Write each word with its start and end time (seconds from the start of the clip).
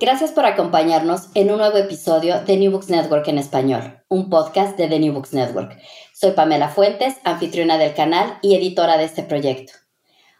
Gracias 0.00 0.32
por 0.32 0.46
acompañarnos 0.46 1.28
en 1.34 1.50
un 1.50 1.58
nuevo 1.58 1.76
episodio 1.76 2.40
de 2.40 2.56
New 2.56 2.72
Books 2.72 2.88
Network 2.88 3.28
en 3.28 3.36
español, 3.36 4.02
un 4.08 4.30
podcast 4.30 4.78
de 4.78 4.88
The 4.88 4.98
New 4.98 5.12
Books 5.12 5.34
Network. 5.34 5.78
Soy 6.14 6.30
Pamela 6.30 6.70
Fuentes, 6.70 7.16
anfitriona 7.22 7.76
del 7.76 7.92
canal 7.92 8.38
y 8.40 8.54
editora 8.54 8.96
de 8.96 9.04
este 9.04 9.22
proyecto. 9.22 9.74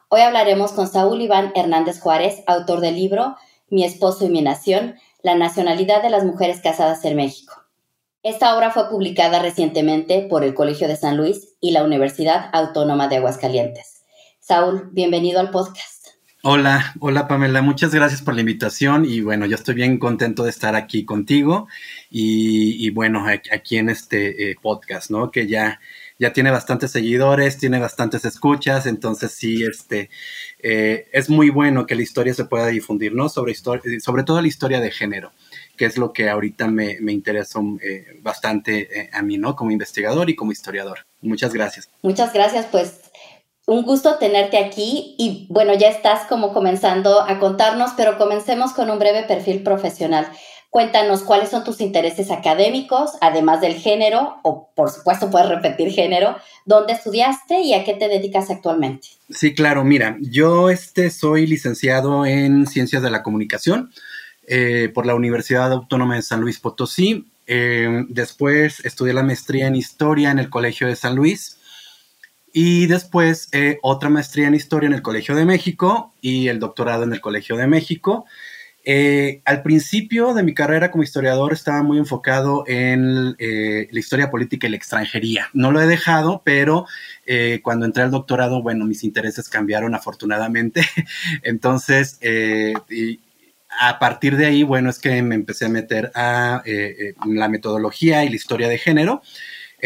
Hoy 0.08 0.22
hablaremos 0.22 0.72
con 0.72 0.88
Saúl 0.88 1.20
Iván 1.20 1.52
Hernández 1.54 2.00
Juárez, 2.00 2.42
autor 2.46 2.80
del 2.80 2.94
libro 2.94 3.36
Mi 3.68 3.84
esposo 3.84 4.24
y 4.24 4.30
mi 4.30 4.40
nación, 4.40 4.94
la 5.22 5.34
nacionalidad 5.34 6.02
de 6.02 6.08
las 6.08 6.24
mujeres 6.24 6.62
casadas 6.62 7.04
en 7.04 7.16
México. 7.16 7.52
Esta 8.22 8.56
obra 8.56 8.70
fue 8.70 8.88
publicada 8.88 9.40
recientemente 9.40 10.22
por 10.22 10.42
el 10.42 10.54
Colegio 10.54 10.88
de 10.88 10.96
San 10.96 11.18
Luis 11.18 11.58
y 11.60 11.72
la 11.72 11.84
Universidad 11.84 12.48
Autónoma 12.54 13.08
de 13.08 13.16
Aguascalientes. 13.16 14.04
Saúl, 14.38 14.88
bienvenido 14.92 15.38
al 15.38 15.50
podcast. 15.50 15.99
Hola, 16.42 16.94
hola 17.00 17.28
Pamela, 17.28 17.60
muchas 17.60 17.94
gracias 17.94 18.22
por 18.22 18.32
la 18.32 18.40
invitación 18.40 19.04
y 19.04 19.20
bueno, 19.20 19.44
yo 19.44 19.56
estoy 19.56 19.74
bien 19.74 19.98
contento 19.98 20.42
de 20.42 20.48
estar 20.48 20.74
aquí 20.74 21.04
contigo 21.04 21.68
y, 22.08 22.88
bueno, 22.90 23.26
aquí 23.26 23.76
en 23.76 23.90
este 23.90 24.50
eh, 24.50 24.56
podcast, 24.60 25.10
¿no? 25.10 25.30
Que 25.30 25.46
ya, 25.46 25.80
ya 26.18 26.32
tiene 26.32 26.50
bastantes 26.50 26.92
seguidores, 26.92 27.58
tiene 27.58 27.78
bastantes 27.78 28.24
escuchas, 28.24 28.86
entonces 28.86 29.32
sí, 29.32 29.62
este, 29.64 30.08
eh, 30.60 31.08
es 31.12 31.28
muy 31.28 31.50
bueno 31.50 31.84
que 31.84 31.94
la 31.94 32.02
historia 32.02 32.32
se 32.32 32.46
pueda 32.46 32.68
difundir, 32.68 33.14
¿no? 33.14 33.28
Sobre, 33.28 33.54
sobre 33.54 34.22
todo 34.22 34.40
la 34.40 34.48
historia 34.48 34.80
de 34.80 34.90
género 34.90 35.32
que 35.76 35.84
es 35.86 35.96
lo 35.96 36.12
que 36.12 36.28
ahorita 36.28 36.68
me, 36.68 36.98
me 37.00 37.12
interesa 37.12 37.58
eh, 37.82 38.18
bastante 38.20 39.08
a 39.12 39.22
mí, 39.22 39.38
¿no? 39.38 39.56
Como 39.56 39.70
investigador 39.70 40.28
y 40.28 40.36
como 40.36 40.52
historiador. 40.52 41.06
Muchas 41.22 41.54
gracias. 41.54 41.88
Muchas 42.02 42.34
gracias, 42.34 42.66
pues 42.70 43.09
un 43.66 43.82
gusto 43.82 44.16
tenerte 44.18 44.58
aquí 44.58 45.14
y 45.18 45.46
bueno, 45.48 45.74
ya 45.74 45.88
estás 45.88 46.26
como 46.26 46.52
comenzando 46.52 47.20
a 47.20 47.38
contarnos, 47.38 47.92
pero 47.96 48.18
comencemos 48.18 48.72
con 48.72 48.90
un 48.90 48.98
breve 48.98 49.24
perfil 49.24 49.62
profesional. 49.62 50.26
Cuéntanos 50.70 51.22
cuáles 51.22 51.48
son 51.48 51.64
tus 51.64 51.80
intereses 51.80 52.30
académicos, 52.30 53.12
además 53.20 53.60
del 53.60 53.74
género, 53.74 54.36
o 54.44 54.70
por 54.76 54.90
supuesto 54.90 55.28
puedes 55.28 55.48
repetir 55.48 55.90
género, 55.90 56.36
dónde 56.64 56.92
estudiaste 56.92 57.60
y 57.62 57.74
a 57.74 57.84
qué 57.84 57.94
te 57.94 58.08
dedicas 58.08 58.50
actualmente. 58.50 59.08
Sí, 59.30 59.52
claro, 59.52 59.84
mira, 59.84 60.16
yo 60.20 60.70
este, 60.70 61.10
soy 61.10 61.48
licenciado 61.48 62.24
en 62.24 62.68
Ciencias 62.68 63.02
de 63.02 63.10
la 63.10 63.24
Comunicación 63.24 63.90
eh, 64.46 64.90
por 64.94 65.06
la 65.06 65.16
Universidad 65.16 65.72
Autónoma 65.72 66.14
de 66.14 66.22
San 66.22 66.40
Luis 66.40 66.60
Potosí. 66.60 67.26
Eh, 67.48 68.04
después 68.08 68.84
estudié 68.84 69.12
la 69.12 69.24
maestría 69.24 69.66
en 69.66 69.74
Historia 69.74 70.30
en 70.30 70.38
el 70.38 70.50
Colegio 70.50 70.86
de 70.86 70.94
San 70.94 71.16
Luis 71.16 71.59
y 72.52 72.86
después 72.86 73.48
eh, 73.52 73.78
otra 73.82 74.08
maestría 74.08 74.48
en 74.48 74.54
historia 74.54 74.88
en 74.88 74.94
el 74.94 75.02
Colegio 75.02 75.34
de 75.34 75.44
México 75.44 76.14
y 76.20 76.48
el 76.48 76.58
doctorado 76.58 77.04
en 77.04 77.12
el 77.12 77.20
Colegio 77.20 77.56
de 77.56 77.66
México. 77.66 78.26
Eh, 78.82 79.42
al 79.44 79.62
principio 79.62 80.32
de 80.32 80.42
mi 80.42 80.54
carrera 80.54 80.90
como 80.90 81.04
historiador 81.04 81.52
estaba 81.52 81.82
muy 81.82 81.98
enfocado 81.98 82.64
en 82.66 83.36
eh, 83.38 83.88
la 83.90 84.00
historia 84.00 84.30
política 84.30 84.66
y 84.66 84.70
la 84.70 84.76
extranjería. 84.76 85.48
No 85.52 85.70
lo 85.70 85.80
he 85.80 85.86
dejado, 85.86 86.42
pero 86.44 86.86
cuando 87.62 87.86
entré 87.86 88.02
al 88.02 88.10
doctorado, 88.10 88.60
bueno, 88.60 88.86
mis 88.86 89.04
intereses 89.04 89.48
cambiaron 89.48 89.94
afortunadamente. 89.94 90.82
Entonces, 91.44 92.18
a 93.80 93.98
partir 94.00 94.36
de 94.36 94.46
ahí, 94.46 94.64
bueno, 94.64 94.90
es 94.90 94.98
que 94.98 95.22
me 95.22 95.36
empecé 95.36 95.66
a 95.66 95.68
meter 95.68 96.10
a 96.16 96.64
la 97.24 97.48
metodología 97.48 98.24
y 98.24 98.30
la 98.30 98.34
historia 98.34 98.68
de 98.68 98.78
género, 98.78 99.22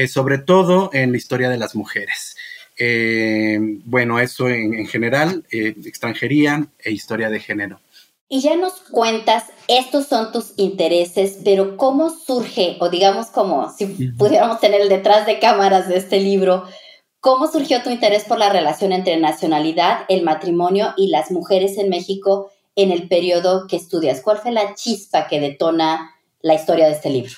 sobre 0.09 0.39
todo 0.39 0.91
en 0.93 1.13
la 1.13 1.17
historia 1.17 1.49
de 1.49 1.59
las 1.59 1.75
mujeres. 1.75 2.37
Eh, 2.77 3.59
bueno, 3.85 4.19
eso 4.19 4.49
en, 4.49 4.87
general, 4.87 5.45
eh, 5.51 5.75
extranjería 5.85 6.67
e 6.79 6.93
historia 6.93 7.31
de 7.31 7.41
género. 7.41 7.81
Y 8.29 8.41
ya 8.41 8.57
nos 8.57 8.73
cuentas, 8.91 9.45
estos 9.69 10.07
son 10.07 10.33
tus 10.33 10.55
intereses, 10.57 11.39
pero 11.45 11.77
¿cómo 11.77 12.11
surge, 12.11 12.77
o 12.81 12.89
digamos 12.89 13.27
como 13.27 13.71
si 13.71 13.87
pudiéramos 13.87 14.61
tener 14.61 14.81
el 14.81 14.89
detrás 14.89 15.27
de 15.27 15.39
cámaras 15.39 15.89
de 15.89 15.99
este 15.99 16.19
libro, 16.21 16.65
cómo 17.21 17.47
surgió 17.51 17.83
tu 17.83 17.91
interés 17.91 18.25
por 18.25 18.39
la 18.39 18.51
relación 18.51 18.93
entre 18.93 19.19
nacionalidad, 19.19 20.01
el 20.09 20.23
matrimonio 20.23 20.95
y 20.97 21.09
las 21.09 21.31
mujeres 21.31 21.79
en 21.79 21.91
México 21.91 22.51
en 22.77 22.91
el 22.91 23.09
periodo 23.09 23.67
que 23.69 23.77
estudias? 23.77 24.21
¿Cuál 24.21 24.39
fue 24.39 24.53
la 24.53 24.75
chispa 24.75 25.29
que 25.29 25.39
detona 25.39 26.15
la 26.41 26.55
historia 26.55 26.87
de 26.87 26.93
este 26.93 27.11
libro? 27.11 27.35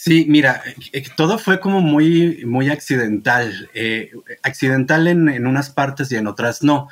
Sí, 0.00 0.26
mira, 0.28 0.62
eh, 0.92 1.02
todo 1.16 1.40
fue 1.40 1.58
como 1.58 1.80
muy, 1.80 2.44
muy 2.46 2.70
accidental, 2.70 3.68
eh, 3.74 4.12
accidental 4.44 5.08
en, 5.08 5.44
unas 5.44 5.70
partes 5.70 6.12
y 6.12 6.14
en 6.14 6.28
otras 6.28 6.62
no. 6.62 6.88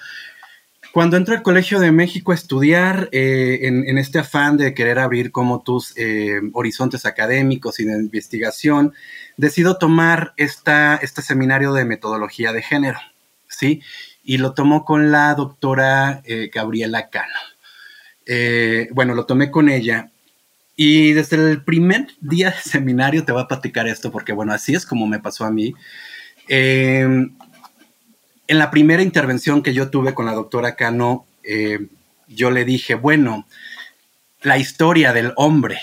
Cuando 0.93 1.17
entro 1.17 1.37
al 1.37 1.45
Colegio 1.45 1.79
de 1.79 1.93
México 1.93 2.33
a 2.33 2.35
estudiar, 2.35 3.09
eh, 3.13 3.61
en, 3.63 3.97
este 3.97 4.19
afán 4.19 4.57
de 4.57 4.75
querer 4.75 4.99
abrir 4.99 5.31
como 5.31 5.63
tus 5.63 5.95
horizontes 6.53 7.07
académicos 7.07 7.79
y 7.79 7.85
de 7.85 7.93
investigación, 7.93 8.93
decido 9.37 9.79
tomar 9.79 10.35
esta, 10.37 10.97
este 10.97 11.23
seminario 11.23 11.73
de 11.75 11.85
metodología 11.85 12.53
de 12.53 12.63
género, 12.63 12.99
¿sí? 13.47 13.83
Y 14.25 14.39
lo 14.39 14.53
tomo 14.53 14.85
con 14.85 15.13
la 15.13 15.33
doctora 15.37 16.25
Gabriela 16.53 17.09
Cano. 17.09 17.39
bueno, 18.91 19.15
lo 19.15 19.27
tomé 19.27 19.53
con 19.53 19.69
ella 19.69 20.11
y 20.77 21.15
desde 21.15 21.37
el 21.37 21.65
primer 21.65 22.09
día 22.21 22.51
de 22.51 22.71
seminario 22.71 23.25
te 23.25 23.33
voy 23.33 23.43
a 23.43 23.49
platicar 23.49 23.89
esto, 23.89 24.13
porque 24.13 24.35
bueno, 24.35 24.53
así 24.53 24.75
es 24.75 24.85
como 24.85 25.07
me 25.07 25.19
pasó 25.19 25.47
a 25.47 25.51
mí. 25.51 25.75
Em, 26.49 27.35
en 28.47 28.59
la 28.59 28.71
primera 28.71 29.03
intervención 29.03 29.63
que 29.63 29.73
yo 29.73 29.89
tuve 29.89 30.15
con 30.15 30.27
la 30.27 30.35
doctora 30.35 30.77
Cano, 30.77 31.27
eh, 31.43 31.87
yo 32.29 32.51
le 32.51 32.67
dije, 32.67 32.95
bueno, 32.95 33.47
la 34.43 34.59
historia 34.59 35.15
del 35.15 35.33
hombre. 35.37 35.81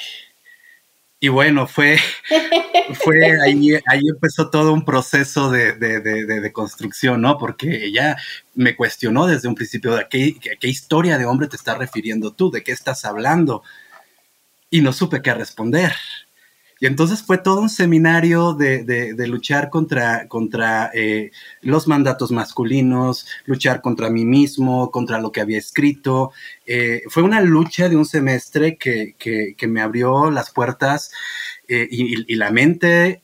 Y 1.19 1.29
bueno, 1.29 1.65
fue, 1.67 1.97
fue 3.03 3.41
ahí, 3.41 3.73
ahí 3.87 4.01
empezó 4.07 4.51
todo 4.51 4.73
un 4.73 4.85
proceso 4.85 5.49
de, 5.49 5.73
de, 5.73 6.01
de, 6.01 6.53
construcción, 6.53 7.21
¿no? 7.21 7.37
Porque 7.39 7.85
ella 7.85 8.17
me 8.53 8.75
cuestionó 8.75 9.25
desde 9.25 9.47
un 9.47 9.55
principio 9.55 9.95
de 9.95 10.05
qué, 10.09 10.35
qué 10.59 10.67
historia 10.67 11.17
de 11.17 11.25
hombre 11.25 11.47
te 11.47 11.55
estás 11.55 11.77
refiriendo 11.77 12.31
tú, 12.33 12.51
de 12.51 12.63
qué 12.63 12.73
estás 12.73 13.05
hablando 13.05 13.63
y 14.73 14.81
no 14.81 14.91
supe 14.91 15.21
qué 15.21 15.35
responder. 15.35 15.93
Y 16.79 16.87
entonces 16.87 17.21
fue 17.21 17.37
todo 17.37 17.61
un 17.61 17.69
seminario 17.69 18.53
de, 18.53 19.13
luchar 19.27 19.69
contra, 19.69 20.27
contra 20.27 20.89
eh, 20.95 21.29
los 21.61 21.87
mandatos 21.87 22.31
masculinos, 22.31 23.27
luchar 23.45 23.81
contra 23.81 24.09
mí 24.09 24.25
mismo, 24.25 24.89
contra 24.89 25.21
lo 25.21 25.31
que 25.31 25.41
había 25.41 25.59
escrito. 25.59 26.31
Eh, 26.65 27.03
fue 27.07 27.21
una 27.21 27.39
lucha 27.39 27.87
de 27.87 27.97
un 27.97 28.05
semestre 28.05 28.75
que, 28.75 29.55
me 29.67 29.79
abrió 29.79 30.31
las 30.31 30.49
puertas 30.49 31.11
eh, 31.67 31.87
y, 31.91 32.35
la 32.35 32.49
mente 32.49 33.21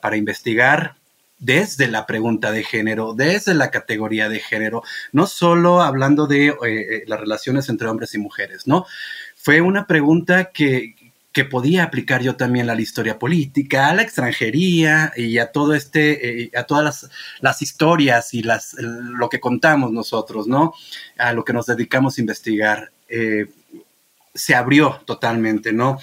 para 0.00 0.16
investigar 0.16 0.96
desde 1.42 1.88
la 1.88 2.06
pregunta 2.06 2.52
de 2.52 2.62
género, 2.62 3.14
desde 3.14 3.52
la 3.54 3.72
categoría 3.72 4.28
de 4.28 4.38
género, 4.38 4.84
no 5.10 5.26
solo 5.26 5.82
hablando 5.82 6.28
de 6.28 6.46
eh, 6.46 6.54
eh, 6.62 7.04
las 7.08 7.18
relaciones 7.18 7.68
entre 7.68 7.88
hombres 7.88 8.14
y 8.14 8.18
mujeres, 8.18 8.68
¿no? 8.68 8.86
Fue 9.42 9.60
una 9.60 9.86
pregunta 9.86 10.52
que, 10.52 10.94
podía 11.50 11.84
aplicar 11.84 12.22
yo 12.22 12.36
también 12.36 12.68
a 12.68 12.74
la 12.74 12.80
historia 12.80 13.18
política, 13.18 13.88
a 13.88 13.94
la 13.94 14.02
extranjería 14.02 15.12
y 15.16 15.38
a 15.38 15.50
todo 15.50 15.74
este, 15.74 16.42
eh, 16.42 16.50
a 16.54 16.64
todas 16.64 17.10
las, 17.40 17.62
historias 17.62 18.34
y 18.34 18.42
las, 18.42 18.74
lo 18.78 19.28
que 19.28 19.40
contamos 19.40 19.90
nosotros, 19.92 20.46
¿no? 20.46 20.74
A 21.16 21.32
lo 21.32 21.42
que 21.42 21.54
nos 21.54 21.66
dedicamos 21.66 22.18
a 22.18 22.20
investigar. 22.20 22.92
se 24.34 24.54
abrió 24.54 25.00
totalmente, 25.06 25.72
¿no? 25.72 25.98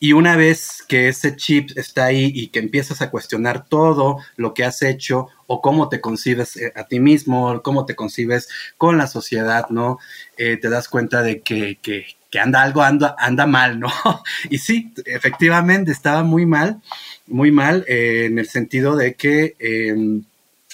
Y 0.00 0.12
una 0.12 0.36
vez 0.36 0.84
que 0.86 1.08
ese 1.08 1.34
chip 1.34 1.70
está 1.76 2.04
ahí 2.04 2.30
y 2.32 2.48
que 2.48 2.60
empiezas 2.60 3.02
a 3.02 3.10
cuestionar 3.10 3.64
todo 3.66 4.18
lo 4.36 4.54
que 4.54 4.64
has 4.64 4.82
hecho 4.82 5.28
o 5.48 5.60
cómo 5.60 5.88
te 5.88 6.00
concibes 6.00 6.56
eh, 6.56 6.72
a 6.76 6.84
ti 6.84 7.00
mismo, 7.00 7.62
cómo 7.62 7.84
te 7.84 7.96
concibes 7.96 8.48
con 8.76 8.96
la 8.96 9.08
sociedad, 9.08 9.66
¿no? 9.70 9.98
Eh, 10.36 10.56
te 10.56 10.68
das 10.68 10.88
cuenta 10.88 11.22
de 11.22 11.40
que, 11.40 11.78
anda 12.40 12.62
algo, 12.62 12.82
anda, 12.82 13.16
anda 13.18 13.46
mal, 13.46 13.80
¿no? 13.80 13.90
y 14.50 14.58
sí, 14.58 14.92
efectivamente 15.04 15.90
estaba 15.90 16.22
muy 16.22 16.46
mal, 16.46 16.80
muy 17.26 17.50
mal 17.50 17.84
eh, 17.88 18.26
en 18.26 18.38
el 18.38 18.48
sentido 18.48 18.94
de 18.94 19.14
que 19.14 19.56
em, 19.58 20.22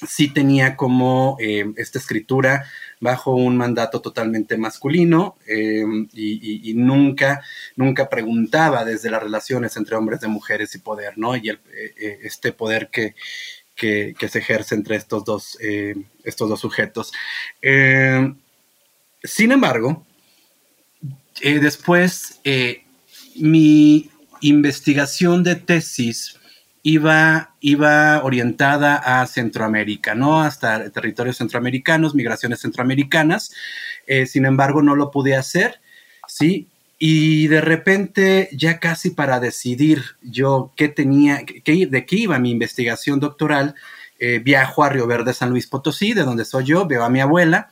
sí 0.07 0.29
tenía 0.29 0.77
como 0.77 1.37
em, 1.41 1.73
esta 1.77 1.99
escritura 1.99 2.67
bajo 3.05 3.35
un 3.35 3.55
mandato 3.59 4.01
totalmente 4.01 4.57
masculino 4.57 5.37
em, 5.47 6.09
y, 6.15 6.73
nunca, 6.75 7.43
nunca 7.77 8.09
preguntaba 8.09 8.83
desde 8.83 9.11
las 9.11 9.23
relaciones 9.23 9.77
entre 9.77 9.95
hombres 9.95 10.21
y 10.23 10.29
mujeres 10.29 10.75
y 10.75 10.79
poder, 10.79 11.19
¿no? 11.19 11.37
Y 11.37 11.51
eh, 11.51 11.59
eh, 11.75 12.19
este 12.23 12.53
poder 12.53 12.89
que, 12.89 13.15
que, 13.77 14.29
se 14.29 14.39
ejerce 14.39 14.75
entre 14.75 14.97
estos 14.97 15.23
dos, 15.23 15.59
estos 16.25 16.49
dos 16.49 16.61
sujetos. 16.61 17.13
Sin 19.23 19.53
embargo, 19.53 20.07
eh, 21.43 21.59
después 21.59 22.41
mi 23.37 24.11
investigación 24.41 25.45
de 25.45 25.57
tesis 25.57 26.39
iba, 26.85 27.55
iba 27.61 28.23
orientada 28.23 28.97
a 28.97 29.27
Centroamérica, 29.27 30.15
¿no? 30.15 30.43
Hasta 30.43 30.91
territorios 30.91 31.39
centroamericanos, 31.39 32.15
migraciones 32.15 32.61
centroamericanas. 32.61 33.53
Eh, 34.07 34.27
sin 34.27 34.45
embargo, 34.45 34.83
no 34.83 34.95
lo 34.95 35.11
pude 35.11 35.35
hacer, 35.35 35.81
¿sí? 36.29 36.69
Y 36.99 37.49
de 37.49 37.63
repente, 37.63 38.51
ya 38.53 38.81
casi 38.81 39.11
para 39.11 39.41
decidir 39.41 40.03
yo 40.21 40.73
qué 40.77 40.89
tenía, 40.89 41.45
qué, 41.45 41.87
de 41.87 42.07
qué 42.07 42.17
iba 42.17 42.39
mi 42.39 42.51
investigación 42.51 43.19
doctoral, 43.19 43.75
eh, 44.19 44.39
viajo 44.39 44.85
a 44.85 44.91
Río 44.91 45.07
Verde, 45.07 45.33
San 45.33 45.51
Luis 45.51 45.67
Potosí, 45.67 46.13
de 46.13 46.23
donde 46.23 46.45
soy 46.45 46.65
yo, 46.65 46.87
veo 46.87 47.03
a 47.03 47.11
mi 47.11 47.21
abuela, 47.21 47.71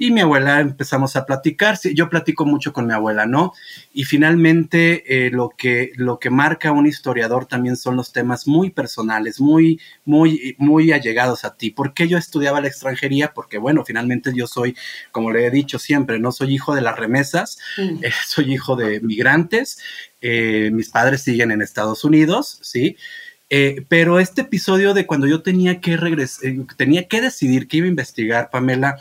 y 0.00 0.10
mi 0.12 0.22
abuela 0.22 0.60
empezamos 0.60 1.14
a 1.14 1.26
platicar. 1.26 1.78
Yo 1.94 2.08
platico 2.08 2.46
mucho 2.46 2.72
con 2.72 2.86
mi 2.86 2.94
abuela, 2.94 3.26
¿no? 3.26 3.52
Y 3.92 4.04
finalmente 4.04 5.26
eh, 5.26 5.30
lo, 5.30 5.50
que, 5.50 5.92
lo 5.94 6.18
que 6.18 6.30
marca 6.30 6.72
un 6.72 6.86
historiador 6.86 7.44
también 7.44 7.76
son 7.76 7.96
los 7.96 8.10
temas 8.10 8.48
muy 8.48 8.70
personales, 8.70 9.42
muy, 9.42 9.78
muy, 10.06 10.56
muy 10.56 10.92
allegados 10.92 11.44
a 11.44 11.54
ti. 11.54 11.70
¿Por 11.70 11.92
qué 11.92 12.08
yo 12.08 12.16
estudiaba 12.16 12.62
la 12.62 12.68
extranjería? 12.68 13.34
Porque, 13.34 13.58
bueno, 13.58 13.84
finalmente 13.84 14.32
yo 14.34 14.46
soy, 14.46 14.74
como 15.12 15.32
le 15.32 15.44
he 15.44 15.50
dicho 15.50 15.78
siempre, 15.78 16.18
no 16.18 16.32
soy 16.32 16.54
hijo 16.54 16.74
de 16.74 16.80
las 16.80 16.98
remesas, 16.98 17.58
mm. 17.76 18.02
eh, 18.02 18.12
soy 18.26 18.54
hijo 18.54 18.76
de 18.76 19.00
migrantes. 19.00 19.82
Eh, 20.22 20.70
mis 20.72 20.88
padres 20.88 21.20
siguen 21.20 21.50
en 21.50 21.60
Estados 21.60 22.04
Unidos, 22.04 22.58
¿sí? 22.62 22.96
pero 23.88 24.20
este 24.20 24.42
episodio 24.42 24.94
de 24.94 25.06
cuando 25.06 25.26
yo 25.26 25.42
tenía 25.42 25.80
que 25.80 25.96
regresar, 25.96 26.52
tenía 26.76 27.08
que 27.08 27.20
decidir 27.20 27.66
qué 27.66 27.78
iba 27.78 27.86
a 27.86 27.90
investigar, 27.90 28.48
Pamela, 28.48 28.96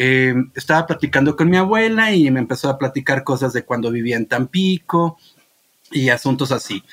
eh, 0.00 0.32
estaba 0.54 0.86
platicando 0.86 1.34
con 1.34 1.50
mi 1.50 1.56
abuela 1.56 2.12
y 2.12 2.30
me 2.30 2.38
empezó 2.38 2.70
a 2.70 2.78
platicar 2.78 3.24
cosas 3.24 3.52
de 3.52 3.64
cuando 3.64 3.90
vivía 3.90 4.16
en 4.16 4.26
Tampico 4.26 5.18
y 5.90 6.10
asuntos 6.10 6.52
así. 6.52 6.84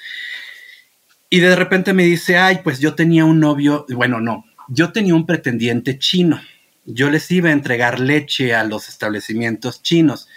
Y 1.29 1.39
de 1.39 1.55
repente 1.55 1.93
me 1.93 2.03
dice, 2.03 2.37
ay, 2.39 2.61
pues 2.63 2.79
yo 2.79 2.95
tenía 2.95 3.23
un 3.23 3.39
novio, 3.39 3.85
bueno, 3.89 4.21
no, 4.21 4.43
yo 4.69 4.91
tenía 4.91 5.13
un 5.13 5.27
pretendiente 5.27 5.99
chino. 5.99 6.41
Yo 6.83 7.11
les 7.11 7.29
iba 7.29 7.49
a 7.49 7.53
entregar 7.53 7.99
leche 7.99 8.55
a 8.55 8.63
los 8.63 8.89
establecimientos 8.89 9.83
chinos. 9.83 10.27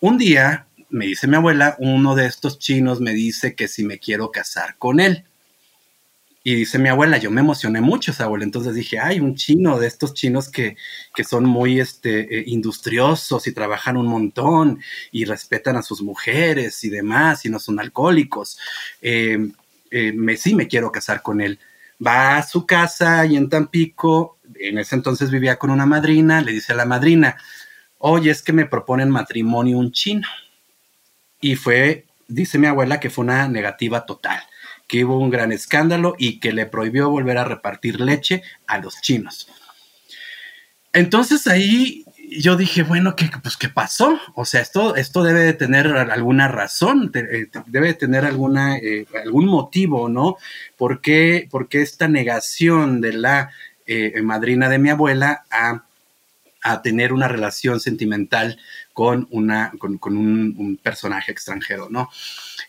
Un 0.00 0.18
día, 0.18 0.66
me 0.90 1.06
dice 1.06 1.26
mi 1.26 1.36
abuela, 1.36 1.74
uno 1.78 2.14
de 2.14 2.26
estos 2.26 2.58
chinos 2.58 3.00
me 3.00 3.12
dice 3.12 3.54
que 3.54 3.66
si 3.66 3.82
me 3.82 3.98
quiero 3.98 4.30
casar 4.30 4.76
con 4.76 5.00
él. 5.00 5.24
Y 6.46 6.54
dice 6.56 6.78
mi 6.78 6.90
abuela, 6.90 7.16
yo 7.16 7.30
me 7.30 7.40
emocioné 7.40 7.80
mucho 7.80 8.10
esa 8.10 8.24
abuela, 8.24 8.44
entonces 8.44 8.74
dije, 8.74 8.98
ay, 8.98 9.18
un 9.18 9.34
chino 9.34 9.78
de 9.78 9.86
estos 9.86 10.12
chinos 10.12 10.50
que, 10.50 10.76
son 11.26 11.46
muy 11.46 11.80
este, 11.80 12.38
eh, 12.38 12.44
industriosos 12.48 13.46
y 13.46 13.52
trabajan 13.52 13.96
un 13.96 14.06
montón 14.06 14.78
y 15.10 15.24
respetan 15.24 15.76
a 15.78 15.82
sus 15.82 16.02
mujeres 16.02 16.84
y 16.84 16.90
demás 16.90 17.46
y 17.46 17.48
no 17.48 17.58
son 17.58 17.80
alcohólicos. 17.80 18.58
Eh, 19.00 19.38
eh, 19.90 20.12
me, 20.12 20.36
sí 20.36 20.54
me 20.54 20.68
quiero 20.68 20.92
casar 20.92 21.22
con 21.22 21.40
él. 21.40 21.58
Va 22.06 22.36
a 22.36 22.42
su 22.42 22.66
casa 22.66 23.24
y 23.24 23.36
en 23.36 23.48
Tampico, 23.48 24.36
en 24.56 24.76
ese 24.76 24.96
entonces 24.96 25.30
vivía 25.30 25.56
con 25.56 25.70
una 25.70 25.86
madrina, 25.86 26.42
le 26.42 26.52
dice 26.52 26.74
a 26.74 26.76
la 26.76 26.84
madrina, 26.84 27.38
oye, 27.96 28.30
es 28.30 28.42
que 28.42 28.52
me 28.52 28.66
proponen 28.66 29.08
matrimonio 29.08 29.78
un 29.78 29.92
chino. 29.92 30.28
Y 31.40 31.56
fue, 31.56 32.04
dice 32.28 32.58
mi 32.58 32.66
abuela, 32.66 33.00
que 33.00 33.08
fue 33.08 33.24
una 33.24 33.48
negativa 33.48 34.04
total 34.04 34.42
que 34.86 35.04
hubo 35.04 35.18
un 35.18 35.30
gran 35.30 35.52
escándalo 35.52 36.14
y 36.18 36.40
que 36.40 36.52
le 36.52 36.66
prohibió 36.66 37.10
volver 37.10 37.38
a 37.38 37.44
repartir 37.44 38.00
leche 38.00 38.42
a 38.66 38.78
los 38.78 39.00
chinos. 39.00 39.48
Entonces 40.92 41.46
ahí 41.46 42.04
yo 42.30 42.56
dije, 42.56 42.82
bueno, 42.82 43.16
¿qué, 43.16 43.30
pues, 43.42 43.56
¿qué 43.56 43.68
pasó? 43.68 44.18
O 44.34 44.44
sea, 44.44 44.60
esto, 44.60 44.96
esto 44.96 45.22
debe 45.22 45.40
de 45.40 45.52
tener 45.52 45.88
alguna 45.88 46.48
razón, 46.48 47.10
eh, 47.14 47.46
debe 47.66 47.88
de 47.88 47.94
tener 47.94 48.24
alguna, 48.24 48.76
eh, 48.78 49.06
algún 49.22 49.46
motivo, 49.46 50.08
¿no? 50.08 50.36
¿Por 50.76 51.00
qué, 51.00 51.48
esta 51.72 52.08
negación 52.08 53.00
de 53.00 53.12
la 53.12 53.50
eh, 53.86 54.20
madrina 54.22 54.68
de 54.68 54.78
mi 54.78 54.90
abuela 54.90 55.44
a, 55.50 55.82
tener 56.82 57.12
una 57.12 57.28
relación 57.28 57.78
sentimental 57.78 58.58
con, 58.94 59.28
una, 59.30 59.70
con, 59.78 60.16
un, 60.16 60.54
un, 60.56 60.78
personaje 60.78 61.30
extranjero, 61.30 61.88
¿no? 61.90 62.08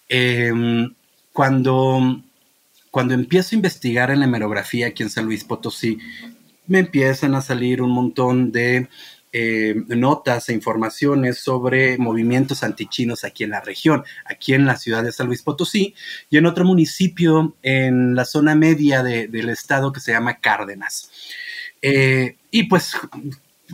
Em, 0.10 0.94
cuando, 1.36 2.22
cuando 2.92 3.14
empiezo 3.14 3.50
a 3.52 3.58
investigar 3.58 4.10
en 4.10 4.22
la 4.22 4.26
hemerografía 4.26 4.88
aquí 4.88 5.04
en 5.04 5.10
San 5.10 5.26
Luis 5.26 5.44
Potosí, 5.44 6.00
me 6.66 6.80
empiezan 6.80 7.36
a 7.36 7.42
salir 7.42 7.82
un 7.82 7.92
montón 7.92 8.54
de 8.54 8.88
eh, 9.34 9.76
notas 9.90 10.48
e 10.48 10.54
informaciones 10.54 11.40
sobre 11.40 11.98
movimientos 11.98 12.64
antichinos 12.64 13.26
aquí 13.26 13.44
en 13.44 13.50
la 13.50 13.60
región, 13.60 14.06
aquí 14.24 14.54
en 14.54 14.66
la 14.66 14.78
ciudad 14.78 15.04
de 15.04 15.12
San 15.12 15.28
Luis 15.28 15.42
Potosí 15.42 15.94
y 16.30 16.38
en 16.38 16.46
otro 16.46 16.64
municipio 16.64 17.54
en 17.64 18.16
la 18.16 18.24
zona 18.24 18.56
media 18.56 19.04
del 19.04 19.50
estado 19.50 19.92
que 19.92 20.00
se 20.00 20.14
llama 20.14 20.40
Cárdenas. 20.40 21.12
Eh, 21.82 22.38
y 22.50 22.64
pues 22.64 22.94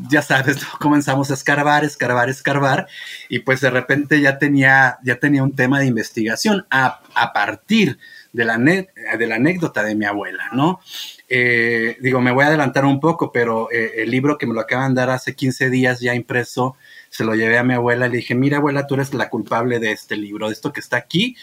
ya 0.10 0.22
sabes, 0.22 0.64
comenzamos 0.80 1.32
a 1.32 1.34
escarbar, 1.34 1.84
escarbar, 1.84 2.30
escarbar, 2.30 2.88
y 3.30 3.40
pues 3.40 3.62
de 3.62 3.70
repente 3.70 4.22
ya 4.22 4.38
tenía, 4.38 4.98
ya 5.04 5.18
tenía 5.18 5.44
un 5.44 5.56
tema 5.56 5.80
de 5.80 5.86
investigación 5.86 6.66
a, 6.70 7.02
partir 7.34 7.98
de 8.34 8.46
la, 8.46 8.58
de 8.58 9.28
la 9.28 9.36
anécdota 9.36 9.84
de 9.84 9.96
mi 9.96 10.06
abuela, 10.06 10.50
¿no? 10.54 10.80
Eh, 11.28 11.98
digo, 12.02 12.22
me 12.22 12.32
voy 12.32 12.44
a 12.44 12.48
adelantar 12.48 12.86
un 12.86 13.00
poco, 13.00 13.32
pero 13.32 13.72
eh, 13.72 13.94
el 13.98 14.12
libro 14.12 14.38
que 14.38 14.48
me 14.48 14.54
lo 14.54 14.62
acaban 14.62 14.94
de 14.94 15.02
dar 15.02 15.10
hace 15.10 15.36
15 15.36 15.70
días 15.70 16.00
ya 16.00 16.16
impreso, 16.16 16.76
se 17.10 17.24
lo 17.24 17.36
llevé 17.36 17.58
a 17.58 17.64
mi 17.64 17.74
abuela 17.74 18.08
y 18.08 18.12
le 18.12 18.18
dije, 18.18 18.36
mira 18.36 18.58
abuela, 18.58 18.88
tú 18.88 18.96
eres 18.96 19.14
la 19.14 19.30
culpable 19.30 19.80
de 19.80 19.92
este 19.92 20.16
libro, 20.16 20.48
de 20.48 20.54
esto 20.54 20.72
que 20.72 20.80
está 20.80 20.98
aquí, 20.98 21.36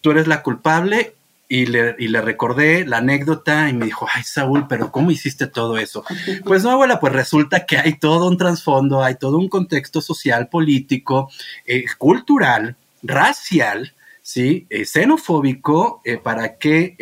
tú 0.00 0.10
eres 0.10 0.26
la 0.26 0.42
culpable 0.42 1.14
y 1.54 1.66
le, 1.66 2.20
recordé 2.22 2.86
la 2.86 2.96
anécdota 2.96 3.68
y 3.68 3.74
me 3.74 3.84
dijo, 3.84 4.08
ay 4.10 4.22
Saúl, 4.22 4.66
pero 4.66 4.90
¿cómo 4.90 5.10
hiciste 5.10 5.46
todo 5.46 5.76
eso? 5.76 6.02
Pues 6.46 6.64
no, 6.64 6.70
abuela, 6.70 6.98
pues 6.98 7.12
resulta 7.12 7.66
que 7.66 7.76
hay 7.76 7.98
todo 7.98 8.26
un 8.26 8.38
trasfondo, 8.38 9.02
hay 9.04 9.16
todo 9.16 9.36
un 9.36 9.50
contexto 9.50 10.00
social, 10.00 10.48
político, 10.48 11.30
eh, 11.66 11.84
cultural, 11.98 12.76
racial, 13.02 13.92
¿sí? 14.22 14.66
Eh, 14.70 14.86
xenofóbico 14.86 16.00
eh, 16.06 16.16
para 16.16 16.56
que 16.56 16.96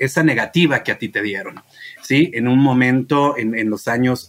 esa 0.00 0.22
negativa 0.22 0.82
que 0.82 0.92
a 0.92 0.98
ti 0.98 1.10
te 1.10 1.20
dieron, 1.20 1.62
¿sí? 2.00 2.30
En 2.32 2.48
un 2.48 2.58
momento, 2.58 3.36
en, 3.36 3.68
los 3.68 3.86
años 3.86 4.26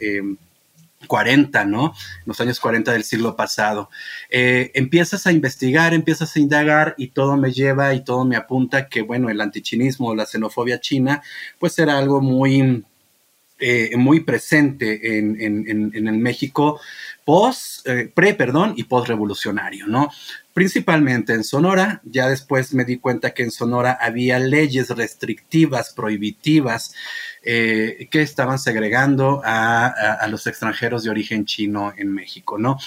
40, 1.08 1.66
¿no? 1.66 1.94
Los 2.26 2.40
años 2.42 2.60
40 2.60 2.92
del 2.92 3.04
siglo 3.04 3.36
pasado. 3.36 3.90
Eh, 4.30 4.72
empiezas 4.74 5.28
a 5.28 5.32
investigar, 5.32 5.94
empiezas 5.94 6.36
a 6.36 6.40
indagar 6.40 6.96
y 6.98 7.10
todo 7.10 7.38
me 7.38 7.52
lleva 7.52 7.94
y 7.94 8.04
todo 8.04 8.26
me 8.26 8.36
apunta 8.36 8.88
que, 8.88 9.02
bueno, 9.02 9.30
el 9.30 9.42
antichinismo, 9.42 10.16
la 10.16 10.26
xenofobia 10.26 10.80
china, 10.80 11.22
pues 11.60 11.78
era 11.80 11.98
algo 11.98 12.22
muy, 12.22 12.84
eh, 13.60 13.96
muy 13.98 14.22
presente 14.22 15.20
en, 15.20 15.40
el 15.94 16.18
México 16.18 16.80
post, 17.24 17.88
eh, 17.88 18.12
pre, 18.14 18.34
perdón, 18.34 18.74
y 18.76 18.86
post 18.86 19.08
revolucionario, 19.08 19.88
¿no? 19.88 20.10
Principalmente 20.54 21.34
en 21.34 21.44
Sonora, 21.44 22.02
ya 22.04 22.28
después 22.28 22.74
me 22.74 22.84
di 22.84 22.98
cuenta 22.98 23.34
que 23.34 23.44
en 23.44 23.52
Sonora 23.52 23.98
había 24.02 24.40
leyes 24.40 24.90
restrictivas, 24.90 25.94
prohibitivas, 25.94 26.94
eh, 27.44 28.08
que 28.12 28.22
estaban 28.22 28.60
segregando 28.60 29.42
a, 29.44 30.28
los 30.30 30.46
extranjeros 30.46 31.04
de 31.04 31.10
origen 31.10 31.46
chino 31.46 31.92
en 31.98 32.14
México, 32.14 32.60
¿no? 32.60 32.78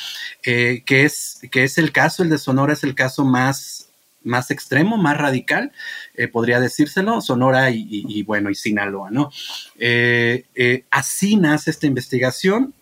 Eh, 0.45 0.85
que, 0.87 1.05
es, 1.05 1.41
que 1.51 1.65
es 1.65 1.77
el 1.77 1.91
caso, 1.91 2.23
el 2.23 2.31
de 2.31 2.39
Sonora 2.39 2.73
es 2.73 2.85
el 2.85 2.95
caso 2.95 3.25
más, 3.25 3.89
más 4.23 4.53
extremo, 4.53 4.97
más 4.97 5.19
radical, 5.19 5.73
eh, 6.15 6.29
podría 6.29 6.61
decírselo, 6.61 7.21
Sonora 7.21 7.73
y, 7.73 8.23
bueno, 8.23 8.49
y 8.49 8.55
Sinaloa, 8.55 9.11
¿no? 9.11 9.31
así 10.91 11.37
nace 11.37 11.71
esta 11.73 11.87
investigación, 11.89 12.75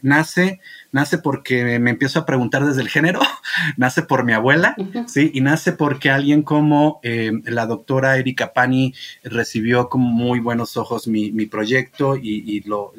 nace 0.00 0.60
nace 0.96 1.18
porque 1.18 1.78
me 1.78 1.90
empiezo 1.90 2.18
a 2.18 2.24
preguntar 2.24 2.64
desde 2.64 2.80
el 2.80 2.88
género, 2.88 3.20
nace 3.76 4.00
por 4.00 4.24
mi 4.24 4.32
abuela, 4.32 4.74
¿sí? 5.06 5.30
Y 5.34 5.42
nace 5.42 5.72
porque 5.72 6.08
alguien 6.08 6.42
como 6.42 7.00
eh, 7.02 7.32
la 7.44 7.66
doctora 7.66 8.16
Erika 8.16 8.54
Pani 8.54 8.94
recibió 9.22 9.90
con 9.90 10.00
muy 10.00 10.40
buenos 10.40 10.78
ojos 10.78 11.06
mi, 11.06 11.30
proyecto 11.46 12.16
y, 12.16 12.62
lo, 12.64 12.94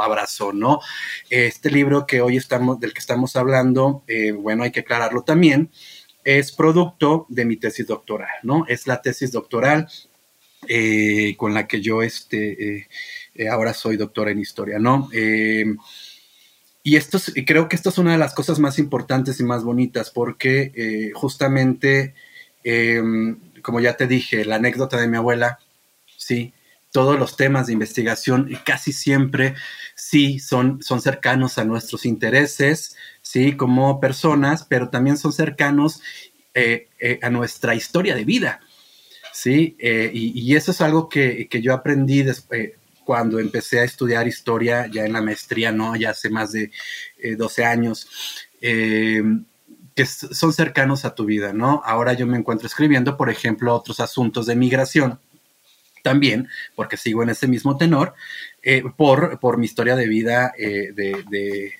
abrazó, 0.00 0.52
¿no? 0.52 0.78
Este 1.30 1.68
libro 1.72 2.06
que 2.06 2.20
hoy 2.20 2.36
estamos, 2.36 2.78
del 2.78 2.92
que 2.92 3.00
estamos 3.00 3.34
hablando, 3.34 4.04
eh, 4.06 4.30
bueno, 4.30 4.62
hay 4.62 4.70
que 4.70 4.80
aclararlo 4.80 5.22
también, 5.22 5.68
es 6.22 6.52
producto 6.52 7.26
de 7.28 7.44
mi 7.44 7.56
tesis 7.56 7.88
doctoral, 7.88 8.36
¿no? 8.44 8.66
Es 8.68 8.86
la 8.86 9.02
tesis 9.02 9.32
doctoral 9.32 9.88
eh, 10.68 11.34
con 11.36 11.54
la 11.54 11.66
que 11.66 11.80
yo, 11.80 12.04
este, 12.04 12.86
ahora 13.50 13.74
soy 13.74 13.96
doctora 13.96 14.30
en 14.30 14.38
historia, 14.38 14.78
¿no? 14.78 15.10
Y 16.82 16.96
esto 16.96 17.18
creo 17.46 17.68
que 17.68 17.76
esto 17.76 17.90
es 17.90 17.98
una 17.98 18.12
de 18.12 18.18
las 18.18 18.34
cosas 18.34 18.58
más 18.58 18.78
importantes 18.78 19.38
y 19.38 19.44
más 19.44 19.62
bonitas 19.62 20.10
porque 20.10 20.72
eh, 20.74 21.12
justamente, 21.14 22.14
em, 22.64 23.38
como 23.62 23.80
ya 23.80 23.96
te 23.96 24.06
dije, 24.08 24.44
la 24.44 24.56
anécdota 24.56 25.00
de 25.00 25.06
mi 25.06 25.16
abuela, 25.16 25.60
sí, 26.16 26.52
todos 26.90 27.18
los 27.18 27.36
temas 27.36 27.68
de 27.68 27.72
investigación 27.74 28.50
casi 28.64 28.92
siempre 28.92 29.54
sí 29.94 30.40
son, 30.40 30.82
son 30.82 31.00
cercanos 31.00 31.56
a 31.58 31.64
nuestros 31.64 32.04
intereses, 32.04 32.96
sí, 33.22 33.56
como 33.56 34.00
personas, 34.00 34.66
pero 34.68 34.90
también 34.90 35.16
son 35.16 35.32
cercanos 35.32 36.02
eh, 36.54 36.88
eh, 36.98 37.18
a 37.22 37.30
nuestra 37.30 37.74
historia 37.74 38.14
de 38.14 38.24
vida. 38.24 38.60
Sí, 39.32 39.78
y, 39.80 40.54
eso 40.56 40.72
es 40.72 40.82
algo 40.82 41.08
que, 41.08 41.48
que 41.48 41.62
yo 41.62 41.72
aprendí 41.72 42.22
después 42.22 42.72
cuando 43.04 43.38
empecé 43.38 43.80
a 43.80 43.84
estudiar 43.84 44.26
historia 44.26 44.86
ya 44.86 45.04
en 45.04 45.12
la 45.12 45.22
maestría, 45.22 45.72
¿no? 45.72 45.96
Ya 45.96 46.10
hace 46.10 46.30
más 46.30 46.52
de 46.52 46.70
12 47.36 47.62
eh, 47.62 47.64
años, 47.64 48.08
eh, 48.60 49.22
que 49.94 50.06
son 50.06 50.52
cercanos 50.52 51.04
a 51.04 51.14
tu 51.14 51.24
vida, 51.24 51.52
¿no? 51.52 51.82
Ahora 51.84 52.14
yo 52.14 52.26
me 52.26 52.38
encuentro 52.38 52.66
escribiendo, 52.66 53.16
por 53.16 53.30
ejemplo, 53.30 53.74
otros 53.74 54.00
asuntos 54.00 54.46
de 54.46 54.56
migración, 54.56 55.20
también, 56.02 56.48
porque 56.74 56.96
sigo 56.96 57.22
en 57.22 57.30
ese 57.30 57.46
mismo 57.46 57.76
tenor, 57.76 58.14
eh, 58.62 58.82
por, 58.96 59.38
por 59.38 59.56
mi 59.58 59.66
historia 59.66 59.94
de 59.94 60.08
vida 60.08 60.52
de, 60.58 61.72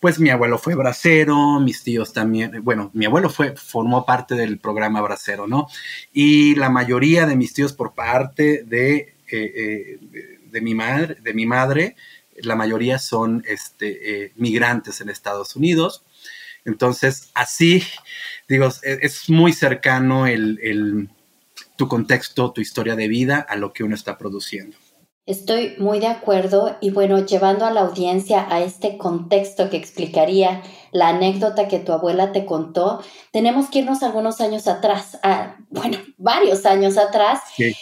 pues 0.00 0.18
mi 0.18 0.30
abuelo 0.30 0.58
fue 0.58 0.74
bracero, 0.74 1.60
mis 1.60 1.82
tíos 1.82 2.12
también, 2.12 2.62
bueno, 2.64 2.90
mi 2.94 3.06
abuelo 3.06 3.30
fue, 3.30 3.54
formó 3.56 4.04
parte 4.04 4.34
del 4.34 4.58
programa 4.58 5.00
bracero, 5.00 5.46
¿no? 5.46 5.68
Y 6.12 6.54
la 6.56 6.70
mayoría 6.70 7.26
de 7.26 7.36
mis 7.36 7.52
tíos 7.52 7.72
por 7.72 7.94
parte 7.94 8.64
de, 8.64 9.14
de 10.50 10.60
mi 10.60 10.74
madre, 10.74 11.16
de 11.20 11.34
mi 11.34 11.46
madre 11.46 11.96
la 12.42 12.56
mayoría 12.56 12.98
son 12.98 13.42
este, 13.46 14.24
eh, 14.24 14.32
migrantes 14.36 15.00
en 15.00 15.08
Estados 15.08 15.56
Unidos. 15.56 16.04
Entonces, 16.64 17.30
así, 17.34 17.82
digo, 18.48 18.68
e, 18.82 18.98
es, 19.02 19.28
muy 19.28 19.52
cercano 19.52 20.26
el, 20.26 21.08
tu 21.76 21.88
contexto, 21.88 22.52
tu 22.52 22.60
historia 22.60 22.96
de 22.96 23.08
vida 23.08 23.38
a 23.48 23.56
lo 23.56 23.72
que 23.72 23.84
uno 23.84 23.94
está 23.94 24.18
produciendo. 24.18 24.76
Estoy 25.26 25.74
muy 25.78 26.00
de 26.00 26.06
acuerdo 26.06 26.76
y 26.80 26.90
bueno, 26.90 27.24
llevando 27.24 27.66
a 27.66 27.70
la 27.70 27.82
audiencia 27.82 28.46
a 28.50 28.62
este 28.62 28.96
contexto 28.96 29.68
que 29.70 29.76
explicaría 29.76 30.62
la 30.92 31.10
anécdota 31.10 31.68
que 31.68 31.78
tu 31.78 31.92
abuela 31.92 32.32
te 32.32 32.46
contó, 32.46 33.00
tenemos 33.30 33.68
que 33.68 33.80
irnos 33.80 34.02
algunos 34.02 34.40
años 34.40 34.66
atrás, 34.66 35.18
bueno, 35.68 35.98
varios 36.16 36.64
años 36.66 36.96
atrás. 36.96 37.40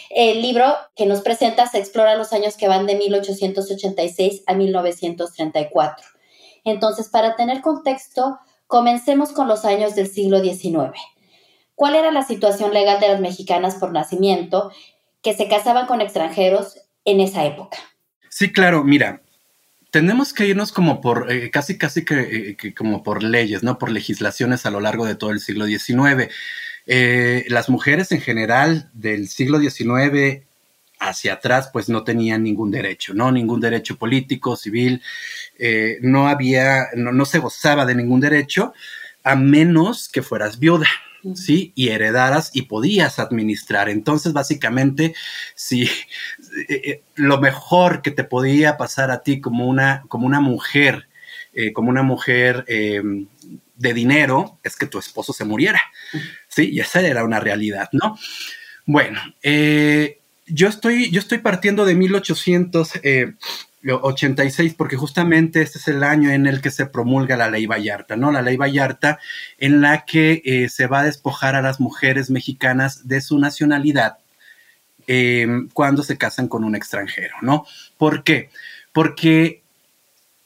El 0.09 0.41
libro 0.41 0.65
que 0.95 1.05
nos 1.05 1.21
presenta 1.21 1.65
se 1.67 1.79
explora 1.79 2.15
los 2.15 2.33
años 2.33 2.55
que 2.57 2.67
van 2.67 2.85
de 2.85 2.95
1886 2.95 4.43
a 4.45 4.53
1934. 4.53 6.05
Entonces, 6.65 7.07
para 7.07 7.35
tener 7.35 7.61
contexto, 7.61 8.37
comencemos 8.67 9.31
con 9.31 9.47
los 9.47 9.65
años 9.65 9.95
del 9.95 10.07
siglo 10.07 10.43
XIX. 10.43 10.91
¿Cuál 11.73 11.95
era 11.95 12.11
la 12.11 12.23
situación 12.23 12.73
legal 12.73 12.99
de 12.99 13.07
las 13.07 13.21
mexicanas 13.21 13.75
por 13.75 13.91
nacimiento 13.91 14.69
que 15.21 15.33
se 15.33 15.47
casaban 15.47 15.87
con 15.87 16.01
extranjeros 16.01 16.75
en 17.05 17.19
esa 17.21 17.45
época. 17.45 17.77
Sí, 18.29 18.51
claro, 18.51 18.83
mira, 18.83 19.21
tenemos 19.91 20.33
que 20.33 20.47
irnos 20.47 20.71
como 20.71 21.01
por, 21.01 21.31
eh, 21.31 21.49
casi, 21.49 21.77
casi 21.77 22.05
eh, 22.09 22.55
que, 22.57 22.73
como 22.73 23.03
por 23.03 23.23
leyes, 23.23 23.63
¿no? 23.63 23.77
Por 23.77 23.91
legislaciones 23.91 24.65
a 24.65 24.71
lo 24.71 24.79
largo 24.79 25.05
de 25.05 25.15
todo 25.15 25.31
el 25.31 25.39
siglo 25.39 25.65
XIX. 25.65 26.31
Eh, 26.85 27.45
las 27.49 27.69
mujeres 27.69 28.11
en 28.11 28.21
general 28.21 28.89
del 28.93 29.27
siglo 29.27 29.59
XIX 29.59 30.45
hacia 30.99 31.33
atrás, 31.33 31.69
pues 31.71 31.89
no 31.89 32.03
tenían 32.03 32.43
ningún 32.43 32.71
derecho, 32.71 33.13
¿no? 33.13 33.31
Ningún 33.31 33.61
derecho 33.61 33.97
político, 33.97 34.57
civil, 34.57 35.01
no 36.01 36.27
había, 36.27 36.87
no, 36.95 37.13
no 37.13 37.25
se 37.25 37.39
gozaba 37.39 37.85
de 37.85 37.95
ningún 37.95 38.19
derecho, 38.19 38.73
a 39.23 39.35
menos 39.37 40.09
que 40.09 40.21
fueras 40.21 40.59
viuda, 40.59 40.87
¿sí? 41.35 41.71
Y 41.75 41.89
heredaras 41.89 42.51
y 42.53 42.63
podías 42.63 43.19
administrar. 43.19 43.89
Entonces, 43.89 44.33
básicamente, 44.33 45.15
si 45.55 45.83
eh, 45.83 45.89
eh, 46.69 47.03
lo 47.15 47.39
mejor 47.39 48.01
que 48.01 48.11
te 48.11 48.23
podía 48.23 48.77
pasar 48.77 49.11
a 49.11 49.23
ti 49.23 49.41
como 49.41 49.67
una, 49.67 50.03
como 50.07 50.25
una 50.25 50.39
mujer, 50.39 51.07
eh, 51.53 51.73
como 51.73 51.89
una 51.89 52.03
mujer 52.03 52.65
de 52.65 53.93
dinero, 53.93 54.59
es 54.63 54.75
que 54.75 54.85
tu 54.85 54.99
esposo 54.99 55.33
se 55.33 55.45
muriera, 55.45 55.81
¿sí? 56.47 56.69
Y 56.71 56.79
esa 56.79 57.01
era 57.01 57.23
una 57.23 57.39
realidad, 57.39 57.89
¿no? 57.91 58.17
Bueno, 58.85 59.19
yo, 59.43 60.67
estoy, 60.67 61.09
yo 61.11 61.19
estoy 61.19 61.39
partiendo 61.39 61.85
de 61.85 61.95
1800. 61.95 62.93
86, 63.87 64.73
porque 64.73 64.97
justamente 64.97 65.61
este 65.61 65.79
es 65.79 65.87
el 65.87 66.03
año 66.03 66.31
en 66.31 66.47
el 66.47 66.61
que 66.61 66.71
se 66.71 66.85
promulga 66.85 67.37
la 67.37 67.49
ley 67.49 67.65
Vallarta, 67.65 68.15
¿no? 68.15 68.31
La 68.31 68.41
ley 68.41 68.57
Vallarta 68.57 69.19
en 69.57 69.81
la 69.81 70.05
que 70.05 70.41
eh, 70.43 70.69
se 70.69 70.87
va 70.87 70.99
a 70.99 71.05
despojar 71.05 71.55
a 71.55 71.61
las 71.61 71.79
mujeres 71.79 72.29
mexicanas 72.29 73.07
de 73.07 73.21
su 73.21 73.39
nacionalidad 73.39 74.17
em, 75.07 75.69
cuando 75.69 76.03
se 76.03 76.17
casan 76.17 76.47
con 76.47 76.63
un 76.63 76.75
extranjero, 76.75 77.35
¿no? 77.41 77.65
¿Por 77.97 78.23
qué? 78.23 78.49
Porque 78.91 79.63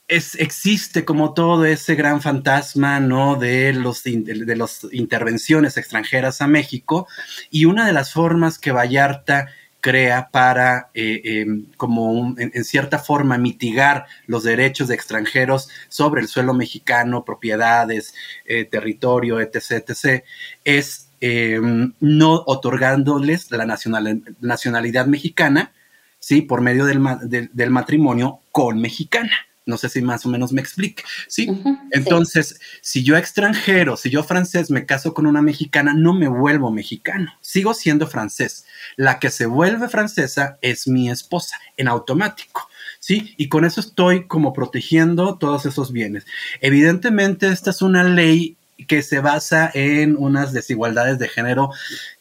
es, 0.07 0.35
existe 0.35 1.05
como 1.05 1.33
todo 1.33 1.65
ese 1.65 1.95
gran 1.95 2.21
fantasma, 2.21 2.99
¿no? 2.99 3.35
De 3.35 3.73
los, 3.73 4.03
de 4.03 4.55
las 4.55 4.85
intervenciones 4.91 5.77
extranjeras 5.77 6.41
a 6.41 6.47
México 6.47 7.07
y 7.49 7.65
una 7.65 7.87
de 7.87 7.93
las 7.93 8.13
formas 8.13 8.59
que 8.59 8.71
Vallarta 8.71 9.47
crea 9.83 10.29
para, 10.31 10.89
eh, 10.93 11.21
em, 11.25 11.65
como 11.75 12.35
en, 12.37 12.63
cierta 12.63 12.99
forma, 12.99 13.37
mitigar 13.37 14.05
los 14.27 14.43
derechos 14.43 14.87
de 14.87 14.95
extranjeros 14.95 15.69
sobre 15.89 16.21
el 16.21 16.29
suelo 16.29 16.53
mexicano, 16.53 17.25
propiedades, 17.25 18.15
eh, 18.45 18.63
territorio, 18.63 19.41
etc., 19.41 19.83
etc., 19.89 20.23
es 20.63 21.09
em, 21.19 21.93
no 21.99 22.43
otorgándoles 22.47 23.51
la 23.51 23.65
nacionalidad 23.65 25.05
mexicana, 25.07 25.73
¿sí? 26.19 26.41
Por 26.41 26.61
medio 26.61 26.85
del, 26.85 27.49
del 27.53 27.69
matrimonio 27.69 28.39
con 28.51 28.79
mexicana. 28.79 29.33
No 29.65 29.77
sé 29.77 29.89
si 29.89 30.01
más 30.01 30.25
o 30.25 30.29
menos 30.29 30.51
me 30.51 30.61
explique. 30.61 31.03
Sí. 31.27 31.49
Entonces, 31.91 32.59
si 32.81 33.03
yo 33.03 33.15
extranjero, 33.15 33.95
si 33.95 34.09
yo 34.09 34.23
francés 34.23 34.69
me 34.69 34.85
caso 34.85 35.13
con 35.13 35.25
una 35.25 35.41
mexicana, 35.41 35.93
no 35.93 36.13
me 36.13 36.27
vuelvo 36.27 36.71
mexicano. 36.71 37.33
Sigo 37.41 37.73
siendo 37.73 38.07
francés. 38.07 38.65
La 38.97 39.19
que 39.19 39.29
se 39.29 39.45
vuelve 39.45 39.87
francesa 39.89 40.57
es 40.61 40.87
mi 40.87 41.09
esposa 41.09 41.57
en 41.77 41.87
automático. 41.87 42.69
¿sí? 42.99 43.33
Y 43.37 43.49
con 43.49 43.65
eso 43.65 43.81
estoy 43.81 44.27
como 44.27 44.53
protegiendo 44.53 45.37
todos 45.37 45.65
esos 45.65 45.91
bienes. 45.91 46.25
Evidentemente, 46.61 47.49
esta 47.49 47.71
es 47.71 47.81
una 47.81 48.03
ley 48.05 48.55
que 48.87 49.01
se 49.01 49.19
basa 49.19 49.69
en 49.73 50.15
unas 50.17 50.53
desigualdades 50.53 51.19
de 51.19 51.27
género 51.27 51.71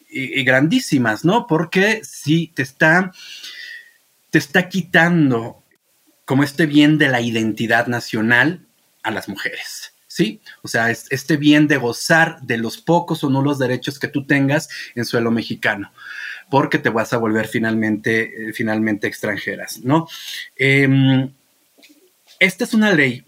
y, 0.09 0.43
grandísimas, 0.43 1.23
¿no? 1.23 1.47
Porque 1.47 2.01
si 2.03 2.47
te 2.47 2.63
está, 2.63 3.11
te 4.29 4.37
está 4.37 4.69
quitando 4.69 5.62
como 6.25 6.43
este 6.43 6.65
bien 6.65 6.97
de 6.97 7.09
la 7.09 7.21
identidad 7.21 7.87
nacional 7.87 8.65
a 9.03 9.11
las 9.11 9.27
mujeres. 9.27 9.93
¿sí? 10.13 10.41
O 10.61 10.67
sea, 10.67 10.91
este 10.91 11.37
bien 11.37 11.67
de 11.67 11.77
gozar 11.77 12.39
de 12.43 12.57
los 12.57 12.77
pocos 12.77 13.23
o 13.23 13.31
nulos 13.31 13.57
derechos 13.57 13.97
que 13.97 14.07
tú 14.07 14.27
tengas 14.27 14.69
en 14.93 15.05
suelo 15.05 15.31
mexicano, 15.31 15.91
porque 16.51 16.77
te 16.77 16.89
vas 16.89 17.13
a 17.13 17.17
volver 17.17 17.47
finalmente, 17.47 18.49
eh, 18.49 18.53
finalmente 18.53 19.07
extranjeras, 19.07 19.79
¿no? 19.79 20.07
Em, 20.55 21.33
esta 22.39 22.63
es 22.63 22.75
una 22.75 22.93
ley 22.93 23.25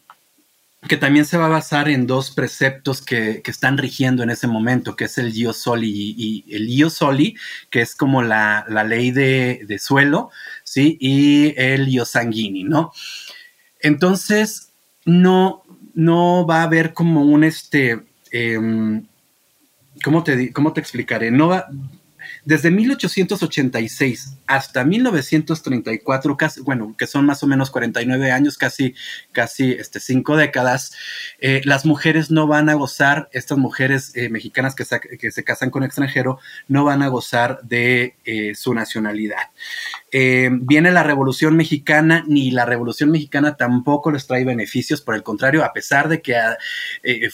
que 0.88 0.98
también 0.98 1.26
se 1.26 1.38
va 1.38 1.46
a 1.46 1.50
basar 1.50 1.90
en 1.90 2.08
dos 2.08 2.32
preceptos 2.32 3.02
que, 3.02 3.42
están 3.46 3.78
rigiendo 3.78 4.24
en 4.24 4.30
ese 4.30 4.48
momento, 4.48 4.96
que 4.96 5.06
es 5.06 5.18
el 5.18 5.32
Gio 5.32 5.54
Soli 5.54 6.14
y, 6.18 6.46
el 6.54 6.68
Gio 6.68 6.90
Soli, 6.90 7.36
que 7.70 7.82
es 7.82 7.96
como 7.96 8.22
la, 8.22 8.66
ley 8.88 9.12
de, 9.12 9.80
suelo, 9.80 10.30
¿sí? 10.64 10.98
Y 11.00 11.54
el 11.58 11.88
Gio 11.88 12.06
Sanguini, 12.06 12.64
¿no? 12.64 12.92
Entonces, 13.80 14.70
no, 15.06 15.64
no 15.94 16.46
va 16.46 16.62
a 16.62 16.64
haber 16.64 16.94
como 16.94 17.24
un 17.24 17.44
este. 17.44 18.02
Em, 18.32 19.06
¿cómo, 20.04 20.24
te, 20.24 20.52
¿Cómo 20.54 20.74
te 20.74 20.82
explicaré? 20.82 21.32
No 21.32 21.48
va. 21.48 21.68
Desde 22.44 22.72
1886 22.72 24.35
hasta 24.48 24.84
1934, 24.84 26.38
casi, 26.38 26.62
bueno, 26.62 26.96
que 26.98 27.08
son 27.08 27.26
más 27.26 27.42
o 27.44 27.48
menos 27.48 27.72
49 27.72 28.32
años, 28.32 28.58
casi, 28.58 28.94
casi 29.32 29.72
este, 29.72 30.00
cinco 30.00 30.38
décadas, 30.38 30.94
eh, 31.40 31.62
las 31.66 31.86
mujeres 31.86 32.32
no 32.32 32.48
van 32.48 32.70
a 32.70 32.76
gozar, 32.76 33.30
estas 33.32 33.58
mujeres 33.58 34.16
eh, 34.16 34.30
mexicanas 34.30 34.76
que 34.76 34.86
se, 34.86 35.00
que 35.00 35.32
se, 35.32 35.44
casan 35.44 35.70
con 35.70 35.84
extranjero, 35.84 36.40
no 36.68 36.84
van 36.84 37.02
a 37.02 37.08
gozar 37.08 37.60
de 37.64 38.16
eh, 38.26 38.56
su 38.56 38.74
nacionalidad. 38.74 39.50
Viene 40.12 40.92
la 40.94 41.04
Revolución 41.04 41.58
Mexicana, 41.58 42.24
ni 42.26 42.50
la 42.50 42.64
Revolución 42.64 43.12
Mexicana 43.12 43.58
tampoco 43.58 44.12
les 44.12 44.26
trae 44.26 44.46
beneficios, 44.46 45.02
por 45.02 45.14
el 45.14 45.24
contrario, 45.24 45.66
a 45.66 45.74
pesar 45.74 46.08
de 46.08 46.22
que 46.22 46.38
ah, 46.38 46.58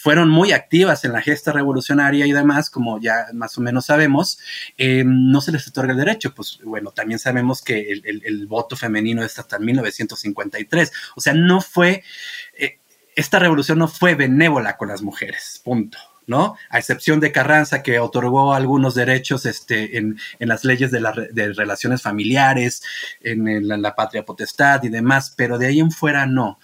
fueron 0.01 0.29
muy 0.29 0.51
activas 0.51 1.05
en 1.05 1.11
la 1.13 1.21
gesta 1.21 1.51
revolucionaria 1.51 2.25
y 2.25 2.31
demás, 2.31 2.71
como 2.71 2.99
ya 2.99 3.27
más 3.33 3.55
o 3.59 3.61
menos 3.61 3.85
sabemos, 3.85 4.39
no 5.05 5.41
se 5.41 5.51
les 5.51 5.67
otorga 5.67 5.91
el 5.91 5.99
derecho. 5.99 6.33
Pues 6.33 6.59
bueno, 6.63 6.91
también 7.01 7.17
sabemos 7.17 7.63
que 7.63 7.91
el, 7.91 8.45
voto 8.45 8.75
femenino 8.75 9.23
es 9.23 9.39
hasta 9.39 9.57
1953. 9.57 10.91
O 11.15 11.21
sea, 11.21 11.33
no 11.33 11.59
fue, 11.59 12.03
esta 13.15 13.39
revolución 13.39 13.79
no 13.79 13.87
fue 13.87 14.13
benévola 14.13 14.77
con 14.77 14.89
las 14.89 15.01
mujeres, 15.01 15.59
punto. 15.63 15.97
¿no? 16.27 16.55
A 16.69 16.77
excepción 16.77 17.19
de 17.19 17.31
Carranza, 17.31 17.81
que 17.81 17.97
otorgó 17.97 18.53
algunos 18.53 18.93
derechos 18.93 19.47
este, 19.47 19.97
en, 19.97 20.19
las 20.39 20.63
leyes 20.63 20.91
de, 20.91 20.99
relaciones 21.53 22.03
familiares, 22.03 22.83
en, 23.21 23.67
la 23.67 23.95
patria 23.95 24.23
potestad 24.23 24.83
y 24.83 24.89
demás, 24.89 25.33
pero 25.35 25.57
de 25.57 25.65
ahí 25.65 25.79
en 25.79 25.89
fuera 25.89 26.27
no. 26.27 26.59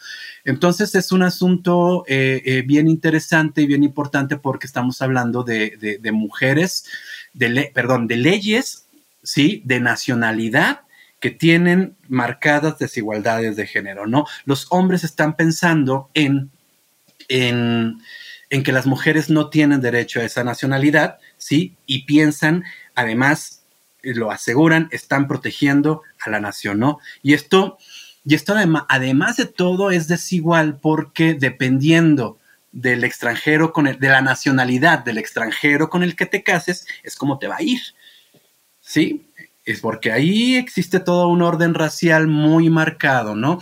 Entonces 0.45 0.93
es 0.93 1.11
un 1.11 1.23
asunto 1.23 2.05
eh, 2.07 2.43
eh, 2.45 2.61
bien 2.61 2.87
interesante 2.87 3.63
y 3.63 3.65
bien 3.65 3.83
importante 3.83 4.37
porque 4.37 4.67
estamos 4.67 5.01
hablando 5.01 5.43
de, 5.43 5.99
mujeres, 6.13 6.85
de 7.33 7.71
perdón, 7.73 8.07
de 8.07 8.17
leyes, 8.17 8.86
¿sí? 9.27 9.61
De 9.65 9.79
nacionalidad 9.79 10.81
que 11.19 11.31
tienen 11.31 11.97
marcadas 12.07 12.77
desigualdades 12.77 13.55
de 13.55 13.67
género, 13.67 14.07
¿no? 14.07 14.25
Los 14.45 14.67
hombres 14.69 15.03
están 15.03 15.35
pensando 15.35 16.09
en, 16.13 16.51
en 17.27 18.63
que 18.63 18.71
las 18.71 18.85
mujeres 18.85 19.29
no 19.29 19.49
tienen 19.49 19.81
derecho 19.81 20.19
a 20.19 20.23
esa 20.23 20.43
nacionalidad, 20.43 21.17
¿sí? 21.37 21.75
Y 21.85 22.05
piensan, 22.05 22.63
además, 22.95 23.63
lo 24.01 24.31
aseguran, 24.31 24.87
están 24.91 25.27
protegiendo 25.27 26.03
a 26.19 26.29
la 26.29 26.39
nación, 26.39 26.79
¿no? 26.79 26.99
Y 27.21 27.33
esto, 27.33 27.77
y 28.25 28.35
esto 28.35 28.55
además, 28.87 29.37
de 29.37 29.45
todo 29.45 29.91
es 29.91 30.07
desigual 30.07 30.79
porque 30.79 31.33
dependiendo 31.33 32.37
del 32.71 33.03
extranjero 33.03 33.73
con 33.73 33.87
el, 33.87 33.99
de 33.99 34.09
la 34.09 34.21
nacionalidad 34.21 34.99
del 34.99 35.17
extranjero 35.17 35.89
con 35.89 36.03
el 36.03 36.15
que 36.15 36.25
te 36.25 36.43
cases, 36.43 36.85
es 37.03 37.15
como 37.15 37.39
te 37.39 37.47
va 37.47 37.57
a 37.57 37.63
ir. 37.63 37.81
¿Sí? 38.87 39.27
es 39.67 39.81
porque 39.81 40.13
ahí 40.13 40.55
existe 40.55 41.01
todo 41.01 41.27
un 41.27 41.41
orden 41.41 41.73
racial 41.73 42.27
muy 42.27 42.69
marcado, 42.69 43.35
¿no? 43.35 43.59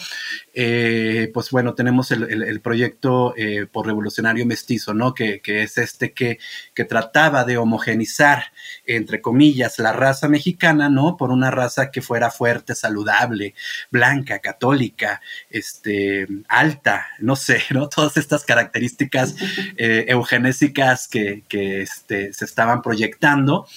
Eh, 0.57 1.29
pues 1.33 1.51
bueno, 1.51 1.73
tenemos 1.73 2.11
el, 2.11 2.61
proyecto 2.61 3.33
eh, 3.35 3.67
por 3.69 3.85
revolucionario 3.85 4.45
mestizo, 4.45 4.93
¿no? 4.93 5.13
Que, 5.13 5.41
es 5.43 5.77
este 5.77 6.13
que, 6.13 6.39
que, 6.73 6.85
trataba 6.85 7.43
de 7.43 7.57
homogenizar, 7.57 8.53
entre 8.85 9.21
comillas, 9.21 9.79
la 9.79 9.91
raza 9.91 10.29
mexicana, 10.29 10.89
¿no? 10.89 11.17
Por 11.17 11.31
una 11.31 11.51
raza 11.51 11.91
que 11.91 12.01
fuera 12.01 12.31
fuerte, 12.31 12.73
saludable, 12.73 13.53
blanca, 13.91 14.39
católica, 14.39 15.21
este, 15.49 16.27
alta, 16.47 17.07
no 17.19 17.35
sé, 17.35 17.61
¿no? 17.71 17.89
Todas 17.95 18.15
estas 18.15 18.45
características 18.45 19.35
eh, 19.77 20.05
eugenésicas 20.07 21.09
que, 21.09 21.43
que 21.49 21.81
este, 21.81 22.31
se 22.31 22.45
estaban 22.45 22.81
proyectando 22.81 23.67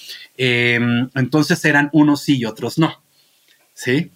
Em, 0.41 1.11
entonces 1.17 1.65
eran 1.65 1.91
unos 1.93 2.23
sí 2.23 2.39
y 2.39 2.45
otros 2.45 2.79
no. 2.79 3.03
¿Sí? 3.75 4.13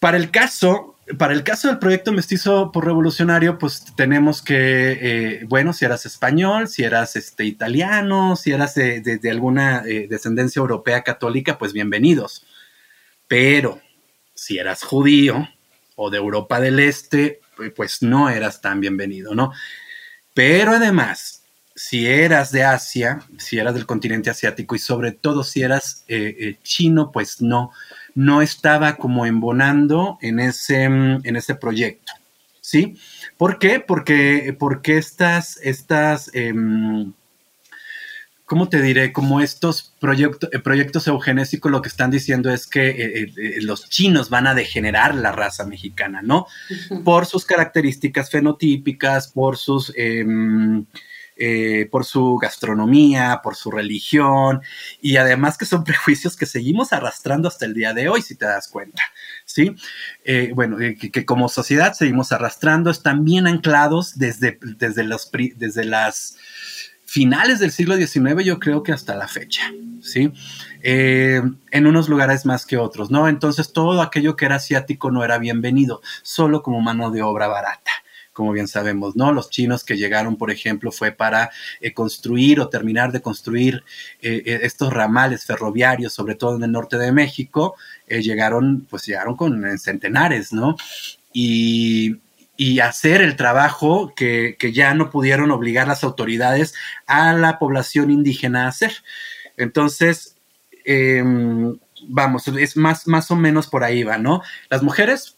Para 0.00 0.16
el 0.16 0.30
caso, 0.30 0.93
para 1.18 1.34
el 1.34 1.44
caso 1.44 1.68
del 1.68 1.78
proyecto 1.78 2.12
mestizo 2.12 2.72
por 2.72 2.86
revolucionario, 2.86 3.58
pues 3.58 3.84
tenemos 3.94 4.40
que, 4.40 4.92
eh, 5.00 5.44
bueno, 5.46 5.72
si 5.72 5.84
eras 5.84 6.06
español, 6.06 6.68
si 6.68 6.82
eras 6.82 7.16
este, 7.16 7.44
italiano, 7.44 8.36
si 8.36 8.52
eras 8.52 8.74
de, 8.74 9.20
alguna 9.30 9.82
eh, 9.86 10.06
descendencia 10.08 10.60
europea 10.60 11.02
católica, 11.02 11.58
pues 11.58 11.72
bienvenidos. 11.72 12.46
Pero 13.28 13.80
si 14.34 14.58
eras 14.58 14.82
judío 14.82 15.48
o 15.96 16.10
de 16.10 16.18
Europa 16.18 16.58
del 16.58 16.80
Este, 16.80 17.40
pues 17.76 18.02
no 18.02 18.30
eras 18.30 18.60
tan 18.60 18.80
bienvenido, 18.80 19.34
¿no? 19.34 19.52
Pero 20.32 20.72
además, 20.72 21.42
si 21.76 22.06
eras 22.06 22.50
de 22.50 22.64
Asia, 22.64 23.20
si 23.38 23.58
eras 23.58 23.74
del 23.74 23.86
continente 23.86 24.30
asiático 24.30 24.74
y 24.74 24.78
sobre 24.78 25.12
todo 25.12 25.44
si 25.44 25.62
eras 25.62 26.04
eh, 26.08 26.56
chino, 26.62 27.12
pues 27.12 27.42
no, 27.42 27.72
no 28.14 28.42
estaba 28.42 28.96
como 28.96 29.26
embonando 29.26 30.18
en 30.20 30.40
ese, 30.40 30.88
mm, 30.88 31.20
en 31.24 31.36
ese 31.36 31.54
proyecto. 31.54 32.12
¿Sí? 32.60 32.96
¿Por 33.36 33.58
qué? 33.58 33.80
Porque, 33.80 34.56
porque 34.58 34.96
estas, 34.96 35.58
estas 35.62 36.30
em, 36.32 37.12
¿cómo 38.46 38.68
te 38.68 38.80
diré? 38.80 39.12
Como 39.12 39.40
estos 39.40 39.94
eh, 40.02 40.58
proyectos 40.60 41.06
eugenésicos 41.06 41.70
lo 41.70 41.82
que 41.82 41.88
están 41.88 42.10
diciendo 42.10 42.50
es 42.50 42.66
que 42.66 43.30
los 43.60 43.88
chinos 43.90 44.30
van 44.30 44.46
a 44.46 44.54
degenerar 44.54 45.14
la 45.14 45.32
raza 45.32 45.66
mexicana, 45.66 46.22
¿no? 46.22 46.46
Por 47.04 47.26
sus 47.26 47.44
características 47.44 48.30
fenotípicas, 48.30 49.28
por 49.28 49.56
sus... 49.56 49.92
Eh, 51.36 51.88
por 51.90 52.04
su 52.04 52.36
gastronomía, 52.36 53.40
por 53.42 53.56
su 53.56 53.72
religión, 53.72 54.62
y 55.02 55.16
además 55.16 55.58
que 55.58 55.66
son 55.66 55.82
prejuicios 55.84 56.36
que 56.36 56.46
seguimos 56.46 56.92
arrastrando 56.92 57.48
hasta 57.48 57.66
el 57.66 57.74
día 57.74 57.92
de 57.92 58.08
hoy, 58.08 58.22
si 58.22 58.36
te 58.36 58.44
das 58.44 58.68
cuenta, 58.68 59.02
¿sí? 59.44 59.74
Eh, 60.24 60.52
bueno, 60.54 60.80
eh, 60.80 60.94
que, 60.96 61.24
como 61.24 61.48
sociedad 61.48 61.94
seguimos 61.94 62.30
arrastrando, 62.30 62.88
están 62.88 63.24
bien 63.24 63.48
anclados 63.48 64.16
desde, 64.16 64.60
desde 64.62 65.84
las 65.84 66.36
finales 67.04 67.58
del 67.58 67.72
siglo 67.72 67.96
XIX, 67.96 68.44
yo 68.44 68.60
creo 68.60 68.84
que 68.84 68.92
hasta 68.92 69.16
la 69.16 69.26
fecha, 69.26 69.72
¿sí? 70.02 70.32
en 70.86 71.86
unos 71.86 72.10
lugares 72.10 72.44
más 72.44 72.66
que 72.66 72.76
otros, 72.76 73.10
¿no? 73.10 73.26
Entonces 73.26 73.72
todo 73.72 74.02
aquello 74.02 74.36
que 74.36 74.44
era 74.44 74.56
asiático 74.56 75.10
no 75.10 75.24
era 75.24 75.38
bienvenido, 75.38 76.02
solo 76.22 76.62
como 76.62 76.82
mano 76.82 77.10
de 77.10 77.22
obra 77.22 77.48
barata 77.48 77.90
como 78.34 78.52
bien 78.52 78.68
sabemos, 78.68 79.16
¿no? 79.16 79.32
Los 79.32 79.48
chinos 79.48 79.84
que 79.84 79.96
llegaron, 79.96 80.36
por 80.36 80.50
ejemplo, 80.50 80.92
fue 80.92 81.12
para 81.12 81.50
eh, 81.80 81.94
construir 81.94 82.60
o 82.60 82.68
terminar 82.68 83.12
de 83.12 83.22
construir 83.22 83.84
eh, 84.20 84.42
eh, 84.44 84.58
estos 84.62 84.92
ramales 84.92 85.46
ferroviarios, 85.46 86.12
sobre 86.12 86.34
todo 86.34 86.56
en 86.56 86.64
el 86.64 86.72
norte 86.72 86.98
de 86.98 87.12
México, 87.12 87.76
llegaron, 88.08 88.86
pues 88.90 89.06
llegaron 89.06 89.36
con 89.36 89.78
centenares, 89.78 90.52
¿no? 90.52 90.76
Y, 91.32 92.20
hacer 92.82 93.22
el 93.22 93.36
trabajo 93.36 94.12
que, 94.14 94.56
ya 94.72 94.94
no 94.94 95.10
pudieron 95.10 95.50
obligar 95.50 95.88
las 95.88 96.04
autoridades 96.04 96.74
a 97.06 97.32
la 97.32 97.58
población 97.58 98.10
indígena 98.10 98.64
a 98.64 98.68
hacer. 98.68 98.92
Entonces, 99.56 100.36
em, 100.84 101.76
vamos, 102.08 102.46
es 102.48 102.76
más, 102.76 103.06
más 103.06 103.30
o 103.30 103.36
menos 103.36 103.66
por 103.66 103.84
ahí 103.84 104.02
va, 104.04 104.18
¿no? 104.18 104.42
Las 104.70 104.82
mujeres 104.82 105.36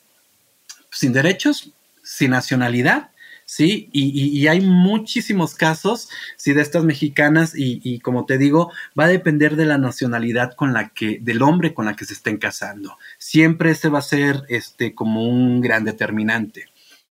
sin 0.90 1.12
derechos, 1.12 1.72
sin 2.06 2.30
nacionalidad, 2.30 3.10
¿sí? 3.44 3.90
Y, 3.92 4.46
hay 4.46 4.60
muchísimos 4.60 5.54
casos, 5.54 6.08
sí, 6.36 6.52
de 6.52 6.62
estas 6.62 6.84
mexicanas 6.84 7.52
y, 7.54 8.00
como 8.00 8.24
te 8.26 8.38
digo, 8.38 8.70
va 8.98 9.04
a 9.04 9.08
depender 9.08 9.56
de 9.56 9.66
la 9.66 9.76
nacionalidad 9.76 10.52
con 10.54 10.72
la 10.72 10.90
que, 10.90 11.18
del 11.20 11.42
hombre 11.42 11.74
con 11.74 11.84
la 11.86 11.94
que 11.94 12.04
se 12.04 12.14
estén 12.14 12.38
casando. 12.38 12.96
Siempre 13.18 13.72
ese 13.72 13.88
va 13.88 13.98
a 13.98 14.02
ser, 14.02 14.44
este, 14.48 14.94
como 14.94 15.24
un 15.24 15.60
gran 15.60 15.84
determinante. 15.84 16.66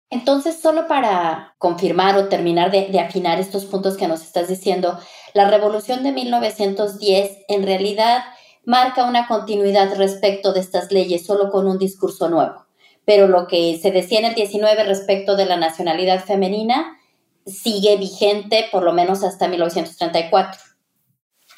Entonces, 0.09 0.61
solo 0.61 0.87
para 0.87 1.55
confirmar 1.57 2.15
o 2.15 2.29
terminar 2.29 2.71
de, 2.71 2.87
de 2.89 2.99
afinar 2.99 3.39
estos 3.39 3.65
puntos 3.65 3.97
que 3.97 4.07
nos 4.07 4.21
estás 4.21 4.47
diciendo, 4.47 4.97
la 5.33 5.49
revolución 5.49 6.03
de 6.03 6.13
1910 6.13 7.37
en 7.49 7.63
realidad 7.63 8.23
marca 8.65 9.03
una 9.05 9.27
continuidad 9.27 9.95
respecto 9.97 10.53
de 10.53 10.61
estas 10.61 10.91
leyes, 10.91 11.25
solo 11.25 11.49
con 11.49 11.67
un 11.67 11.77
discurso 11.77 12.29
nuevo 12.29 12.64
pero 13.05 13.27
lo 13.27 13.47
que 13.47 13.79
se 13.81 13.91
decía 13.91 14.19
en 14.19 14.25
el 14.25 14.35
19 14.35 14.83
respecto 14.83 15.35
de 15.35 15.45
la 15.45 15.57
nacionalidad 15.57 16.25
femenina 16.25 16.97
sigue 17.45 17.97
vigente 17.97 18.65
por 18.71 18.83
lo 18.83 18.93
menos 18.93 19.23
hasta 19.23 19.47
1934. 19.47 20.61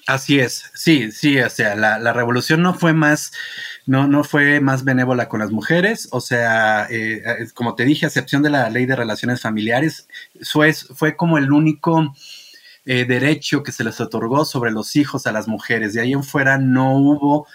Así 0.08 0.40
es, 0.40 0.72
sí, 0.74 1.12
sí, 1.12 1.38
o 1.40 1.50
sea, 1.50 1.76
la, 1.76 2.14
revolución 2.14 2.62
no 2.62 2.74
fue 2.74 2.94
más, 2.94 3.34
no, 3.86 4.08
no 4.08 4.24
fue 4.24 4.62
más 4.62 4.86
benévola 4.86 5.28
con 5.28 5.42
las 5.42 5.52
mujeres, 5.52 6.08
o 6.12 6.22
sea, 6.22 6.88
eh, 6.90 7.22
como 7.54 7.76
te 7.76 7.84
dije, 7.84 8.06
a 8.06 8.08
excepción 8.08 8.42
de 8.42 8.50
la 8.50 8.70
ley 8.70 8.86
de 8.86 8.96
relaciones 8.96 9.42
familiares, 9.42 10.08
fue, 10.44 10.74
fue 10.74 11.18
como 11.18 11.38
el 11.38 11.52
único 11.52 12.14
eh, 12.90 13.04
derecho 13.04 13.64
que 13.64 13.74
se 13.74 13.84
les 13.84 14.00
otorgó 14.00 14.46
sobre 14.46 14.72
los 14.72 14.96
hijos 14.96 15.28
a 15.28 15.34
las 15.34 15.50
mujeres. 15.50 15.94
De 15.94 16.00
ahí 16.00 16.14
en 16.14 16.24
fuera 16.24 16.58
no 16.58 16.98
hubo 16.98 17.46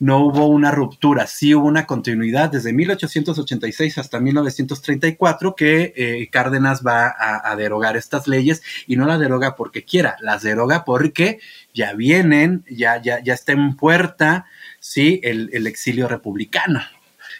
no 0.00 0.18
hubo 0.20 0.46
una 0.46 0.70
ruptura, 0.70 1.26
sí 1.26 1.54
hubo 1.54 1.66
una 1.66 1.84
continuidad 1.84 2.50
desde 2.50 2.72
1886 2.72 3.98
hasta 3.98 4.20
1934 4.20 5.56
que 5.56 5.92
eh, 5.96 6.28
Cárdenas 6.30 6.82
va 6.86 7.12
a, 7.18 7.56
derogar 7.56 7.96
estas 7.96 8.28
leyes 8.28 8.62
y 8.86 8.96
no 8.96 9.06
las 9.06 9.18
deroga 9.18 9.56
porque 9.56 9.84
quiera, 9.84 10.16
las 10.20 10.42
deroga 10.42 10.84
porque 10.84 11.40
ya 11.74 11.94
vienen, 11.94 12.64
ya, 12.70 13.02
ya, 13.02 13.20
ya 13.22 13.34
está 13.34 13.52
en 13.52 13.76
puerta, 13.76 14.46
sí, 14.78 15.20
el, 15.24 15.66
exilio 15.66 16.06
republicano. 16.06 16.80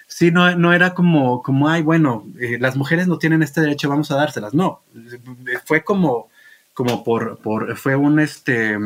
Sí, 0.08 0.32
no, 0.32 0.56
no 0.56 0.72
era 0.72 0.94
como, 0.94 1.42
como, 1.42 1.68
ay, 1.68 1.82
bueno, 1.82 2.26
eh, 2.40 2.58
las 2.58 2.76
mujeres 2.76 3.06
no 3.06 3.18
tienen 3.18 3.42
este 3.42 3.60
derecho, 3.60 3.88
vamos 3.88 4.10
a 4.10 4.16
dárselas. 4.16 4.52
No, 4.52 4.82
fue 5.64 5.84
como, 5.84 6.28
como 6.74 7.04
por, 7.04 7.38
por, 7.38 7.76
fue 7.76 7.94
un, 7.94 8.18
este, 8.18 8.76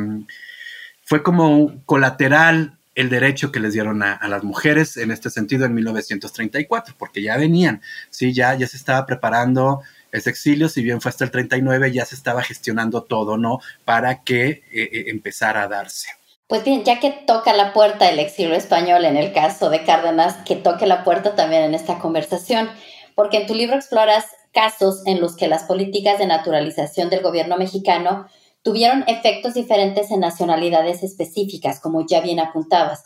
fue 1.04 1.22
como 1.22 1.48
un 1.56 1.80
colateral 1.86 2.76
el 2.94 3.08
derecho 3.08 3.52
que 3.52 3.60
les 3.60 3.72
dieron 3.72 4.02
a, 4.02 4.20
las 4.28 4.44
mujeres 4.44 4.96
en 4.96 5.10
este 5.10 5.30
sentido 5.30 5.64
en 5.64 5.74
1934, 5.74 6.94
porque 6.98 7.22
ya 7.22 7.36
venían, 7.36 7.80
sí, 8.10 8.32
ya, 8.32 8.54
ya 8.54 8.66
se 8.66 8.76
estaba 8.76 9.06
preparando 9.06 9.80
ese 10.10 10.28
exilio, 10.28 10.68
si 10.68 10.82
bien 10.82 11.00
fue 11.00 11.08
hasta 11.08 11.24
el 11.24 11.30
39, 11.30 11.90
ya 11.92 12.04
se 12.04 12.14
estaba 12.14 12.42
gestionando 12.42 13.02
todo, 13.02 13.38
¿no? 13.38 13.60
Para 13.84 14.22
que 14.22 14.48
eh, 14.48 14.62
eh, 14.72 15.04
empezara 15.08 15.62
a 15.62 15.68
darse. 15.68 16.08
Pues 16.46 16.64
bien, 16.64 16.84
ya 16.84 17.00
que 17.00 17.10
toca 17.26 17.54
la 17.54 17.72
puerta 17.72 18.10
el 18.10 18.18
exilio 18.18 18.54
español 18.54 19.06
en 19.06 19.16
el 19.16 19.32
caso 19.32 19.70
de 19.70 19.84
Cárdenas, 19.84 20.36
que 20.44 20.56
toque 20.56 20.86
la 20.86 21.02
puerta 21.02 21.34
también 21.34 21.62
en 21.62 21.74
esta 21.74 21.98
conversación, 21.98 22.68
porque 23.14 23.38
en 23.38 23.46
tu 23.46 23.54
libro 23.54 23.76
exploras 23.76 24.26
casos 24.52 25.02
en 25.06 25.18
los 25.18 25.34
que 25.34 25.48
las 25.48 25.64
políticas 25.64 26.18
de 26.18 26.26
naturalización 26.26 27.08
del 27.08 27.22
gobierno 27.22 27.56
mexicano 27.56 28.26
tuvieron 28.62 29.04
efectos 29.06 29.54
diferentes 29.54 30.10
en 30.10 30.20
nacionalidades 30.20 31.02
específicas, 31.02 31.80
como 31.80 32.06
ya 32.06 32.20
bien 32.20 32.40
apuntabas. 32.40 33.04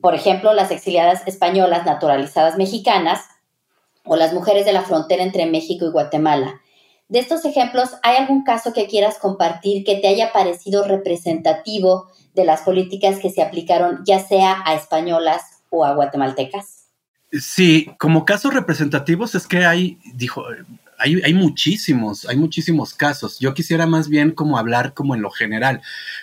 Por 0.00 0.14
ejemplo, 0.14 0.54
las 0.54 0.70
exiliadas 0.70 1.22
españolas 1.26 1.84
naturalizadas 1.84 2.56
mexicanas 2.56 3.24
o 4.04 4.16
las 4.16 4.32
mujeres 4.32 4.64
de 4.64 4.72
la 4.72 4.82
frontera 4.82 5.22
entre 5.22 5.46
México 5.46 5.84
y 5.84 5.90
Guatemala. 5.90 6.60
De 7.08 7.18
estos 7.18 7.44
ejemplos, 7.44 7.90
¿hay 8.02 8.16
algún 8.16 8.44
caso 8.44 8.72
que 8.72 8.86
quieras 8.86 9.18
compartir 9.18 9.84
que 9.84 9.96
te 9.96 10.08
haya 10.08 10.32
parecido 10.32 10.86
representativo 10.86 12.06
de 12.34 12.44
las 12.44 12.62
políticas 12.62 13.18
que 13.18 13.30
se 13.30 13.42
aplicaron 13.42 14.02
ya 14.06 14.20
sea 14.20 14.62
a 14.64 14.74
españolas 14.74 15.42
o 15.70 15.84
a 15.84 15.92
guatemaltecas? 15.94 16.86
Sí, 17.32 17.90
como 17.98 18.24
casos 18.24 18.54
representativos 18.54 19.34
es 19.34 19.46
que 19.46 19.64
hay, 19.64 19.98
dijo, 20.14 20.44
hay, 21.00 21.34
muchísimos, 21.34 22.26
hay 22.26 22.36
muchísimos 22.36 22.94
casos. 22.94 23.38
Yo 23.38 23.54
quisiera 23.54 23.86
más 23.86 24.08
bien 24.08 24.32
como 24.32 24.58
hablar 24.58 24.94
como 24.94 25.14
en 25.14 25.22
lo 25.22 25.30
general, 25.30 25.80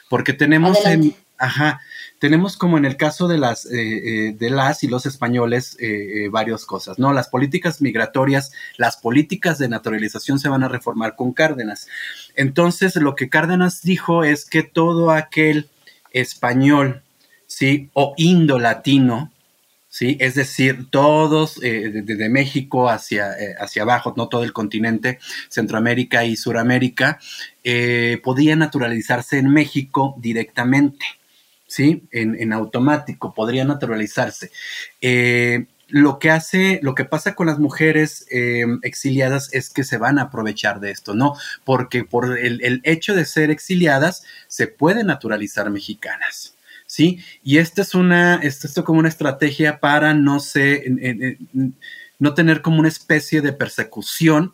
porque 0.09 0.33
tenemos 0.33 0.85
en, 0.85 1.15
ajá, 1.37 1.81
tenemos 2.19 2.57
como 2.57 2.77
en 2.77 2.85
el 2.85 2.97
caso 2.97 3.27
de 3.27 3.37
las, 3.37 3.65
eh, 3.65 4.27
eh, 4.27 4.35
de 4.37 4.49
las 4.49 4.83
y 4.83 4.87
los 4.87 5.05
españoles 5.05 5.77
eh, 5.79 6.29
varias 6.31 6.65
cosas, 6.65 6.97
¿no? 6.97 7.13
Las 7.13 7.29
políticas 7.29 7.81
migratorias, 7.81 8.51
las 8.77 8.97
políticas 8.97 9.57
de 9.59 9.69
naturalización 9.69 10.39
se 10.39 10.49
van 10.49 10.63
a 10.63 10.67
reformar 10.67 11.15
con 11.15 11.33
Cárdenas. 11.33 11.87
Entonces, 12.35 12.95
lo 12.95 13.15
que 13.15 13.29
Cárdenas 13.29 13.81
dijo 13.81 14.23
es 14.23 14.45
que 14.45 14.63
todo 14.63 15.11
aquel 15.11 15.69
español, 16.11 17.03
¿sí? 17.45 17.89
O 17.93 18.13
indo-latino, 18.17 19.31
¿sí? 19.97 20.15
Es 20.19 20.36
decir, 20.36 20.91
todos 20.91 21.55
desde 21.60 22.25
eh, 22.25 22.29
México 22.29 22.88
hacia, 22.88 23.33
eh, 23.33 23.55
hacia 23.60 23.81
abajo, 23.81 24.13
no 24.15 24.29
todo 24.29 24.43
el 24.43 24.53
continente, 24.53 25.17
Centroamérica 25.49 26.23
y 26.23 26.36
Suramérica, 26.36 27.17
eh, 27.63 28.21
podían 28.23 28.60
naturalizarse 28.60 29.39
en 29.39 29.49
México 29.49 30.13
directamente, 30.19 31.03
¿sí? 31.65 32.03
En, 32.12 32.53
automático, 32.53 33.33
podrían 33.33 33.69
naturalizarse. 33.69 34.51
lo 35.89 36.19
que 36.19 36.29
hace, 36.29 36.79
lo 36.83 36.93
que 36.93 37.05
pasa 37.05 37.33
con 37.33 37.47
las 37.47 37.60
mujeres 37.60 38.27
exiliadas 38.83 39.49
es 39.53 39.69
que 39.69 39.83
se 39.83 39.97
van 39.97 40.19
a 40.19 40.23
aprovechar 40.23 40.79
de 40.79 40.91
esto, 40.91 41.15
¿no? 41.15 41.33
Porque 41.63 42.03
por 42.03 42.38
el, 42.38 42.62
el 42.62 42.81
hecho 42.83 43.15
de 43.15 43.25
ser 43.25 43.49
exiliadas, 43.49 44.23
se 44.47 44.67
pueden 44.67 45.07
naturalizar 45.07 45.69
mexicanas. 45.71 46.56
¿Sí? 46.97 47.19
Y 47.43 47.60
esta 47.60 47.83
es 47.83 47.93
una, 47.93 48.38
esto 48.38 48.65
es 48.65 48.73
como 48.83 48.97
una 48.97 49.07
estrategia 49.07 49.79
para 49.79 50.15
no 50.15 50.39
sé, 50.39 51.38
no 52.17 52.33
tener 52.33 52.63
como 52.63 52.79
una 52.79 52.88
especie 52.88 53.41
de 53.41 53.53
persecución, 53.53 54.53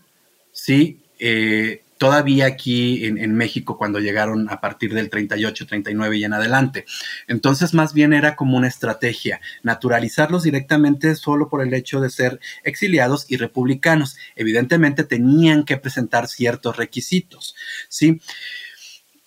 ¿sí? 0.52 1.00
Eh, 1.20 1.84
todavía 1.98 2.48
aquí 2.48 3.06
en, 3.06 3.34
México 3.34 3.78
cuando 3.78 4.00
llegaron 4.00 4.50
a 4.50 4.60
partir 4.60 4.94
del 4.94 5.10
38, 5.10 5.68
39 5.68 6.18
y 6.18 6.26
en 6.26 6.34
adelante. 6.34 6.84
Entonces, 7.30 7.74
más 7.74 7.94
bien 7.94 8.12
era 8.12 8.36
como 8.36 8.58
una 8.58 8.68
estrategia, 8.68 9.40
naturalizarlos 9.62 10.44
directamente 10.44 11.16
solo 11.16 11.48
por 11.48 11.62
el 11.62 11.74
hecho 11.74 12.02
de 12.02 12.10
ser 12.10 12.42
exiliados 12.66 13.26
y 13.30 13.38
republicanos. 13.38 14.18
Evidentemente 14.36 15.06
tenían 15.06 15.64
que 15.64 15.78
presentar 15.78 16.28
ciertos 16.28 16.76
requisitos, 16.76 17.56
¿sí? 17.88 18.20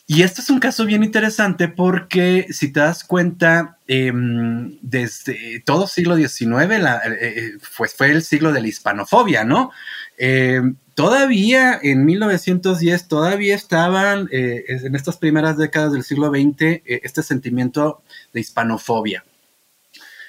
Y 0.08 0.22
este 0.22 0.40
es 0.40 0.50
un 0.50 0.60
caso 0.60 0.84
bien 0.86 1.02
interesante 1.02 1.66
porque 1.66 2.46
si 2.50 2.72
te 2.72 2.78
das 2.78 3.02
cuenta, 3.02 3.78
em, 3.88 4.78
desde 4.80 5.60
todo 5.64 5.88
siglo 5.88 6.16
XIX 6.16 7.02
eh, 7.20 7.52
pues 7.76 7.94
fue 7.94 8.12
el 8.12 8.22
siglo 8.22 8.52
de 8.52 8.60
la 8.60 8.68
hispanofobia, 8.68 9.44
¿no? 9.44 9.72
Em, 10.16 10.76
todavía 10.94 11.78
en 11.82 12.04
1910, 12.04 13.08
todavía 13.08 13.56
estaban 13.56 14.28
eh, 14.30 14.64
en 14.68 14.94
estas 14.94 15.16
primeras 15.16 15.56
décadas 15.58 15.92
del 15.92 16.04
siglo 16.04 16.28
XX 16.30 16.82
este 16.84 17.22
sentimiento 17.24 18.02
de 18.32 18.40
hispanofobia. 18.40 19.24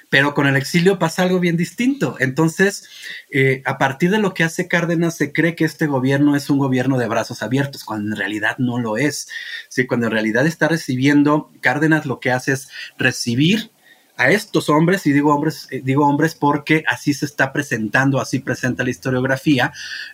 Pero 0.09 0.33
con 0.33 0.47
el 0.47 0.55
exilio 0.55 0.99
pasa 0.99 1.23
algo 1.23 1.39
bien 1.39 1.57
distinto. 1.57 2.15
Entonces, 2.19 2.87
eh, 3.29 3.61
a 3.65 3.77
partir 3.77 4.09
de 4.09 4.19
lo 4.19 4.33
que 4.33 4.43
hace 4.43 4.67
Cárdenas, 4.67 5.17
se 5.17 5.33
cree 5.33 5.55
que 5.55 5.65
este 5.65 5.85
gobierno 5.85 6.35
es 6.35 6.49
un 6.49 6.57
gobierno 6.59 6.97
de 6.97 7.07
brazos 7.07 7.43
abiertos, 7.43 7.83
cuando 7.83 8.15
en 8.15 8.17
realidad 8.17 8.57
no 8.57 8.79
lo 8.79 8.97
es. 8.97 9.27
Sí, 9.69 9.85
cuando 9.85 10.07
en 10.07 10.13
realidad 10.13 10.47
está 10.47 10.67
recibiendo, 10.69 11.51
Cárdenas 11.61 12.05
lo 12.05 12.19
que 12.19 12.31
hace 12.31 12.53
es 12.53 12.69
recibir 12.97 13.71
a 14.17 14.31
estos 14.31 14.67
hombres, 14.69 15.05
y 15.05 15.13
digo 15.13 15.33
hombres, 15.33 15.67
eh, 15.69 15.81
digo 15.83 16.07
hombres 16.07 16.33
porque 16.33 16.83
así 16.87 17.13
se 17.13 17.25
está 17.25 17.53
presentando, 17.53 18.19
así 18.19 18.39
presenta 18.39 18.83
la 18.83 18.89
historiografía 18.89 19.71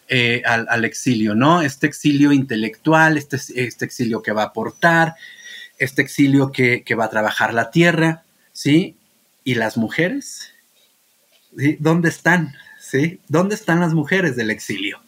eh, 0.09 0.43
al, 0.45 0.83
exilio, 0.85 1.35
¿no? 1.35 1.61
Este 1.61 1.87
exilio 1.87 2.33
intelectual, 2.33 3.17
este, 3.17 3.37
este, 3.55 3.85
exilio 3.85 4.21
que 4.21 4.33
va 4.33 4.43
a 4.43 4.47
aportar, 4.47 5.15
este 5.77 6.01
exilio 6.01 6.51
que, 6.51 6.83
que 6.83 6.95
va 6.95 7.05
a 7.05 7.09
trabajar 7.09 7.53
la 7.53 7.71
tierra, 7.71 8.23
¿sí? 8.51 8.97
¿Y 9.43 9.55
las 9.55 9.77
mujeres? 9.77 10.53
¿Dónde 11.79 12.09
están? 12.09 12.53
¿Sí? 12.79 13.19
¿Dónde 13.27 13.55
están 13.55 13.79
las 13.79 13.93
mujeres 13.93 14.35
del 14.35 14.49
exilio? 14.51 15.01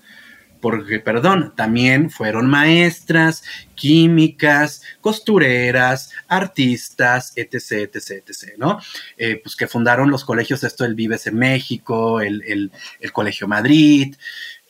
Porque, 0.62 1.00
perdón, 1.00 1.54
también 1.56 2.10
fueron 2.10 2.50
maestras, 2.50 3.44
químicas, 3.76 4.82
costureras, 5.00 6.12
artistas, 6.28 7.34
etc., 7.36 7.94
etc., 7.94 8.24
etc., 8.28 8.54
¿no? 8.58 8.80
Eh, 9.18 9.40
pues 9.44 9.56
que 9.56 9.68
fundaron 9.68 10.10
los 10.10 10.26
colegios, 10.26 10.64
esto 10.64 10.86
el 10.86 10.96
Vives 10.96 11.28
en 11.28 11.38
México, 11.38 12.20
el, 12.20 12.72
Colegio 13.14 13.48
Madrid, 13.48 14.16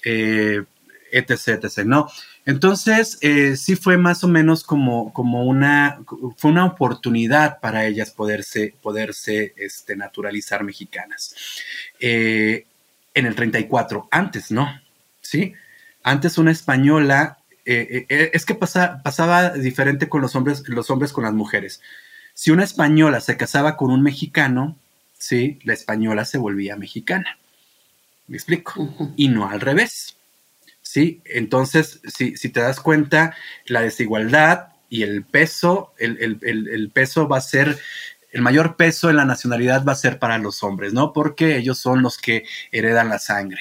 eh, 0.04 0.64
etc., 1.12 1.64
etc., 1.64 1.86
¿no? 1.86 2.10
Entonces, 2.46 3.18
eh, 3.22 3.56
sí 3.56 3.76
fue 3.76 3.98
más 3.98 4.24
o 4.24 4.28
menos 4.28 4.64
como, 4.64 5.12
como 5.14 5.44
una, 5.46 6.00
fue 6.38 6.52
una 6.52 6.66
oportunidad 6.66 7.60
para 7.60 7.86
ellas 7.86 8.12
poderse, 8.12 8.76
poderse 8.82 9.54
este, 9.58 9.96
naturalizar 9.96 10.64
mexicanas. 10.64 11.36
Eh, 12.00 12.66
en 13.16 13.26
el 13.26 13.36
34, 13.36 14.08
antes 14.12 14.52
no, 14.52 14.68
¿sí? 15.22 15.54
Antes 16.04 16.38
una 16.38 16.52
española, 16.52 17.40
eh, 17.66 18.06
es 18.34 18.46
que 18.46 18.54
pasaba 18.54 19.50
diferente 19.52 20.08
con 20.08 20.22
los 20.22 20.36
hombres, 20.36 20.64
los 20.68 20.92
hombres 20.92 21.12
con 21.12 21.24
las 21.24 21.34
mujeres. 21.34 21.82
Si 22.36 22.52
una 22.52 22.64
española 22.64 23.22
se 23.22 23.38
casaba 23.38 23.78
con 23.78 23.92
un 23.92 24.04
mexicano, 24.04 24.78
¿sí? 25.18 25.60
La 25.64 25.74
española 25.74 26.26
se 26.26 26.38
volvía 26.38 26.76
mexicana. 26.76 27.40
¿Me 28.28 28.38
explico? 28.38 29.14
Y 29.16 29.30
no 29.30 29.50
al 29.50 29.62
revés. 29.62 30.18
¿Sí? 30.96 31.22
Entonces, 31.26 32.00
si, 32.08 32.32
te 32.38 32.62
das 32.62 32.80
cuenta, 32.80 33.36
la 33.66 33.82
desigualdad 33.82 34.70
y 34.90 35.04
el 35.04 35.26
peso, 35.26 35.94
el, 35.98 36.90
peso 36.94 37.28
va 37.28 37.40
a 37.40 37.42
ser 37.42 37.78
el 38.32 38.42
mayor 38.42 38.78
peso 38.78 39.10
en 39.10 39.18
la 39.18 39.26
nacionalidad 39.26 39.84
va 39.84 39.92
a 39.92 39.96
ser 39.96 40.20
para 40.20 40.38
los 40.38 40.64
hombres, 40.64 40.94
¿no? 40.94 41.12
Porque 41.12 41.58
ellos 41.58 41.80
son 41.80 42.02
los 42.02 42.18
que 42.18 42.46
heredan 42.72 43.10
la 43.10 43.20
sangre, 43.20 43.60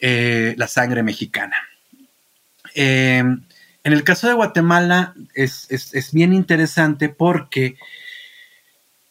eh, 0.00 0.56
la 0.56 0.66
sangre 0.66 1.04
mexicana. 1.04 1.56
Eh, 2.74 3.18
en 3.18 3.92
el 3.92 4.02
caso 4.02 4.26
de 4.26 4.34
Guatemala 4.34 5.14
es, 5.34 5.68
bien 6.12 6.32
interesante 6.32 7.08
porque 7.08 7.76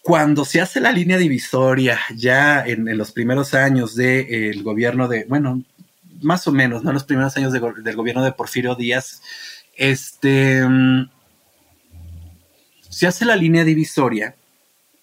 cuando 0.02 0.44
se 0.44 0.60
hace 0.60 0.82
la 0.82 0.92
línea 0.92 1.18
divisoria 1.18 1.98
ya 2.14 2.66
en, 2.66 2.98
los 2.98 3.14
primeros 3.14 3.54
años 3.54 3.96
del 3.96 4.64
gobierno 4.64 5.08
de, 5.08 5.24
bueno, 5.30 5.64
más 6.22 6.48
o 6.48 6.52
menos, 6.52 6.84
¿no? 6.84 6.92
Los 6.92 7.04
primeros 7.04 7.36
años 7.38 7.54
del 7.54 7.96
gobierno 7.96 8.24
de 8.24 8.32
Porfirio 8.32 8.76
Díaz, 8.76 9.22
este, 9.76 10.68
mm, 10.68 11.10
se 12.90 13.08
hace 13.08 13.26
la 13.26 13.36
línea 13.36 13.64
divisoria, 13.64 14.36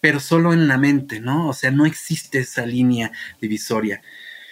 pero 0.01 0.21
solo 0.21 0.53
en 0.53 0.69
la 0.69 0.79
mente, 0.79 1.21
¿no? 1.21 1.49
O 1.49 1.53
sea, 1.53 1.71
no 1.71 1.87
existe 1.87 2.41
esa 2.41 2.67
línea 2.67 3.13
divisoria. 3.41 4.03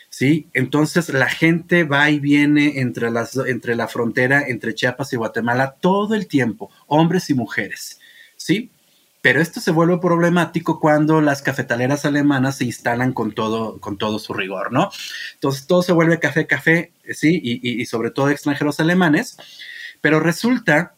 ¿Sí? 0.08 0.46
Entonces 0.52 1.08
la 1.08 1.28
gente 1.28 1.84
va 1.84 2.10
y 2.10 2.20
viene 2.20 2.80
entre, 2.80 3.10
las, 3.10 3.34
entre 3.34 3.74
la 3.74 3.88
frontera, 3.88 4.42
entre 4.46 4.74
Chiapas 4.74 5.10
y 5.14 5.16
Guatemala 5.16 5.76
todo 5.80 6.14
el 6.14 6.26
tiempo, 6.26 6.70
hombres 6.86 7.30
y 7.30 7.34
mujeres, 7.34 7.98
¿sí? 8.36 8.70
Pero 9.22 9.40
esto 9.40 9.60
se 9.60 9.70
vuelve 9.70 9.98
problemático 9.98 10.80
cuando 10.80 11.20
las 11.20 11.42
cafetaleras 11.42 12.04
alemanas 12.04 12.56
se 12.56 12.64
instalan 12.64 13.12
con 13.12 13.32
todo, 13.32 13.78
con 13.78 13.96
todo 13.96 14.18
su 14.18 14.34
rigor, 14.34 14.72
¿no? 14.72 14.90
Entonces 15.34 15.66
todo 15.66 15.82
se 15.82 15.92
vuelve 15.92 16.18
café, 16.18 16.46
café, 16.48 16.92
sí, 17.14 17.40
y, 17.42 17.86
sobre 17.86 18.10
todo 18.10 18.30
extranjeros 18.30 18.80
alemanes, 18.80 19.36
pero 20.00 20.18
resulta 20.18 20.94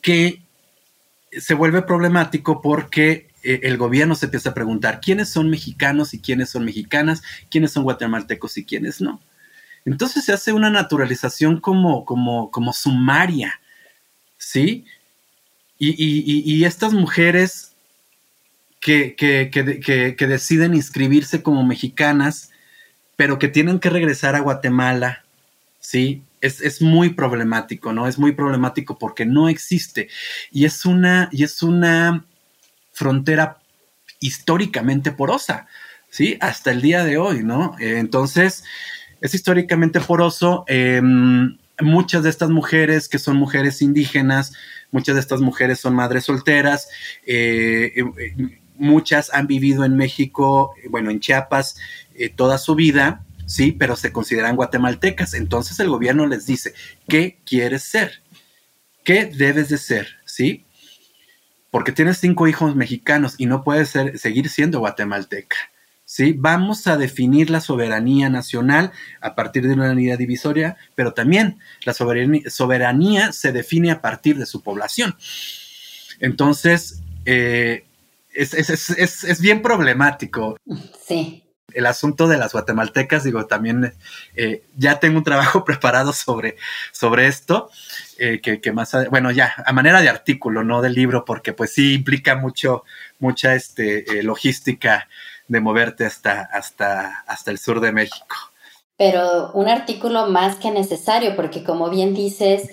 que 0.00 0.42
se 1.32 1.54
vuelve 1.54 1.82
problemático 1.82 2.62
porque 2.62 3.28
eh, 3.42 3.60
el 3.64 3.78
gobierno 3.78 4.14
se 4.14 4.26
empieza 4.26 4.50
a 4.50 4.54
preguntar 4.54 5.00
quiénes 5.00 5.28
son 5.28 5.50
mexicanos 5.50 6.14
y 6.14 6.20
quiénes 6.20 6.50
son 6.50 6.64
mexicanas, 6.64 7.22
quiénes 7.50 7.72
son 7.72 7.82
guatemaltecos 7.82 8.56
y 8.58 8.64
quiénes 8.64 9.00
no. 9.00 9.20
Entonces 9.84 10.24
se 10.24 10.32
hace 10.32 10.52
una 10.52 10.70
naturalización 10.70 11.60
como, 11.60 12.04
como, 12.04 12.52
como 12.52 12.72
sumaria, 12.72 13.60
¿sí? 14.38 14.84
Y, 15.84 16.64
estas 16.64 16.92
mujeres 16.92 17.72
que, 18.80 19.16
que, 19.16 20.26
deciden 20.26 20.74
inscribirse 20.74 21.42
como 21.42 21.64
mexicanas, 21.64 22.50
pero 23.16 23.40
que 23.40 23.48
tienen 23.48 23.80
que 23.80 23.90
regresar 23.90 24.36
a 24.36 24.40
Guatemala, 24.40 25.24
¿sí? 25.80 26.22
Es, 26.40 26.60
es, 26.60 26.82
muy 26.82 27.10
problemático, 27.10 27.92
¿no? 27.92 28.06
Es 28.06 28.16
muy 28.18 28.32
problemático 28.32 28.96
porque 28.98 29.26
no 29.26 29.48
existe. 29.48 30.08
Y 30.52 30.66
es 30.66 30.86
una, 30.86 31.28
y 31.32 31.42
es 31.42 31.62
una 31.62 32.24
frontera 32.92 33.58
históricamente 34.20 35.10
porosa, 35.10 35.66
¿sí? 36.10 36.36
Hasta 36.40 36.70
el 36.70 36.80
día 36.80 37.04
de 37.04 37.18
hoy, 37.18 37.42
¿no? 37.42 37.76
Eh, 37.80 37.98
entonces, 37.98 38.62
es 39.20 39.34
históricamente 39.34 40.00
poroso. 40.00 40.64
Em, 40.68 41.58
muchas 41.80 42.22
de 42.22 42.30
estas 42.30 42.50
mujeres 42.50 43.08
que 43.08 43.18
son 43.18 43.36
mujeres 43.36 43.82
indígenas, 43.82 44.52
muchas 44.92 45.16
de 45.16 45.20
estas 45.20 45.40
mujeres 45.40 45.80
son 45.80 45.96
madres 45.96 46.24
solteras, 46.24 46.88
eh, 47.26 47.92
eh, 47.96 48.60
muchas 48.76 49.32
han 49.34 49.48
vivido 49.48 49.84
en 49.84 49.96
México, 49.96 50.74
bueno, 50.90 51.10
en 51.10 51.18
Chiapas, 51.18 51.76
eh, 52.14 52.28
toda 52.28 52.58
su 52.58 52.76
vida, 52.76 53.24
sí, 53.46 53.72
pero 53.72 53.96
se 53.96 54.12
consideran 54.12 54.54
guatemaltecas. 54.56 55.34
Entonces 55.34 55.80
el 55.80 55.88
gobierno 55.88 56.26
les 56.26 56.46
dice, 56.46 56.74
¿qué 57.08 57.40
quieres 57.44 57.82
ser? 57.82 58.22
¿Qué 59.04 59.26
debes 59.26 59.68
de 59.70 59.78
ser? 59.78 60.08
¿Sí? 60.24 60.64
Porque 61.70 61.92
tienes 61.92 62.18
cinco 62.18 62.46
hijos 62.46 62.76
mexicanos 62.76 63.34
y 63.38 63.46
no 63.46 63.64
puedes 63.64 63.88
ser, 63.88 64.18
seguir 64.18 64.48
siendo 64.48 64.78
guatemalteca. 64.80 65.56
¿Sí? 66.12 66.34
Vamos 66.36 66.86
a 66.88 66.98
definir 66.98 67.48
la 67.48 67.62
soberanía 67.62 68.28
nacional 68.28 68.92
a 69.22 69.34
partir 69.34 69.66
de 69.66 69.72
una 69.72 69.92
unidad 69.92 70.18
divisoria, 70.18 70.76
pero 70.94 71.14
también 71.14 71.58
la 71.84 71.94
soberanía, 71.94 73.32
se 73.32 73.50
define 73.50 73.90
a 73.90 74.02
partir 74.02 74.36
de 74.36 74.44
su 74.44 74.60
población. 74.60 75.16
Entonces, 76.20 77.00
eh, 77.24 77.86
es, 78.34 79.40
bien 79.40 79.62
problemático. 79.62 80.58
Sí. 81.06 81.44
El 81.72 81.86
asunto 81.86 82.28
de 82.28 82.36
las 82.36 82.52
guatemaltecas, 82.52 83.24
digo, 83.24 83.46
también 83.46 83.94
eh, 84.36 84.64
ya 84.76 85.00
tengo 85.00 85.16
un 85.16 85.24
trabajo 85.24 85.64
preparado 85.64 86.12
sobre, 86.12 86.58
sobre 86.92 87.26
esto, 87.26 87.70
eh, 88.18 88.42
que, 88.42 88.72
más, 88.72 88.94
bueno, 89.08 89.30
ya, 89.30 89.54
a 89.64 89.72
manera 89.72 90.02
de 90.02 90.10
artículo, 90.10 90.62
no 90.62 90.82
de 90.82 90.90
libro, 90.90 91.24
porque 91.24 91.54
pues 91.54 91.72
sí 91.72 91.94
implica 91.94 92.36
mucho, 92.36 92.84
mucha 93.18 93.54
este, 93.54 94.22
logística 94.22 95.08
de 95.48 95.60
moverte 95.60 96.04
hasta, 96.06 96.42
hasta, 96.42 97.24
hasta 97.26 97.50
el 97.50 97.58
sur 97.58 97.80
de 97.80 97.92
México. 97.92 98.36
Pero 98.96 99.50
un 99.52 99.68
artículo 99.68 100.28
más 100.28 100.56
que 100.56 100.70
necesario, 100.70 101.34
porque 101.34 101.64
como 101.64 101.90
bien 101.90 102.14
dices, 102.14 102.70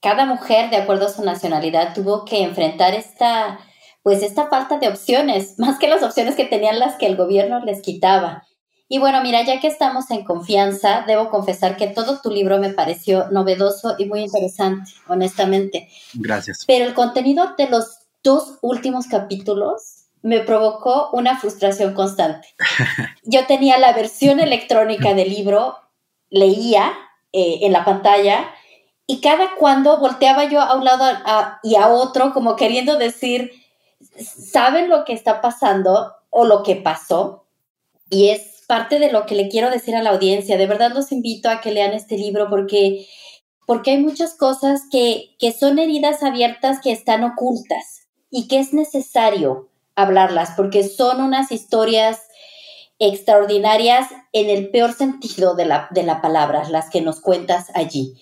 cada 0.00 0.24
mujer, 0.26 0.70
de 0.70 0.76
acuerdo 0.76 1.06
a 1.06 1.12
su 1.12 1.24
nacionalidad, 1.24 1.94
tuvo 1.94 2.24
que 2.24 2.42
enfrentar 2.42 2.94
esta, 2.94 3.60
pues 4.02 4.22
esta 4.22 4.48
falta 4.48 4.78
de 4.78 4.88
opciones, 4.88 5.54
más 5.58 5.78
que 5.78 5.88
las 5.88 6.02
opciones 6.02 6.34
que 6.34 6.44
tenían 6.44 6.78
las 6.78 6.96
que 6.96 7.06
el 7.06 7.16
gobierno 7.16 7.64
les 7.64 7.80
quitaba. 7.82 8.46
Y 8.92 8.98
bueno, 8.98 9.22
mira, 9.22 9.44
ya 9.44 9.60
que 9.60 9.68
estamos 9.68 10.10
en 10.10 10.24
confianza, 10.24 11.04
debo 11.06 11.30
confesar 11.30 11.76
que 11.76 11.86
todo 11.86 12.20
tu 12.20 12.28
libro 12.28 12.58
me 12.58 12.70
pareció 12.70 13.30
novedoso 13.30 13.94
y 13.98 14.06
muy 14.06 14.22
interesante, 14.22 14.90
honestamente. 15.06 15.88
Gracias. 16.14 16.64
Pero 16.66 16.86
el 16.86 16.94
contenido 16.94 17.54
de 17.56 17.68
los 17.68 18.00
dos 18.24 18.58
últimos 18.62 19.06
capítulos 19.06 19.99
me 20.22 20.40
provocó 20.40 21.10
una 21.12 21.38
frustración 21.38 21.94
constante. 21.94 22.48
Yo 23.24 23.46
tenía 23.46 23.78
la 23.78 23.92
versión 23.92 24.40
electrónica 24.40 25.14
del 25.14 25.30
libro, 25.30 25.76
leía 26.28 26.92
eh, 27.32 27.60
en 27.62 27.72
la 27.72 27.84
pantalla 27.84 28.52
y 29.06 29.20
cada 29.20 29.56
cuando 29.56 29.98
volteaba 29.98 30.44
yo 30.44 30.60
a 30.60 30.76
un 30.76 30.84
lado 30.84 31.04
y 31.62 31.74
a 31.76 31.88
otro 31.88 32.32
como 32.32 32.56
queriendo 32.56 32.96
decir, 32.96 33.50
¿saben 34.16 34.88
lo 34.88 35.04
que 35.04 35.14
está 35.14 35.40
pasando 35.40 36.14
o 36.28 36.44
lo 36.44 36.62
que 36.62 36.76
pasó? 36.76 37.46
Y 38.08 38.28
es 38.28 38.64
parte 38.68 38.98
de 39.00 39.10
lo 39.10 39.26
que 39.26 39.34
le 39.34 39.48
quiero 39.48 39.70
decir 39.70 39.96
a 39.96 40.02
la 40.02 40.10
audiencia. 40.10 40.56
De 40.56 40.66
verdad 40.66 40.92
los 40.92 41.10
invito 41.10 41.48
a 41.48 41.60
que 41.60 41.72
lean 41.72 41.92
este 41.92 42.16
libro 42.16 42.48
porque, 42.48 43.06
porque 43.66 43.92
hay 43.92 43.98
muchas 43.98 44.34
cosas 44.34 44.82
que, 44.92 45.30
que 45.40 45.52
son 45.52 45.78
heridas 45.78 46.22
abiertas 46.22 46.78
que 46.80 46.92
están 46.92 47.24
ocultas 47.24 48.06
y 48.30 48.46
que 48.46 48.60
es 48.60 48.72
necesario 48.72 49.69
hablarlas, 50.02 50.52
porque 50.56 50.86
son 50.86 51.20
unas 51.20 51.52
historias 51.52 52.20
extraordinarias 52.98 54.08
en 54.32 54.50
el 54.50 54.70
peor 54.70 54.92
sentido 54.92 55.54
de 55.54 55.64
la, 55.64 55.88
de 55.90 56.02
la 56.02 56.20
palabra, 56.20 56.68
las 56.68 56.90
que 56.90 57.00
nos 57.00 57.20
cuentas 57.20 57.68
allí. 57.74 58.14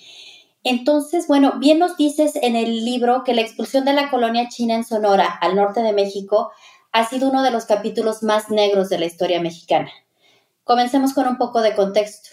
Entonces, 0.65 1.27
bueno, 1.29 1.55
bien 1.59 1.79
nos 1.79 1.97
dices 1.97 2.37
en 2.37 2.57
el 2.57 2.85
libro 2.85 3.25
que 3.25 3.35
la 3.35 3.41
expulsión 3.41 3.85
de 3.85 3.93
la 3.93 4.11
colonia 4.11 4.49
china 4.49 4.75
en 4.75 4.85
Sonora, 4.85 5.27
al 5.41 5.57
norte 5.57 5.81
de 5.81 5.93
México, 5.93 6.51
ha 6.93 7.09
sido 7.09 7.31
uno 7.31 7.43
de 7.43 7.51
los 7.51 7.65
capítulos 7.65 8.23
más 8.23 8.51
negros 8.51 8.89
de 8.89 8.99
la 8.99 9.07
historia 9.07 9.41
mexicana. 9.41 9.91
Comencemos 10.65 11.15
con 11.15 11.27
un 11.27 11.39
poco 11.39 11.61
de 11.61 11.75
contexto. 11.75 12.31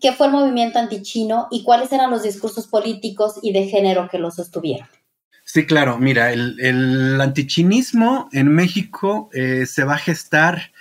¿Qué 0.00 0.12
fue 0.12 0.26
el 0.26 0.32
movimiento 0.32 0.78
antichino 0.78 1.48
y 1.50 1.64
cuáles 1.64 1.92
eran 1.92 2.10
los 2.10 2.22
discursos 2.22 2.66
políticos 2.66 3.34
y 3.42 3.52
de 3.52 3.66
género 3.66 4.08
que 4.10 4.18
lo 4.18 4.30
sostuvieron? 4.30 4.88
Sí, 5.50 5.64
claro. 5.64 5.98
Mira, 5.98 6.30
el, 6.30 7.18
antichinismo 7.22 8.28
en 8.32 8.48
México 8.54 9.30
eh, 9.32 9.64
se 9.64 9.82
va 9.82 9.94
a 9.94 9.98
gestar, 9.98 10.72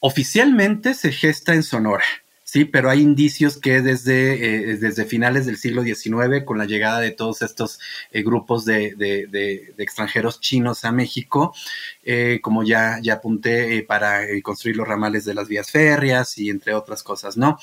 oficialmente 0.00 0.94
se 0.94 1.12
gesta 1.12 1.54
en 1.54 1.62
Sonora. 1.62 2.04
Sí, 2.42 2.64
pero 2.64 2.88
hay 2.88 3.02
indicios 3.02 3.58
que 3.58 3.82
desde, 3.82 4.70
eh, 4.72 4.76
desde 4.78 5.04
finales 5.04 5.44
del 5.44 5.58
siglo 5.58 5.82
XIX, 5.82 6.44
con 6.46 6.56
la 6.56 6.64
llegada 6.64 7.00
de 7.00 7.10
todos 7.10 7.42
estos 7.42 7.80
eh, 8.10 8.22
grupos 8.22 8.64
de, 8.64 9.74
extranjeros 9.76 10.40
chinos 10.40 10.86
a 10.86 10.92
México, 10.92 11.54
como 12.40 12.64
ya, 12.64 13.00
ya 13.02 13.14
apunté, 13.14 13.82
para 13.82 14.22
construir 14.42 14.76
los 14.76 14.88
ramales 14.88 15.26
de 15.26 15.34
las 15.34 15.48
vías 15.48 15.70
férreas 15.70 16.38
y 16.38 16.48
entre 16.48 16.72
otras 16.72 17.02
cosas, 17.02 17.36
¿no? 17.36 17.58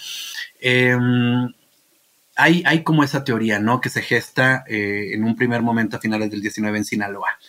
Em, 2.38 2.64
hay, 2.66 2.84
como 2.84 3.04
esa 3.04 3.24
teoría, 3.24 3.60
¿no? 3.60 3.82
Que 3.82 3.90
se 3.90 4.02
gesta 4.02 4.64
eh, 4.68 5.12
en 5.14 5.24
un 5.24 5.36
primer 5.36 5.62
momento 5.62 5.98
a 5.98 6.00
finales 6.00 6.30
del 6.30 6.42
19 6.42 6.78
en 6.78 6.86
Sinaloa. 6.86 7.40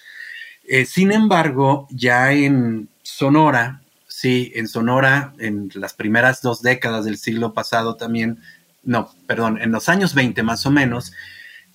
Eh, 0.65 0.85
sin 0.85 1.13
embargo, 1.13 1.87
ya 1.91 2.33
en 2.33 2.89
Sonora, 3.03 3.83
sí, 4.09 4.53
en 4.55 4.69
Sonora, 4.69 5.33
en 5.39 5.71
las 5.75 5.95
primeras 5.95 6.43
dos 6.43 6.63
décadas 6.63 7.05
del 7.05 7.19
siglo 7.19 7.53
pasado 7.53 7.97
también, 7.97 8.41
no, 8.83 9.11
perdón, 9.27 9.59
en 9.61 9.73
los 9.73 9.89
años 9.89 10.15
20 10.15 10.43
más 10.43 10.67
o 10.67 10.71
menos, 10.71 11.13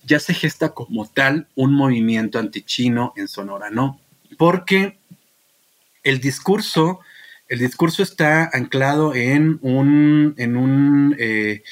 ya 0.04 0.18
se 0.18 0.34
gesta 0.34 0.70
como 0.70 1.06
tal 1.06 1.46
un 1.54 1.74
movimiento 1.74 2.38
antichino 2.38 3.12
en 3.16 3.28
Sonora, 3.28 3.70
¿no? 3.70 4.00
Porque 4.36 4.98
el 6.02 6.20
discurso, 6.20 7.00
el 7.48 7.60
discurso 7.60 8.02
está 8.02 8.50
anclado 8.52 9.14
en 9.14 9.58
un, 9.62 10.34
en 10.36 10.56
un, 10.56 11.14
eh, 11.18 11.62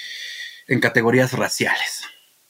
en 0.70 0.80
categorías 0.80 1.33
raciales, 1.33 2.04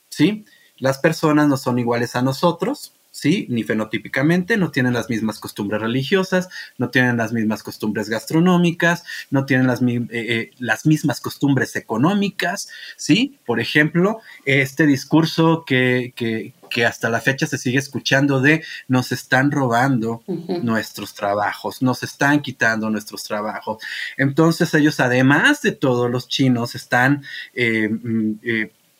¿sí? 0.09 0.45
Las 0.77 0.99
personas 0.99 1.47
no 1.47 1.57
son 1.57 1.79
iguales 1.79 2.15
a 2.15 2.21
nosotros, 2.21 2.93
¿sí? 3.11 3.45
Ni 3.49 3.63
fenotípicamente, 3.63 4.57
no 4.57 4.71
tienen 4.71 4.93
las 4.93 5.09
mismas 5.09 5.39
costumbres 5.39 5.81
religiosas, 5.81 6.49
no 6.77 6.89
tienen 6.89 7.17
las 7.17 7.33
mismas 7.33 7.61
costumbres 7.61 8.09
gastronómicas, 8.09 9.03
no 9.29 9.45
tienen 9.45 9.67
las, 9.67 9.81
eh, 9.81 10.07
eh, 10.11 10.51
las 10.59 10.85
mismas 10.85 11.19
costumbres 11.19 11.75
económicas, 11.75 12.69
¿sí? 12.95 13.37
Por 13.45 13.59
ejemplo, 13.59 14.21
este 14.45 14.87
discurso 14.87 15.65
que, 15.65 16.13
que, 16.15 16.53
que 16.69 16.85
hasta 16.85 17.09
la 17.09 17.19
fecha 17.19 17.45
se 17.45 17.57
sigue 17.57 17.77
escuchando 17.77 18.39
de 18.39 18.63
nos 18.87 19.11
están 19.11 19.51
robando 19.51 20.23
nuestros 20.63 21.13
trabajos, 21.13 21.81
nos 21.81 22.01
están 22.03 22.41
quitando 22.41 22.89
nuestros 22.89 23.23
trabajos. 23.23 23.83
Entonces 24.17 24.73
ellos, 24.73 24.99
además 25.01 25.61
de 25.61 25.73
todos 25.73 26.09
los 26.09 26.29
chinos, 26.29 26.75
están 26.75 27.23
eh, 27.53 27.89
mm, 27.89 28.35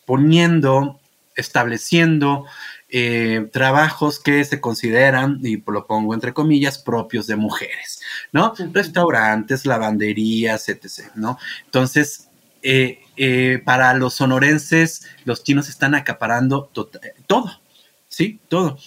poniendo, 0.05 0.99
estableciendo 1.35 2.45
eh, 2.93 3.47
trabajos 3.53 4.19
que 4.19 4.43
se 4.43 4.59
consideran, 4.59 5.39
y 5.43 5.63
lo 5.65 5.87
pongo 5.87 6.13
entre 6.13 6.33
comillas, 6.33 6.77
propios 6.77 7.25
de 7.25 7.37
mujeres, 7.37 8.01
¿no? 8.33 8.53
Restaurantes, 8.73 9.65
lavanderías, 9.65 10.67
etc., 10.67 11.09
¿no? 11.15 11.37
Entonces, 11.65 12.27
eh, 12.61 12.99
eh, 13.15 13.61
para 13.63 13.93
los 13.93 14.15
sonorenses, 14.15 15.07
los 15.23 15.43
chinos 15.43 15.69
están 15.69 15.95
acaparando 15.95 16.69
todo, 17.27 17.61
¿sí? 18.09 18.41
Todo. 18.49 18.77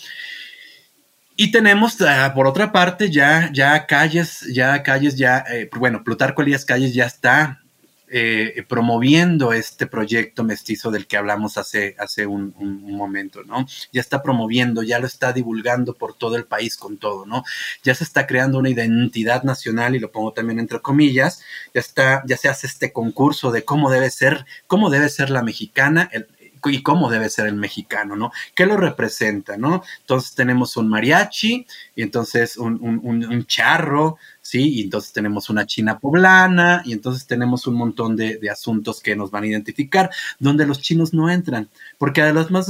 Y 1.36 1.50
tenemos, 1.50 2.00
ah, 2.02 2.32
por 2.34 2.46
otra 2.46 2.72
parte, 2.72 3.10
ya, 3.10 3.50
ya 3.52 3.86
calles, 3.86 4.42
ya 4.52 4.82
calles, 4.82 5.16
ya, 5.16 5.44
bueno, 5.78 6.04
Plutarco 6.04 6.42
Elías 6.42 6.64
Calles 6.64 6.94
ya 6.94 7.06
está 7.06 7.63
eh, 8.16 8.64
promoviendo 8.68 9.52
este 9.52 9.88
proyecto 9.88 10.44
mestizo 10.44 10.92
del 10.92 11.08
que 11.08 11.16
hablamos 11.16 11.58
hace, 11.58 11.96
hace 11.98 12.28
un, 12.28 12.54
momento, 12.96 13.42
¿no? 13.42 13.66
Ya 13.92 14.00
está 14.00 14.22
promoviendo, 14.22 14.84
ya 14.84 15.00
lo 15.00 15.06
está 15.08 15.32
divulgando 15.32 15.94
por 15.94 16.14
todo 16.14 16.36
el 16.36 16.44
país 16.44 16.76
con 16.76 16.96
todo, 16.96 17.26
¿no? 17.26 17.42
Ya 17.82 17.92
se 17.92 18.04
está 18.04 18.28
creando 18.28 18.60
una 18.60 18.70
identidad 18.70 19.42
nacional 19.42 19.96
y 19.96 19.98
lo 19.98 20.12
pongo 20.12 20.32
también 20.32 20.60
entre 20.60 20.80
comillas, 20.80 21.42
ya 21.74 21.80
está, 21.80 22.22
ya 22.24 22.36
se 22.36 22.48
hace 22.48 22.68
este 22.68 22.92
concurso 22.92 23.50
de 23.50 23.64
cómo 23.64 23.90
debe 23.90 24.10
ser, 24.10 24.46
cómo 24.68 24.90
debe 24.90 25.08
ser 25.08 25.30
la 25.30 25.42
mexicana, 25.42 26.08
y 26.70 26.82
cómo 26.82 27.10
debe 27.10 27.28
ser 27.28 27.46
el 27.46 27.56
mexicano, 27.56 28.16
¿no? 28.16 28.32
¿Qué 28.54 28.66
lo 28.66 28.76
representa, 28.76 29.56
no? 29.56 29.82
Entonces 30.00 30.34
tenemos 30.34 30.76
un 30.76 30.88
mariachi 30.88 31.66
y 31.96 32.02
entonces 32.02 32.56
un, 32.56 32.80
un 32.82 33.46
charro, 33.46 34.18
¿sí? 34.44 34.74
Y 34.74 34.82
entonces 34.82 35.12
tenemos 35.12 35.48
una 35.48 35.66
China 35.66 35.98
poblana 35.98 36.82
y 36.84 36.92
entonces 36.92 37.26
tenemos 37.26 37.66
un 37.66 37.74
montón 37.74 38.14
de, 38.14 38.38
asuntos 38.52 39.00
que 39.00 39.16
nos 39.16 39.30
van 39.30 39.44
a 39.44 39.46
identificar, 39.48 40.10
donde 40.38 40.66
los 40.66 40.80
chinos 40.80 41.14
no 41.14 41.30
entran, 41.30 41.68
porque 41.98 42.22
además, 42.22 42.68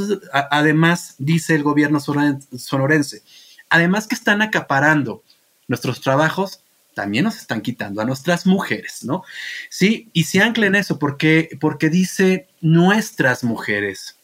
además 0.50 1.16
dice 1.18 1.54
el 1.56 1.64
gobierno 1.64 2.00
sonorense, 2.00 3.22
además 3.68 4.06
que 4.06 4.14
están 4.14 4.40
acaparando 4.40 5.22
nuestros 5.66 6.00
trabajos, 6.00 6.63
también 6.94 7.24
nos 7.24 7.36
están 7.36 7.60
quitando 7.60 8.00
a 8.00 8.04
nuestras 8.04 8.46
mujeres, 8.46 9.04
¿no? 9.04 9.22
Sí, 9.68 10.10
y 10.12 10.24
se 10.24 10.40
ancla 10.40 10.66
en 10.66 10.76
eso 10.76 10.98
porque, 10.98 11.50
porque 11.60 11.90
dice 11.90 12.48
nuestras 12.60 13.44
mujeres, 13.44 14.16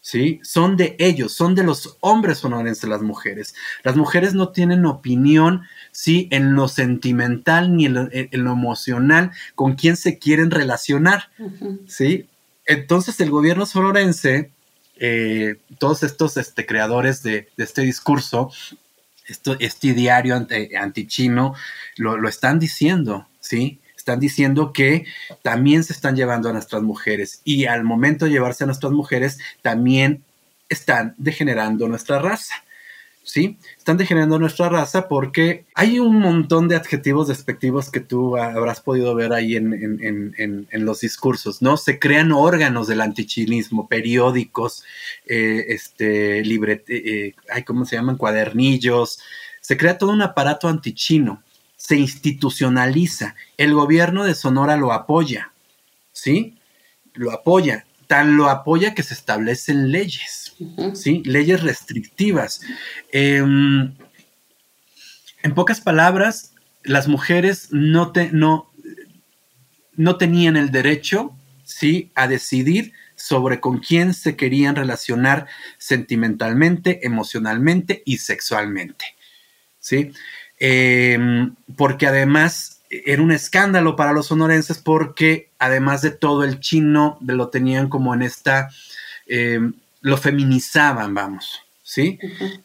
¿sí? 0.00 0.40
Son 0.42 0.76
de 0.76 0.96
ellos, 0.98 1.32
son 1.32 1.54
de 1.54 1.64
los 1.64 1.96
hombres 2.00 2.38
sonorenses 2.38 2.88
las 2.88 3.02
mujeres. 3.02 3.54
Las 3.82 3.96
mujeres 3.96 4.34
no 4.34 4.50
tienen 4.50 4.86
opinión 4.86 5.62
¿sí? 5.98 6.28
En 6.30 6.54
lo 6.54 6.68
sentimental 6.68 7.74
ni 7.74 7.86
en 7.86 7.94
lo, 7.94 8.52
emocional 8.52 9.32
con 9.56 9.74
quién 9.74 9.96
se 9.96 10.20
quieren 10.20 10.52
relacionar, 10.52 11.30
¿sí? 11.88 12.28
Entonces 12.66 13.18
el 13.20 13.30
gobierno 13.30 13.66
sonorense, 13.66 14.52
eh, 15.00 15.56
todos 15.78 16.04
estos 16.04 16.36
este, 16.36 16.66
creadores 16.66 17.24
de, 17.24 17.48
este 17.56 17.82
discurso, 17.82 18.52
esto, 19.28 19.56
este 19.60 19.94
diario 19.94 20.34
anti, 20.36 20.74
antichino, 20.74 21.54
lo, 21.96 22.16
lo 22.16 22.28
están 22.28 22.58
diciendo, 22.58 23.28
¿sí? 23.40 23.80
Están 23.96 24.20
diciendo 24.20 24.72
que 24.72 25.04
también 25.42 25.84
se 25.84 25.92
están 25.92 26.16
llevando 26.16 26.48
a 26.48 26.52
nuestras 26.52 26.82
mujeres 26.82 27.42
y 27.44 27.66
al 27.66 27.84
momento 27.84 28.24
de 28.24 28.30
llevarse 28.30 28.64
a 28.64 28.66
nuestras 28.66 28.92
mujeres 28.92 29.38
también 29.60 30.24
están 30.68 31.14
degenerando 31.18 31.88
nuestra 31.88 32.18
raza. 32.18 32.54
¿Sí? 33.28 33.58
Están 33.76 33.98
degenerando 33.98 34.38
nuestra 34.38 34.70
raza 34.70 35.06
porque 35.06 35.66
hay 35.74 35.98
un 35.98 36.18
montón 36.18 36.66
de 36.66 36.76
adjetivos 36.76 37.28
despectivos 37.28 37.90
que 37.90 38.00
tú 38.00 38.38
habrás 38.38 38.80
podido 38.80 39.14
ver 39.14 39.34
ahí 39.34 39.54
en, 39.54 40.66
los 40.72 41.00
discursos, 41.00 41.60
¿no? 41.60 41.76
Se 41.76 41.98
crean 41.98 42.32
órganos 42.32 42.88
del 42.88 43.02
antichinismo, 43.02 43.86
periódicos, 43.86 44.82
eh, 45.26 45.66
este, 45.68 46.42
libre, 46.42 46.82
eh, 46.88 47.34
¿cómo 47.66 47.84
se 47.84 47.96
llaman? 47.96 48.16
Cuadernillos. 48.16 49.20
Se 49.60 49.76
crea 49.76 49.98
todo 49.98 50.10
un 50.10 50.22
aparato 50.22 50.66
antichino, 50.66 51.42
se 51.76 51.96
institucionaliza. 51.96 53.34
El 53.58 53.74
gobierno 53.74 54.24
de 54.24 54.34
Sonora 54.34 54.78
lo 54.78 54.90
apoya, 54.90 55.52
¿sí? 56.12 56.56
Lo 57.12 57.30
apoya. 57.30 57.84
Tan 58.08 58.36
lo 58.36 58.48
apoya 58.48 58.94
que 58.94 59.04
se 59.04 59.14
establecen 59.14 59.92
leyes. 59.92 60.56
¿sí? 60.94 61.22
Leyes 61.24 61.62
restrictivas. 61.62 62.60
Em, 63.12 63.94
en 65.42 65.54
pocas 65.54 65.80
palabras, 65.80 66.52
las 66.82 67.06
mujeres 67.06 67.68
no, 67.70 68.12
no, 68.32 68.72
no 69.94 70.16
tenían 70.16 70.56
el 70.56 70.70
derecho, 70.72 71.36
¿sí? 71.64 72.10
A 72.14 72.26
decidir 72.26 72.92
sobre 73.14 73.60
con 73.60 73.78
quién 73.78 74.14
se 74.14 74.36
querían 74.36 74.76
relacionar 74.76 75.46
sentimentalmente, 75.76 77.06
emocionalmente 77.06 78.02
y 78.06 78.18
sexualmente, 78.18 79.04
¿sí? 79.78 80.12
Em, 80.58 81.54
porque 81.76 82.06
además 82.06 82.77
era 82.90 83.22
un 83.22 83.32
escándalo 83.32 83.96
para 83.96 84.12
los 84.12 84.26
sonorenses 84.26 84.78
porque 84.78 85.50
además 85.58 86.02
de 86.02 86.10
todo 86.10 86.44
el 86.44 86.60
chino 86.60 87.18
lo 87.20 87.48
tenían 87.48 87.88
como 87.88 88.14
en 88.14 88.22
esta 88.22 88.70
em, 89.26 89.74
lo 90.00 90.16
feminizaban, 90.16 91.12
vamos, 91.14 91.60
¿sí? 91.82 92.18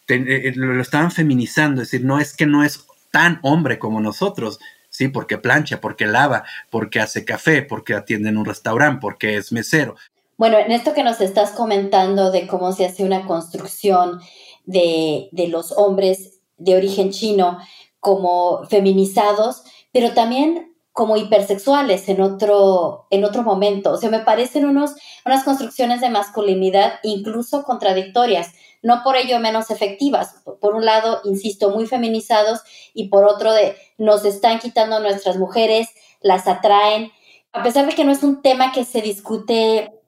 Eh, 0.07 0.53
lo, 0.55 0.81
estaban 0.81 1.11
feminizando, 1.11 1.81
es 1.81 1.91
decir, 1.91 2.05
no 2.05 2.19
es 2.19 2.35
que 2.35 2.45
no 2.45 2.63
es 2.63 2.85
tan 3.11 3.39
hombre 3.41 3.79
como 3.79 3.99
nosotros, 3.99 4.59
¿sí? 4.89 5.07
Porque 5.07 5.37
plancha, 5.37 5.81
porque 5.81 6.05
lava, 6.05 6.43
porque 6.69 6.99
hace 6.99 7.25
café, 7.25 7.63
porque 7.63 7.93
atiende 7.93 8.29
en 8.29 8.37
un 8.37 8.45
restaurante, 8.45 8.99
porque 9.01 9.37
es 9.37 9.51
mesero. 9.51 9.95
Bueno, 10.37 10.57
en 10.57 10.71
esto 10.71 10.93
que 10.93 11.03
nos 11.03 11.21
estás 11.21 11.51
comentando 11.51 12.31
de 12.31 12.47
cómo 12.47 12.71
se 12.71 12.85
hace 12.85 13.03
una 13.03 13.25
construcción 13.25 14.19
de, 14.65 15.29
de 15.31 15.47
los 15.47 15.71
hombres 15.71 16.39
de 16.57 16.75
origen 16.75 17.11
chino 17.11 17.59
como 17.99 18.65
feminizados, 18.65 19.63
pero 19.93 20.13
también 20.13 20.73
como 20.91 21.17
hipersexuales 21.17 22.07
en 22.07 22.21
otro, 22.21 23.07
en 23.09 23.23
otro 23.23 23.41
momento. 23.41 23.91
O 23.91 23.97
sea, 23.97 24.09
me 24.09 24.19
parecen 24.19 24.65
unos, 24.65 24.91
unas 25.25 25.43
construcciones 25.43 26.01
de 26.01 26.09
masculinidad 26.09 26.99
incluso 27.01 27.63
contradictorias, 27.63 28.51
no 28.83 29.01
por 29.03 29.15
ello 29.15 29.39
menos 29.39 29.71
efectivas. 29.71 30.35
Por 30.61 30.75
un 30.75 30.85
lado, 30.85 31.21
insisto, 31.23 31.71
muy 31.71 31.87
feminizados 31.87 32.61
y 32.93 33.07
por 33.07 33.25
otro, 33.25 33.53
de 33.53 33.75
nos 33.97 34.23
están 34.23 34.59
quitando 34.59 34.97
a 34.97 34.99
nuestras 34.99 35.37
mujeres, 35.37 35.87
las 36.21 36.47
atraen. 36.47 37.11
A 37.53 37.63
pesar 37.63 37.87
de 37.87 37.95
que 37.95 38.03
no 38.03 38.11
es 38.11 38.21
un 38.21 38.41
tema 38.41 38.71
que 38.71 38.85
se 38.85 39.01
discute 39.01 39.99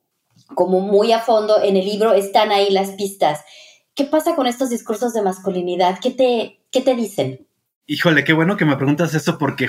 como 0.54 0.82
muy 0.82 1.12
a 1.14 1.20
fondo 1.20 1.62
en 1.64 1.78
el 1.78 1.86
libro, 1.86 2.14
están 2.14 2.52
ahí 2.52 2.70
las 2.70 2.92
pistas. 2.92 3.42
¿Qué 3.96 4.04
pasa 4.04 4.36
con 4.36 4.46
estos 4.46 4.70
discursos 4.70 5.14
de 5.14 5.24
masculinidad? 5.24 6.00
¿Qué 6.00 6.12
te, 6.12 6.60
qué 6.70 6.82
te 6.82 6.94
dicen? 6.94 7.48
Híjole, 7.88 8.24
qué 8.24 8.34
bueno 8.34 8.58
que 8.58 8.66
me 8.66 8.78
preguntas 8.78 9.14
eso 9.14 9.38
porque, 9.38 9.68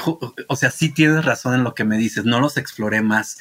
o 0.49 0.57
sea, 0.57 0.71
sí 0.71 0.93
tienes 0.93 1.25
razón 1.25 1.55
en 1.55 1.65
lo 1.65 1.75
que 1.75 1.85
me 1.85 1.99
dices, 1.99 2.25
no 2.25 2.41
los 2.41 2.57
exploré 2.57 3.03
más. 3.03 3.39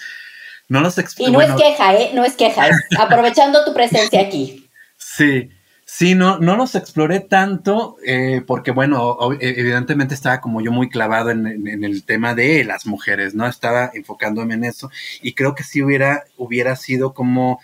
No 0.67 0.81
los 0.81 0.97
exploré. 0.97 1.31
Y 1.31 1.33
no 1.33 1.41
es 1.41 1.51
queja, 1.53 1.95
¿eh? 1.95 2.11
No 2.13 2.25
es 2.25 2.33
queja, 2.33 2.67
aprovechando 2.99 3.63
tu 3.63 3.73
presencia 3.73 4.19
aquí. 4.19 4.69
Sí, 4.97 5.49
sí, 5.85 6.15
no, 6.15 6.39
no 6.39 6.57
los 6.57 6.75
exploré 6.75 7.21
tanto 7.21 7.95
eh, 8.05 8.41
porque, 8.45 8.71
bueno, 8.71 9.17
evidentemente 9.39 10.13
estaba 10.13 10.41
como 10.41 10.59
yo 10.61 10.71
muy 10.71 10.89
clavado 10.89 11.29
en, 11.29 11.45
el 11.83 12.03
tema 12.03 12.33
de 12.35 12.65
las 12.65 12.85
mujeres, 12.85 13.33
¿no? 13.33 13.47
Estaba 13.47 13.91
enfocándome 13.93 14.55
en 14.55 14.65
eso 14.65 14.91
y 15.21 15.33
creo 15.35 15.55
que 15.55 15.63
sí 15.63 15.81
hubiera, 15.81 16.25
hubiera 16.37 16.75
sido 16.75 17.13
como... 17.13 17.61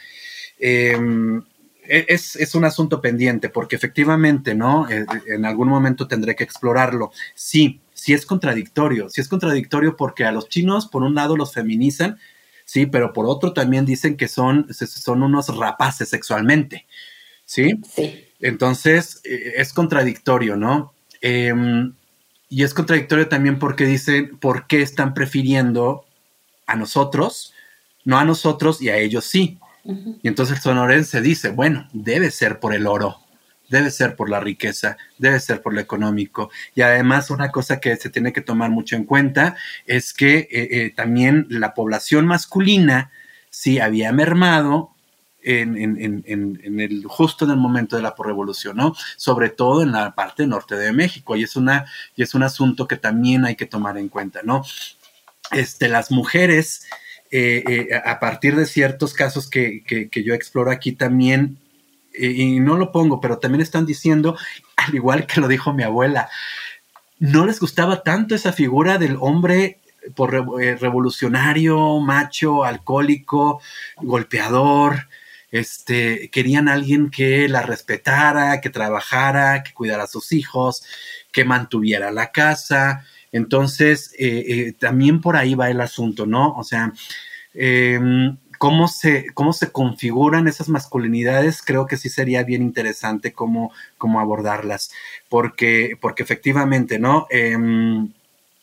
Em, 0.60 1.44
e, 1.84 2.06
es, 2.10 2.56
un 2.56 2.66
asunto 2.66 3.02
pendiente, 3.02 3.50
porque 3.50 3.76
efectivamente, 3.76 4.56
¿no? 4.56 4.90
Eh, 4.90 5.06
en 5.28 5.46
algún 5.46 5.68
momento 5.68 6.08
tendré 6.08 6.36
que 6.36 6.44
explorarlo. 6.44 7.12
Sí, 7.36 7.82
sí 7.94 8.14
es 8.14 8.26
contradictorio, 8.26 9.10
sí 9.10 9.22
es 9.22 9.28
contradictorio 9.28 9.96
porque 9.96 10.26
a 10.26 10.32
los 10.32 10.50
chinos, 10.50 10.88
por 10.88 11.04
un 11.04 11.16
lado, 11.16 11.38
los 11.38 11.54
feminizan, 11.54 12.20
sí, 12.66 12.86
pero 12.86 13.14
por 13.14 13.26
otro 13.26 13.54
también 13.54 13.86
dicen 13.86 14.18
que 14.18 14.28
son, 14.28 14.68
son 14.74 15.24
unos 15.24 15.56
rapaces 15.56 16.10
sexualmente, 16.10 16.86
¿sí? 17.46 17.80
Sí. 17.94 18.26
Entonces, 18.40 19.22
eh, 19.24 19.54
es 19.58 19.74
contradictorio, 19.74 20.56
¿no? 20.56 20.94
Em, 21.22 21.94
y 22.50 22.64
es 22.64 22.74
contradictorio 22.74 23.30
también 23.30 23.60
porque 23.60 23.86
dicen, 23.86 24.38
¿por 24.38 24.68
qué 24.68 24.82
están 24.82 25.14
prefiriendo 25.14 26.06
a 26.66 26.76
nosotros, 26.76 27.54
no 28.04 28.18
a 28.18 28.26
nosotros 28.26 28.82
y 28.82 28.90
a 28.90 28.98
ellos 28.98 29.26
sí? 29.26 29.58
Y 29.84 30.28
entonces 30.28 30.58
el 30.58 30.62
sonorense 30.62 31.22
dice, 31.22 31.50
bueno, 31.50 31.88
debe 31.94 32.32
ser 32.32 32.60
por 32.60 32.74
el 32.74 32.86
oro, 32.88 33.18
debe 33.70 33.90
ser 33.90 34.16
por 34.16 34.30
la 34.30 34.40
riqueza, 34.40 34.98
debe 35.18 35.40
ser 35.40 35.62
por 35.62 35.74
lo 35.74 35.82
económico. 35.82 36.52
Y 36.76 36.82
además 36.82 37.32
una 37.32 37.52
cosa 37.52 37.80
que 37.80 37.96
se 37.96 38.10
tiene 38.10 38.34
que 38.34 38.42
tomar 38.42 38.70
mucho 38.70 38.96
en 38.96 39.06
cuenta 39.06 39.56
es 39.88 40.14
que 40.14 40.40
eh, 40.40 40.50
eh, 40.52 40.94
también 40.96 41.48
la 41.50 41.74
población 41.74 42.28
masculina 42.28 43.12
sí 43.50 43.80
había 43.80 44.12
mermado 44.12 44.92
en, 45.44 46.80
el 46.80 47.06
justo 47.08 47.46
en 47.46 47.52
el 47.52 47.58
momento 47.58 47.96
de 47.96 48.02
la 48.02 48.14
revolución, 48.18 48.78
¿no? 48.78 48.96
Sobre 49.18 49.50
todo 49.50 49.82
en 49.82 49.92
la 49.92 50.14
parte 50.14 50.46
norte 50.46 50.76
de 50.76 50.92
México, 50.92 51.36
y 51.36 51.44
es 51.44 51.56
una, 51.56 51.86
y 52.16 52.24
es 52.24 52.36
un 52.36 52.44
asunto 52.44 52.88
que 52.88 52.98
también 52.98 53.46
hay 53.46 53.56
que 53.56 53.66
tomar 53.66 53.98
en 53.98 54.10
cuenta, 54.10 54.42
¿no? 54.44 54.64
Este, 55.52 55.90
las 55.90 56.12
mujeres, 56.12 56.86
eh, 57.32 57.90
a 58.04 58.20
partir 58.20 58.56
de 58.56 58.66
ciertos 58.66 59.14
casos 59.14 59.50
que, 59.50 59.84
que 59.84 60.24
yo 60.24 60.34
exploro 60.34 60.72
aquí 60.72 60.92
también, 60.92 61.58
y 62.14 62.60
no 62.60 62.78
lo 62.78 62.92
pongo, 62.92 63.22
pero 63.22 63.40
también 63.40 63.62
están 63.62 63.86
diciendo, 63.86 64.38
al 64.76 64.96
igual 64.96 65.26
que 65.26 65.42
lo 65.42 65.48
dijo 65.48 65.74
mi 65.74 65.84
abuela, 65.84 66.30
no 67.20 67.46
les 67.46 67.60
gustaba 67.60 68.04
tanto 68.04 68.34
esa 68.34 68.52
figura 68.52 68.98
del 68.98 69.18
hombre 69.20 69.80
por 70.16 70.34
eh, 70.60 70.76
revolucionario, 70.76 72.00
macho, 72.00 72.64
alcohólico, 72.64 73.62
golpeador. 73.98 75.08
Este, 75.52 76.30
querían 76.32 76.68
alguien 76.68 77.12
que 77.12 77.48
la 77.48 77.62
respetara, 77.62 78.62
que 78.62 78.70
trabajara, 78.70 79.64
que 79.64 79.74
cuidara 79.74 80.04
a 80.04 80.08
sus 80.08 80.32
hijos, 80.32 80.84
que 81.32 81.46
mantuviera 81.46 82.10
la 82.12 82.32
casa. 82.32 83.06
Entonces, 83.32 84.14
eh, 84.18 84.46
eh, 84.48 84.74
también 84.74 85.22
por 85.22 85.36
ahí 85.36 85.56
va 85.56 85.70
el 85.70 85.82
asunto, 85.82 86.26
¿no? 86.26 86.54
O 86.56 86.64
sea, 86.64 86.94
em, 87.54 88.38
cómo 88.58 88.88
se, 88.88 89.28
cómo 89.34 89.54
se 89.54 89.72
configuran 89.72 90.48
esas 90.48 90.70
masculinidades, 90.70 91.62
creo 91.64 91.88
que 91.88 91.98
sí 91.98 92.10
sería 92.10 92.44
bien 92.44 92.62
interesante 92.62 93.34
cómo, 93.34 93.72
cómo 93.98 94.20
abordarlas, 94.20 94.92
porque, 95.30 95.98
porque 96.00 96.24
efectivamente, 96.24 97.00
¿no? 97.00 97.28
Em, 97.32 98.12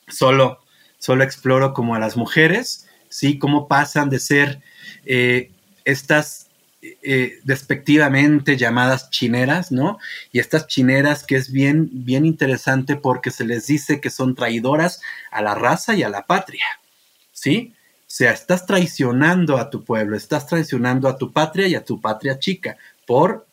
solo, 0.07 0.61
solo 0.99 1.25
exploro 1.25 1.73
como 1.75 1.95
a 1.95 1.99
las 1.99 2.17
mujeres, 2.17 2.89
¿sí? 3.09 3.39
Cómo 3.39 3.69
pasan 3.69 4.11
de 4.11 4.21
ser 4.21 4.61
eh, 5.05 5.51
estas 5.85 6.48
eh, 6.81 7.41
despectivamente 7.43 8.57
llamadas 8.57 9.11
chineras, 9.11 9.73
¿no? 9.73 9.99
Y 10.31 10.39
estas 10.39 10.69
chineras 10.69 11.25
que 11.25 11.35
es 11.35 11.51
bien, 11.51 11.89
bien 11.93 12.25
interesante 12.25 12.95
porque 12.95 13.33
se 13.33 13.45
les 13.45 13.67
dice 13.67 14.01
que 14.01 14.11
son 14.11 14.37
traidoras 14.37 15.01
a 15.33 15.43
la 15.43 15.57
raza 15.57 15.97
y 15.97 16.05
a 16.05 16.09
la 16.09 16.27
patria, 16.27 16.65
¿sí? 17.33 17.75
O 17.75 18.05
sea, 18.07 18.33
estás 18.33 18.65
traicionando 18.65 19.59
a 19.59 19.71
tu 19.71 19.85
pueblo, 19.85 20.17
estás 20.17 20.47
traicionando 20.47 21.09
a 21.09 21.19
tu 21.19 21.33
patria 21.33 21.67
y 21.67 21.75
a 21.75 21.85
tu 21.85 22.01
patria 22.01 22.39
chica 22.39 22.77
por, 23.07 23.47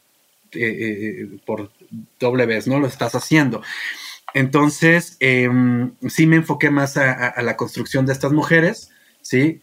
eh, 0.52 0.60
eh, 0.62 1.38
por 1.46 1.72
doble 2.20 2.46
vez, 2.46 2.68
¿no? 2.68 2.80
Lo 2.80 2.88
estás 2.88 3.16
haciendo. 3.16 3.64
Entonces, 4.36 5.18
em, 5.20 5.94
sí 6.10 6.28
me 6.28 6.36
enfoqué 6.36 6.70
más 6.70 6.98
a, 6.98 7.42
la 7.42 7.58
construcción 7.58 8.06
de 8.06 8.14
estas 8.14 8.34
mujeres, 8.34 8.92
¿sí? 9.22 9.62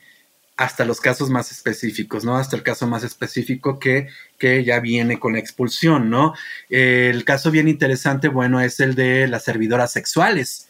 Hasta 0.56 0.84
los 0.84 1.00
casos 1.00 1.30
más 1.30 1.50
específicos, 1.50 2.24
¿no? 2.24 2.36
Hasta 2.36 2.56
el 2.56 2.62
caso 2.62 2.86
más 2.86 3.04
específico 3.04 3.78
que, 3.78 4.08
que 4.38 4.64
ya 4.64 4.80
viene 4.80 5.18
con 5.18 5.32
la 5.32 5.38
expulsión, 5.38 6.10
¿no? 6.10 6.34
el 6.68 7.24
caso 7.24 7.50
bien 7.50 7.68
interesante, 7.68 8.28
bueno, 8.28 8.60
es 8.60 8.78
el 8.80 8.94
de 8.94 9.26
las 9.28 9.44
servidoras 9.44 9.92
sexuales, 9.92 10.68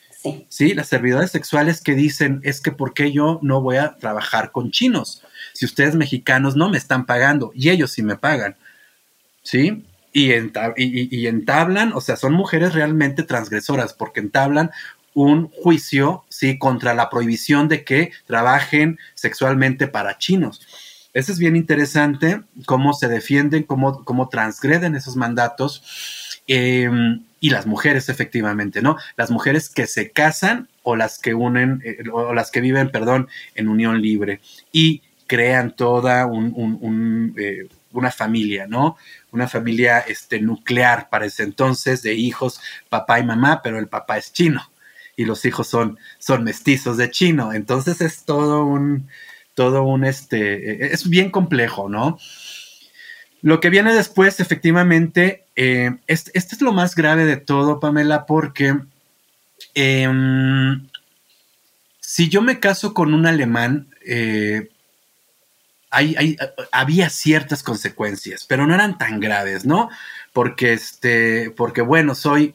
Sí. 0.48 0.74
las 0.74 0.88
servidoras 0.88 1.30
sexuales 1.32 1.80
que 1.80 1.94
dicen 1.94 2.40
es 2.44 2.60
que 2.60 2.70
¿por 2.70 2.94
qué 2.94 3.12
yo 3.12 3.40
no 3.42 3.60
voy 3.60 3.76
a 3.76 3.96
trabajar 3.96 4.52
con 4.52 4.70
chinos? 4.70 5.22
Si 5.52 5.64
ustedes 5.64 5.94
mexicanos 5.96 6.54
no 6.56 6.68
me 6.68 6.78
están 6.78 7.06
pagando 7.06 7.50
y 7.54 7.70
ellos 7.70 7.90
sí 7.90 8.02
me 8.02 8.16
pagan, 8.16 8.56
¿sí? 9.42 9.84
Y, 10.12 10.30
y, 10.76 11.26
entablan, 11.26 11.92
o 11.94 12.00
sea, 12.02 12.16
son 12.16 12.34
mujeres 12.34 12.74
realmente 12.74 13.22
transgresoras 13.22 13.94
porque 13.94 14.20
entablan 14.20 14.70
un 15.14 15.48
juicio, 15.48 16.24
¿sí? 16.28 16.58
Contra 16.58 16.94
la 16.94 17.10
prohibición 17.10 17.68
de 17.68 17.84
que 17.84 18.12
trabajen 18.26 18.98
sexualmente 19.14 19.88
para 19.88 20.18
chinos. 20.18 20.60
Eso 21.12 21.32
es 21.32 21.38
bien 21.38 21.56
interesante, 21.56 22.40
cómo 22.64 22.94
se 22.94 23.08
defienden, 23.08 23.64
cómo, 23.64 24.04
cómo 24.04 24.28
transgreden 24.28 24.94
esos 24.94 25.16
mandatos. 25.16 26.40
Eh, 26.46 26.90
y 27.42 27.50
las 27.50 27.66
mujeres 27.66 28.08
efectivamente, 28.08 28.82
¿no? 28.82 28.96
Las 29.16 29.32
mujeres 29.32 29.68
que 29.68 29.88
se 29.88 30.10
casan 30.12 30.68
o 30.84 30.94
las 30.94 31.18
que 31.18 31.34
unen, 31.34 31.82
eh, 31.84 32.04
o 32.12 32.32
las 32.32 32.52
que 32.52 32.60
viven, 32.60 32.90
perdón, 32.90 33.28
en 33.56 33.68
unión 33.68 34.00
libre 34.00 34.40
y 34.70 35.02
crean 35.26 35.74
toda 35.74 36.26
un, 36.26 37.34
eh, 37.36 37.68
una 37.90 38.12
familia, 38.12 38.68
¿no? 38.68 38.96
Una 39.32 39.48
familia 39.48 39.98
este, 40.00 40.40
nuclear 40.40 41.08
para 41.10 41.26
ese 41.26 41.42
entonces 41.42 42.02
de 42.02 42.14
hijos, 42.14 42.60
papá 42.88 43.18
y 43.18 43.24
mamá, 43.24 43.60
pero 43.60 43.80
el 43.80 43.88
papá 43.88 44.18
es 44.18 44.32
chino 44.32 44.71
y 45.16 45.24
los 45.24 45.44
hijos 45.44 45.66
son, 45.66 45.98
son 46.18 46.44
mestizos 46.44 46.96
de 46.96 47.10
chino. 47.10 47.52
Entonces 47.52 48.00
es 48.00 48.24
todo 48.24 48.64
un, 48.64 49.08
todo 49.54 49.82
un, 49.82 50.04
este, 50.04 50.86
e, 50.86 50.92
es 50.92 51.08
bien 51.08 51.30
complejo, 51.30 51.88
¿no? 51.88 52.18
Lo 53.42 53.60
que 53.60 53.70
viene 53.70 53.92
después, 53.92 54.38
efectivamente, 54.38 55.46
este, 55.56 56.38
es 56.38 56.62
lo 56.62 56.72
más 56.72 56.94
grave 56.94 57.24
de 57.24 57.36
todo, 57.36 57.80
Pamela, 57.80 58.24
porque 58.24 58.76
em, 59.74 60.88
si 61.98 62.28
yo 62.28 62.40
me 62.40 62.60
caso 62.60 62.94
con 62.94 63.14
un 63.14 63.26
alemán, 63.26 63.88
eh, 64.06 64.70
había 66.70 67.10
ciertas 67.10 67.62
consecuencias, 67.62 68.46
pero 68.48 68.66
no 68.66 68.74
eran 68.74 68.96
tan 68.96 69.20
graves, 69.20 69.66
¿no? 69.66 69.90
Porque, 70.32 70.72
este, 70.72 71.50
porque 71.50 71.82
bueno, 71.82 72.14
soy 72.14 72.54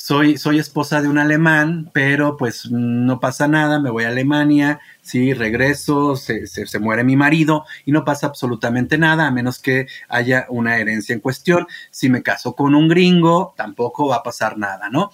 soy, 0.00 0.38
soy 0.38 0.58
esposa 0.58 1.02
de 1.02 1.08
un 1.08 1.18
alemán, 1.18 1.90
pero 1.92 2.38
pues 2.38 2.70
no 2.70 3.20
pasa 3.20 3.46
nada, 3.48 3.78
me 3.78 3.90
voy 3.90 4.04
a 4.04 4.08
Alemania, 4.08 4.80
sí, 5.02 5.34
regreso, 5.34 6.16
se, 6.16 6.46
se, 6.46 6.78
muere 6.78 7.04
mi 7.04 7.16
marido 7.16 7.66
y 7.84 7.92
no 7.92 8.02
pasa 8.02 8.26
absolutamente 8.26 8.96
nada, 8.96 9.26
a 9.26 9.30
menos 9.30 9.58
que 9.58 9.88
haya 10.08 10.46
una 10.48 10.78
herencia 10.78 11.12
en 11.12 11.20
cuestión. 11.20 11.66
Si 11.90 12.08
me 12.08 12.22
caso 12.22 12.54
con 12.56 12.74
un 12.74 12.88
gringo, 12.88 13.52
tampoco 13.58 14.08
va 14.08 14.16
a 14.16 14.22
pasar 14.22 14.56
nada, 14.56 14.88
¿no? 14.88 15.10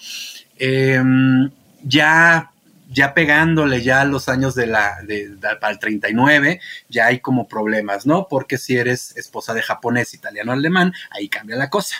Em, 0.57 1.51
ya 1.82 2.53
ya 2.89 3.12
pegándole 3.12 3.82
ya 3.82 4.05
los 4.05 4.28
años 4.28 4.55
de 4.55 4.68
la, 4.68 5.03
de, 5.03 5.37
para 5.61 5.72
el 5.72 5.80
39, 5.80 6.61
ya 6.89 7.07
hay 7.07 7.18
como 7.18 7.49
problemas, 7.49 8.07
¿no? 8.07 8.28
Porque 8.28 8.57
si 8.57 8.76
eres 8.76 9.16
esposa 9.16 9.53
de 9.53 9.62
japonés, 9.62 10.14
italiano, 10.14 10.53
alemán, 10.53 10.93
ahí 11.11 11.28
cambia 11.28 11.57
la 11.57 11.70
cosa. 11.70 11.97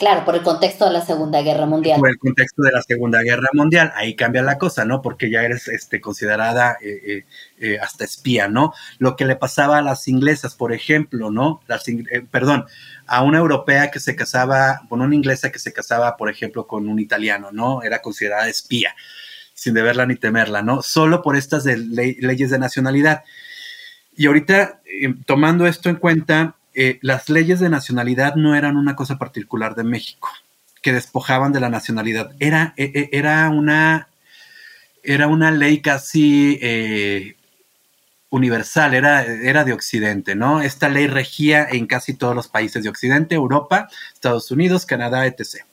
Claro, 0.00 0.24
por 0.24 0.34
el 0.34 0.40
contexto 0.40 0.86
de 0.86 0.92
la 0.92 1.04
Segunda 1.04 1.42
Guerra 1.42 1.66
Mundial. 1.66 2.00
Por 2.00 2.08
el 2.08 2.16
contexto 2.16 2.62
de 2.62 2.72
la 2.72 2.80
Segunda 2.80 3.20
Guerra 3.22 3.50
Mundial, 3.52 3.92
ahí 3.94 4.16
cambia 4.16 4.40
la 4.42 4.56
cosa, 4.56 4.86
¿no? 4.86 5.02
Porque 5.02 5.30
ya 5.30 5.42
eres 5.42 5.68
este, 5.68 6.00
considerada 6.00 6.78
eh, 6.80 7.02
eh, 7.04 7.24
eh, 7.58 7.78
hasta 7.78 8.04
espía, 8.04 8.48
¿no? 8.48 8.72
Lo 8.96 9.14
que 9.14 9.26
le 9.26 9.36
pasaba 9.36 9.76
a 9.76 9.82
las 9.82 10.08
inglesas, 10.08 10.54
por 10.54 10.72
ejemplo, 10.72 11.30
¿no? 11.30 11.60
Las, 11.66 11.84
perdón, 12.30 12.64
a 13.06 13.22
una 13.22 13.40
europea 13.40 13.90
que 13.90 14.00
se 14.00 14.16
casaba, 14.16 14.80
con 14.88 15.02
una 15.02 15.14
inglesa 15.14 15.52
que 15.52 15.58
se 15.58 15.74
casaba, 15.74 16.16
por 16.16 16.30
ejemplo, 16.30 16.66
con 16.66 16.88
un 16.88 16.98
italiano, 16.98 17.50
¿no? 17.52 17.82
Era 17.82 18.00
considerada 18.00 18.48
espía, 18.48 18.96
sin 19.52 19.74
deberla 19.74 20.06
ni 20.06 20.16
temerla, 20.16 20.62
¿no? 20.62 20.80
Solo 20.80 21.20
por 21.20 21.36
estas 21.36 21.66
leyes 21.66 22.48
de 22.48 22.58
nacionalidad. 22.58 23.24
Y 24.16 24.28
ahorita, 24.28 24.80
tomando 25.26 25.66
esto 25.66 25.90
en 25.90 25.96
cuenta, 25.96 26.56
eh, 26.74 26.98
las 27.02 27.28
leyes 27.28 27.60
de 27.60 27.68
nacionalidad 27.68 28.36
no 28.36 28.54
eran 28.54 28.76
una 28.76 28.96
cosa 28.96 29.18
particular 29.18 29.74
de 29.74 29.84
México, 29.84 30.30
que 30.82 30.92
despojaban 30.92 31.52
de 31.52 31.60
la 31.60 31.68
nacionalidad. 31.68 32.32
Era, 32.38 32.74
e, 32.76 32.84
e, 32.94 33.10
era, 33.12 33.48
una, 33.50 34.08
era 35.02 35.26
una 35.26 35.50
ley 35.50 35.80
casi 35.80 36.58
eh, 36.62 37.36
universal, 38.30 38.94
era, 38.94 39.24
era 39.24 39.64
de 39.64 39.72
Occidente, 39.72 40.34
¿no? 40.36 40.60
Esta 40.62 40.88
ley 40.88 41.06
regía 41.06 41.66
en 41.68 41.86
casi 41.86 42.14
todos 42.14 42.34
los 42.34 42.48
países 42.48 42.82
de 42.82 42.88
Occidente, 42.88 43.34
Europa, 43.34 43.88
Estados 44.14 44.50
Unidos, 44.50 44.86
Canadá, 44.86 45.26
etc. 45.26 45.64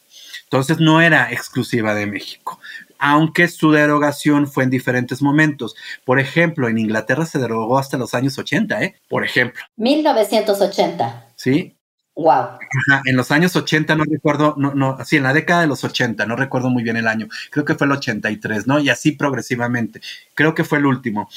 Entonces 0.44 0.80
no 0.80 1.02
era 1.02 1.32
exclusiva 1.32 1.94
de 1.94 2.08
México 2.08 2.60
aunque 3.00 3.48
su 3.48 3.72
derogación 3.72 4.48
fue 4.48 4.64
en 4.64 4.70
diferentes 4.70 5.22
momentos. 5.22 5.76
Por 6.06 6.20
ejemplo, 6.20 6.68
en 6.68 6.78
Inglaterra 6.78 7.26
se 7.26 7.40
derogó 7.40 7.78
hasta 7.78 7.98
los 7.98 8.14
años 8.14 8.38
80, 8.38 8.84
¿eh? 8.84 8.96
Por 9.08 9.24
ejemplo. 9.24 9.64
1980. 9.78 11.28
Sí. 11.36 11.74
Wow. 12.16 12.58
en 13.06 13.16
los 13.16 13.30
años 13.30 13.56
80, 13.56 13.96
no 13.96 14.04
recuerdo, 14.04 14.56
no, 14.58 14.74
no, 14.74 14.98
sí, 15.06 15.18
en 15.18 15.24
la 15.24 15.34
década 15.34 15.62
de 15.62 15.68
los 15.68 15.84
80, 15.84 16.26
no 16.26 16.36
recuerdo 16.36 16.72
muy 16.72 16.82
bien 16.82 16.98
el 16.98 17.08
año, 17.08 17.28
creo 17.52 17.64
que 17.64 17.76
fue 17.76 17.86
el 17.86 17.92
83, 17.92 18.66
¿no? 18.66 18.80
Y 18.80 18.90
así 18.90 19.12
progresivamente, 19.12 20.02
creo 20.34 20.56
que 20.56 20.64
fue 20.64 20.80
el 20.80 20.88
último. 20.88 21.30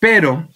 Pero 0.00 0.48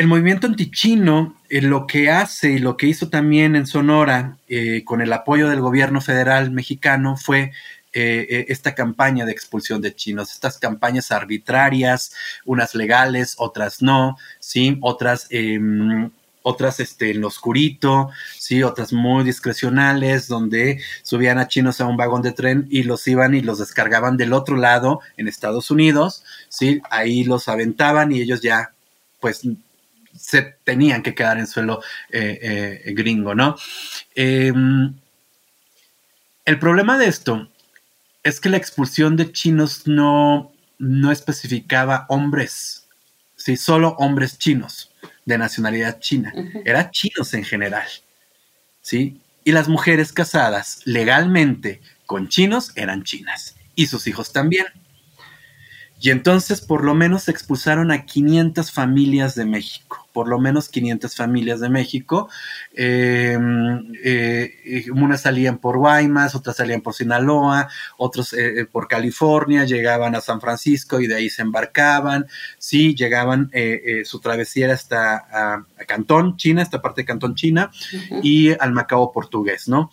el 0.00 0.06
movimiento 0.06 0.46
antichino 0.46 1.36
eh, 1.50 1.60
lo 1.60 1.86
que 1.86 2.10
hace 2.10 2.52
y 2.52 2.58
lo 2.58 2.76
que 2.76 2.86
hizo 2.86 3.10
también 3.10 3.54
en 3.54 3.66
Sonora, 3.66 4.38
eh, 4.48 4.82
con 4.84 5.02
el 5.02 5.12
apoyo 5.12 5.48
del 5.48 5.60
gobierno 5.60 6.00
federal 6.00 6.50
mexicano, 6.50 7.16
fue 7.16 7.52
eh, 7.92 8.26
eh, 8.30 8.44
esta 8.48 8.74
campaña 8.74 9.24
de 9.24 9.32
expulsión 9.32 9.82
de 9.82 9.94
chinos, 9.94 10.30
estas 10.32 10.58
campañas 10.58 11.10
arbitrarias, 11.10 12.12
unas 12.44 12.76
legales, 12.76 13.34
otras 13.38 13.82
no, 13.82 14.16
¿sí? 14.38 14.78
Otras 14.80 15.26
em, 15.30 16.10
otras 16.42 16.78
este, 16.80 17.10
en 17.10 17.20
lo 17.20 17.28
oscurito, 17.28 18.10
¿sí? 18.38 18.62
otras 18.62 18.92
muy 18.92 19.24
discrecionales, 19.24 20.28
donde 20.28 20.80
subían 21.02 21.38
a 21.38 21.48
chinos 21.48 21.80
a 21.80 21.86
un 21.86 21.96
vagón 21.96 22.22
de 22.22 22.32
tren 22.32 22.66
y 22.70 22.84
los 22.84 23.06
iban 23.08 23.34
y 23.34 23.40
los 23.42 23.58
descargaban 23.58 24.16
del 24.16 24.32
otro 24.32 24.56
lado 24.56 25.00
en 25.16 25.28
Estados 25.28 25.70
Unidos, 25.70 26.24
¿sí? 26.48 26.80
ahí 26.90 27.24
los 27.24 27.48
aventaban 27.48 28.12
y 28.12 28.20
ellos 28.22 28.40
ya, 28.40 28.72
pues, 29.20 29.42
se 30.16 30.42
tenían 30.64 31.02
que 31.02 31.14
quedar 31.14 31.38
en 31.38 31.46
suelo 31.46 31.82
eh, 32.10 32.82
gringo, 32.94 33.34
¿no? 33.34 33.56
Em, 34.14 34.94
el 36.44 36.58
problema 36.58 36.98
de 36.98 37.06
esto 37.06 37.48
es 38.22 38.40
que 38.40 38.48
la 38.48 38.56
expulsión 38.56 39.16
de 39.16 39.32
chinos 39.32 39.86
no, 39.86 40.52
no 40.78 41.12
especificaba 41.12 42.06
hombres, 42.08 42.86
¿sí? 43.36 43.56
solo 43.56 43.90
hombres 43.98 44.38
chinos 44.38 44.92
de 45.24 45.38
nacionalidad 45.38 46.00
china, 46.00 46.32
eran 46.64 46.90
chinos 46.90 47.32
en 47.34 47.44
general, 47.44 47.86
¿sí? 48.82 49.20
Y 49.44 49.52
las 49.52 49.68
mujeres 49.68 50.12
casadas 50.12 50.82
legalmente 50.84 51.80
con 52.06 52.28
chinos 52.28 52.72
eran 52.74 53.04
chinas, 53.04 53.56
y 53.74 53.86
sus 53.86 54.06
hijos 54.06 54.32
también. 54.32 54.66
Y 56.02 56.10
entonces 56.10 56.62
por 56.62 56.82
lo 56.82 56.94
menos 56.94 57.28
expulsaron 57.28 57.90
a 57.90 58.06
500 58.06 58.72
familias 58.72 59.34
de 59.34 59.44
México, 59.44 60.08
por 60.14 60.28
lo 60.28 60.38
menos 60.38 60.70
500 60.70 61.14
familias 61.14 61.60
de 61.60 61.68
México. 61.68 62.30
Em, 62.74 63.92
eh, 64.02 64.54
eh, 64.64 64.90
unas 64.92 65.20
salían 65.20 65.58
por 65.58 65.76
Guaymas, 65.76 66.34
otras 66.34 66.56
salían 66.56 66.80
por 66.80 66.94
Sinaloa, 66.94 67.68
otros 67.98 68.32
eh, 68.32 68.66
por 68.72 68.88
California, 68.88 69.64
llegaban 69.64 70.14
a 70.14 70.22
San 70.22 70.40
Francisco 70.40 71.00
y 71.00 71.06
de 71.06 71.16
ahí 71.16 71.28
se 71.28 71.42
embarcaban. 71.42 72.26
Sí, 72.56 72.94
llegaban, 72.94 73.50
su 74.04 74.20
travesía 74.20 74.66
era 74.66 74.74
hasta 74.74 75.16
a, 75.16 75.66
Cantón, 75.86 76.38
China, 76.38 76.62
esta 76.62 76.80
parte 76.80 77.02
de 77.02 77.06
Cantón, 77.06 77.34
China, 77.34 77.70
y 78.22 78.52
al 78.58 78.72
Macao 78.72 79.12
portugués, 79.12 79.68
¿no? 79.68 79.90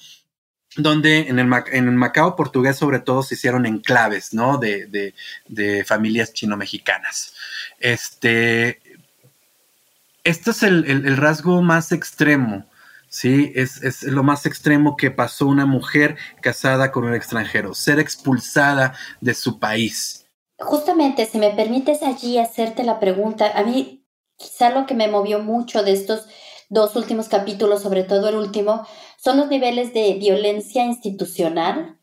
Donde 0.77 1.27
en 1.27 1.39
el, 1.39 1.51
en 1.71 1.87
el, 1.87 1.95
Macao 1.95 2.35
portugués 2.35 2.77
sobre 2.77 2.99
todo 2.99 3.23
se 3.23 3.35
hicieron 3.35 3.65
enclaves, 3.65 4.33
¿no? 4.33 4.57
De, 4.57 5.13
de, 5.47 5.83
familias 5.85 6.33
chino-mexicanas. 6.33 7.33
Este, 7.79 8.81
este 10.23 10.51
es 10.51 10.63
el, 10.63 11.17
rasgo 11.17 11.61
más 11.61 11.91
extremo, 11.91 12.65
¿sí? 13.09 13.51
Es, 13.55 13.83
es, 13.83 14.03
lo 14.03 14.23
más 14.23 14.45
extremo 14.45 14.95
que 14.95 15.11
pasó 15.11 15.47
una 15.47 15.65
mujer 15.65 16.17
casada 16.41 16.91
con 16.91 17.05
un 17.05 17.15
extranjero, 17.15 17.73
ser 17.73 17.99
expulsada 17.99 18.93
de 19.19 19.33
su 19.33 19.59
país. 19.59 20.25
Justamente, 20.59 21.25
si 21.25 21.37
me 21.37 21.51
permites 21.51 22.01
allí 22.01 22.37
hacerte 22.37 22.83
la 22.83 22.99
pregunta, 22.99 23.51
a 23.55 23.63
mí 23.63 24.05
quizá 24.37 24.69
lo 24.69 24.85
que 24.85 24.93
me 24.93 25.07
movió 25.07 25.39
mucho 25.39 25.83
de 25.83 25.93
estos 25.93 26.27
dos 26.69 26.95
últimos 26.95 27.27
capítulos, 27.27 27.81
sobre 27.81 28.03
todo 28.03 28.29
el 28.29 28.35
último, 28.35 28.87
son 29.17 29.37
los 29.37 29.49
niveles 29.49 29.93
de 29.93 30.13
violencia 30.13 30.85
institucional 30.85 31.97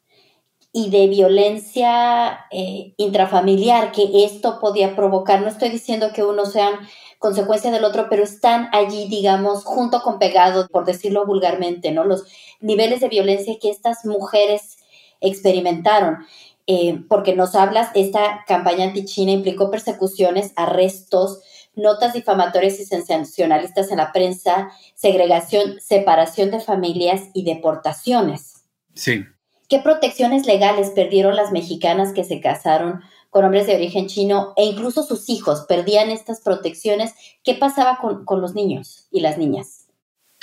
y 0.77 0.91
de 0.91 1.07
violencia 1.07 2.47
eh, 2.51 2.95
intrafamiliar 2.97 3.93
que 3.93 4.25
esto 4.25 4.59
podía 4.61 4.97
provocar. 4.97 5.41
No 5.41 5.49
estoy 5.49 5.69
diciendo 5.71 6.11
que 6.13 6.25
uno 6.25 6.47
sea 6.47 6.81
consecuencia 7.21 7.71
del 7.71 7.85
otro, 7.85 8.09
pero 8.11 8.25
están 8.25 8.69
allí, 8.73 9.07
digamos, 9.09 9.65
junto 9.65 10.03
con 10.03 10.19
pegado, 10.19 10.67
por 10.69 10.85
decirlo 10.85 11.25
vulgarmente, 11.25 11.93
¿no? 11.93 12.05
Los 12.05 12.25
niveles 12.61 13.01
de 13.01 13.09
violencia 13.09 13.57
que 13.61 13.71
estas 13.71 14.05
mujeres 14.05 14.79
experimentaron. 15.21 16.19
Eh, 16.67 17.05
porque 17.09 17.37
nos 17.37 17.55
hablas, 17.55 17.91
esta 17.95 18.45
campaña 18.47 18.85
anti-China 18.85 19.31
implicó 19.31 19.71
persecuciones, 19.71 20.53
arrestos, 20.57 21.41
notas 21.77 22.13
difamatorias 22.13 22.79
y 22.81 22.85
sensacionalistas 22.85 23.91
en 23.91 23.99
la 23.99 24.13
prensa, 24.13 24.71
segregación, 24.95 25.81
separación 25.81 26.51
de 26.51 26.61
familias 26.61 27.23
y 27.33 27.45
deportaciones. 27.45 28.65
Sí. 28.95 29.25
¿Qué 29.69 29.81
protecciones 29.81 30.47
legales 30.47 30.91
perdieron 30.91 31.37
las 31.37 31.51
mexicanas 31.51 32.13
que 32.13 32.25
se 32.25 32.41
casaron 32.41 33.01
con 33.31 33.45
hombres 33.45 33.67
de 33.67 33.75
origen 33.75 34.07
chino 34.07 34.53
e 34.57 34.65
incluso 34.65 35.03
sus 35.03 35.29
hijos 35.29 35.65
perdían 35.69 36.11
estas 36.11 36.41
protecciones? 36.41 37.15
¿Qué 37.43 37.55
pasaba 37.55 37.99
con, 37.99 38.41
los 38.41 38.55
niños 38.55 39.09
y 39.11 39.21
las 39.21 39.39
niñas? 39.39 39.87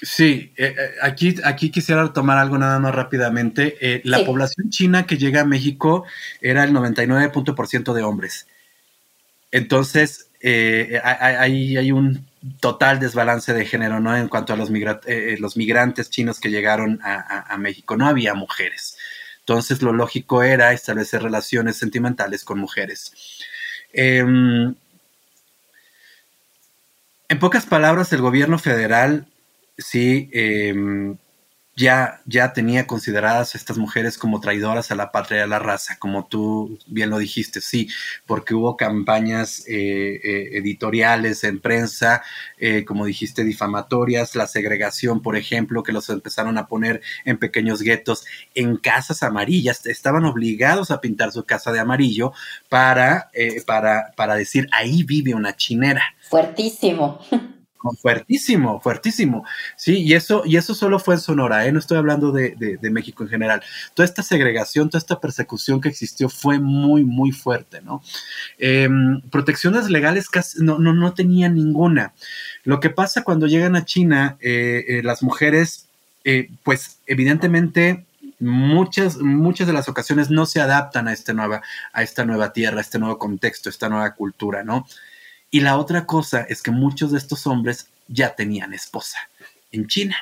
Sí, 0.02 0.52
eh, 0.58 0.76
eh, 0.78 0.90
aquí, 1.04 1.36
aquí 1.44 1.70
quisiera 1.70 2.12
tomar 2.12 2.40
algo 2.40 2.58
nada 2.58 2.80
más 2.80 2.96
rápidamente. 2.96 3.78
Eh, 3.80 4.02
la 4.04 4.26
población 4.26 4.72
china 4.72 5.06
que 5.06 5.18
llega 5.18 5.42
a 5.42 5.46
México 5.46 6.04
era 6.42 6.64
el 6.64 6.74
99% 6.74 7.94
de 7.94 8.02
hombres. 8.02 8.48
Entonces, 9.52 10.31
eh, 10.44 11.00
hay, 11.04 11.92
un 11.92 12.26
total 12.60 13.00
desbalance 13.00 13.54
de 13.54 13.66
género, 13.66 14.00
¿no? 14.00 14.16
En 14.16 14.28
cuanto 14.28 14.54
a 14.54 14.56
los, 14.56 14.70
eh, 15.06 15.38
los 15.40 15.56
migrantes 15.58 16.10
chinos 16.10 16.40
que 16.40 16.50
llegaron 16.50 17.00
a, 17.04 17.58
México, 17.58 17.96
no 17.96 18.08
había 18.08 18.34
mujeres. 18.34 18.98
Entonces, 19.40 19.82
lo 19.82 19.94
lógico 19.94 20.44
era 20.44 20.74
establecer 20.74 21.22
relaciones 21.22 21.78
sentimentales 21.78 22.44
con 22.44 22.60
mujeres. 22.60 23.14
Em, 23.94 24.74
en 27.30 27.40
pocas 27.40 27.66
palabras, 27.66 28.12
el 28.14 28.22
gobierno 28.22 28.58
federal 28.60 29.28
sí 29.78 30.30
em, 30.34 31.18
ya, 31.76 32.22
ya 32.26 32.52
tenía 32.54 32.86
consideradas 32.86 33.56
estas 33.56 33.78
mujeres 33.78 34.18
como 34.18 34.42
traidoras 34.42 34.92
a 34.92 34.96
la 34.96 35.12
patria 35.12 35.40
y 35.40 35.42
a 35.44 35.48
la 35.48 35.60
raza, 35.60 35.98
como 36.00 36.26
tú 36.26 36.78
bien 36.86 37.10
lo 37.10 37.18
dijiste, 37.18 37.62
sí, 37.62 37.88
porque 38.26 38.54
hubo 38.54 38.76
campañas 38.76 39.64
eh, 39.68 40.20
eh, 40.24 40.50
editoriales 40.58 41.44
en 41.44 41.60
prensa, 41.60 42.24
eh, 42.58 42.84
como 42.84 43.06
dijiste, 43.06 43.44
difamatorias, 43.44 44.36
la 44.36 44.48
segregación, 44.48 45.22
por 45.22 45.38
ejemplo, 45.38 45.84
que 45.84 45.94
los 45.94 46.10
empezaron 46.10 46.58
a 46.58 46.68
poner 46.68 47.02
en 47.24 47.38
pequeños 47.38 47.82
guetos, 47.82 48.26
en 48.54 48.76
casas 48.76 49.24
amarillas, 49.24 49.86
estaban 49.86 50.26
obligados 50.26 50.92
a 50.92 51.00
pintar 51.00 51.32
su 51.32 51.46
casa 51.46 51.72
de 51.72 51.80
amarillo 51.80 52.34
para, 52.70 53.32
para, 53.66 54.12
para 54.18 54.36
decir, 54.36 54.68
ahí 54.72 55.04
vive 55.04 55.34
una 55.34 55.56
chinera. 55.56 56.04
Fuertísimo. 56.30 57.20
fuertísimo, 58.02 58.80
fuertísimo. 58.80 59.46
Sí, 59.76 60.04
y 60.04 60.14
eso, 60.14 60.44
y 60.46 60.58
eso 60.58 60.76
solo 60.76 61.00
fue 61.00 61.16
en 61.16 61.22
Sonora, 61.22 61.66
¿eh? 61.66 61.72
no 61.72 61.80
estoy 61.80 61.98
hablando 61.98 62.32
de, 62.32 62.80
México 62.92 63.24
en 63.24 63.30
general. 63.30 63.64
Toda 63.94 64.06
esta 64.06 64.24
segregación, 64.24 64.90
toda 64.90 65.00
esta 65.00 65.20
persecución 65.20 65.82
que 65.82 65.90
existió 65.90 66.30
fue 66.30 66.60
muy, 66.60 67.04
muy 67.04 67.32
fuerte, 67.32 67.82
¿no? 67.82 68.04
Em, 68.58 69.22
protecciones 69.30 69.90
legales 69.90 70.30
casi 70.30 70.64
no, 70.64 70.78
no, 70.78 70.94
no 70.94 71.14
tenían 71.14 71.56
ninguna. 71.56 72.14
Lo 72.64 72.80
que 72.80 72.90
pasa 72.90 73.24
cuando 73.24 73.48
llegan 73.48 73.76
a 73.76 73.86
China, 73.86 74.38
eh, 74.42 74.86
eh, 74.88 75.02
las 75.04 75.24
mujeres, 75.24 75.88
pues 76.64 77.00
evidentemente 77.08 78.06
muchas, 78.42 79.18
muchas 79.18 79.68
de 79.68 79.74
las 79.74 79.88
ocasiones 79.88 80.30
no 80.30 80.46
se 80.46 80.60
adaptan 80.60 81.08
a, 81.08 81.14
este 81.14 81.34
nueva, 81.34 81.62
a 81.94 82.04
esta 82.04 82.26
nueva 82.26 82.52
tierra, 82.54 82.80
a 82.80 82.82
este 82.82 83.00
nuevo 83.00 83.18
contexto, 83.18 83.70
a 83.70 83.72
esta 83.72 83.88
nueva 83.90 84.14
cultura, 84.16 84.64
¿no? 84.64 84.86
Y 85.52 85.60
la 85.60 85.78
otra 85.78 86.06
cosa 86.06 86.42
es 86.50 86.62
que 86.62 86.72
muchos 86.72 87.12
de 87.12 87.18
estos 87.18 87.46
hombres 87.46 87.90
ya 88.08 88.36
tenían 88.36 88.74
esposa 88.74 89.18
en 89.72 89.88
China. 89.88 90.16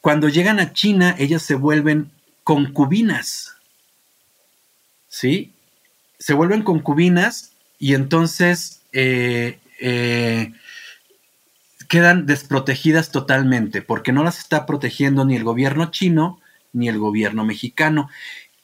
Cuando 0.00 0.28
llegan 0.28 0.60
a 0.60 0.72
China, 0.72 1.16
ellas 1.18 1.42
se 1.42 1.54
vuelven 1.54 2.10
concubinas. 2.44 3.56
¿Sí? 5.08 5.52
Se 6.18 6.34
vuelven 6.34 6.62
concubinas 6.62 7.52
y 7.78 7.94
entonces 7.94 8.82
eh, 8.92 9.58
eh, 9.80 10.52
quedan 11.88 12.26
desprotegidas 12.26 13.10
totalmente 13.10 13.82
porque 13.82 14.12
no 14.12 14.24
las 14.24 14.38
está 14.38 14.66
protegiendo 14.66 15.24
ni 15.24 15.36
el 15.36 15.44
gobierno 15.44 15.90
chino 15.90 16.40
ni 16.72 16.88
el 16.88 16.98
gobierno 16.98 17.44
mexicano. 17.44 18.10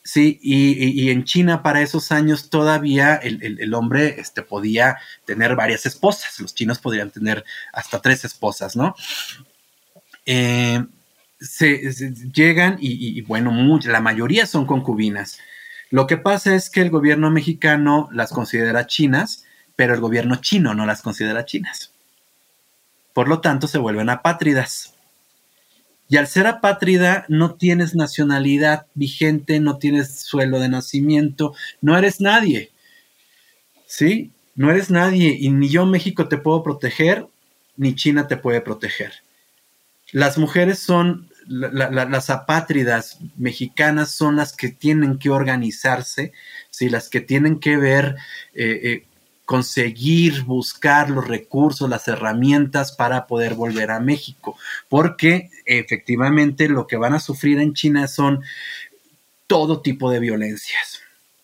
Sí, 0.07 0.39
y, 0.43 1.09
en 1.09 1.25
China 1.25 1.63
para 1.63 1.81
esos 1.81 2.13
años 2.13 2.51
todavía 2.51 3.15
el, 3.17 3.73
hombre 3.73 4.21
este, 4.21 4.43
podía 4.43 4.99
tener 5.25 5.57
varias 5.57 5.87
esposas, 5.87 6.39
los 6.41 6.55
chinos 6.55 6.79
podrían 6.79 7.11
tener 7.11 7.43
hasta 7.73 8.03
tres 8.03 8.23
esposas, 8.27 8.77
¿no? 8.77 8.95
Eh, 10.27 10.85
se, 11.41 12.13
llegan 12.35 12.77
y, 12.81 13.23
bueno, 13.23 13.51
la 13.85 14.01
mayoría 14.01 14.45
son 14.45 14.67
concubinas. 14.67 15.39
Lo 15.91 16.07
que 16.07 16.19
pasa 16.19 16.55
es 16.55 16.69
que 16.69 16.83
el 16.83 16.91
gobierno 16.91 17.31
mexicano 17.31 18.09
las 18.13 18.31
considera 18.31 18.87
chinas, 18.87 19.45
pero 19.75 19.95
el 19.95 20.01
gobierno 20.01 20.37
chino 20.37 20.75
no 20.75 20.85
las 20.85 21.01
considera 21.01 21.47
chinas. 21.47 21.93
Por 23.15 23.29
lo 23.29 23.41
tanto, 23.41 23.69
se 23.69 23.79
vuelven 23.79 24.11
apátridas. 24.11 24.94
Y 26.09 26.17
al 26.17 26.27
ser 26.27 26.47
apátrida 26.47 27.25
no 27.29 27.55
tienes 27.55 27.95
nacionalidad 27.95 28.87
vigente, 28.95 29.59
no 29.61 29.79
tienes 29.79 30.21
suelo 30.21 30.61
de 30.61 30.69
nacimiento, 30.69 31.55
no 31.81 31.97
eres 31.97 32.21
nadie. 32.21 32.71
¿Sí? 33.87 34.31
No 34.55 34.71
eres 34.71 34.91
nadie 34.91 35.37
y 35.39 35.51
ni 35.51 35.69
yo 35.69 35.87
México 35.87 36.29
te 36.29 36.39
puedo 36.39 36.63
proteger, 36.63 37.27
ni 37.77 37.95
China 37.95 38.29
te 38.29 38.37
puede 38.37 38.61
proteger. 38.61 39.13
Las 40.13 40.39
mujeres 40.39 40.79
son, 40.79 41.29
las 41.47 42.31
apátridas 42.31 43.19
mexicanas 43.37 44.13
son 44.13 44.37
las 44.37 44.55
que 44.55 44.69
tienen 44.69 45.19
que 45.19 45.31
organizarse, 45.31 46.33
¿sí? 46.71 46.89
las 46.89 47.09
que 47.09 47.21
tienen 47.21 47.59
que 47.59 47.77
ver 47.77 48.17
eh, 48.55 48.81
eh, 48.85 49.07
conseguir 49.45 50.43
buscar 50.45 51.11
los 51.11 51.29
recursos, 51.29 51.89
las 51.89 52.09
herramientas 52.09 52.93
para 52.93 53.27
poder 53.27 53.55
volver 53.55 53.91
a 53.91 54.01
México, 54.01 54.57
porque 54.89 55.51
efectivamente 55.67 56.69
lo 56.69 56.87
que 56.87 56.97
van 56.97 57.15
a 57.15 57.21
sufrir 57.21 57.59
en 57.59 57.75
China 57.75 58.09
son 58.09 58.43
todo 59.47 59.83
tipo 59.83 60.11
de 60.11 60.21
violencias, 60.21 61.03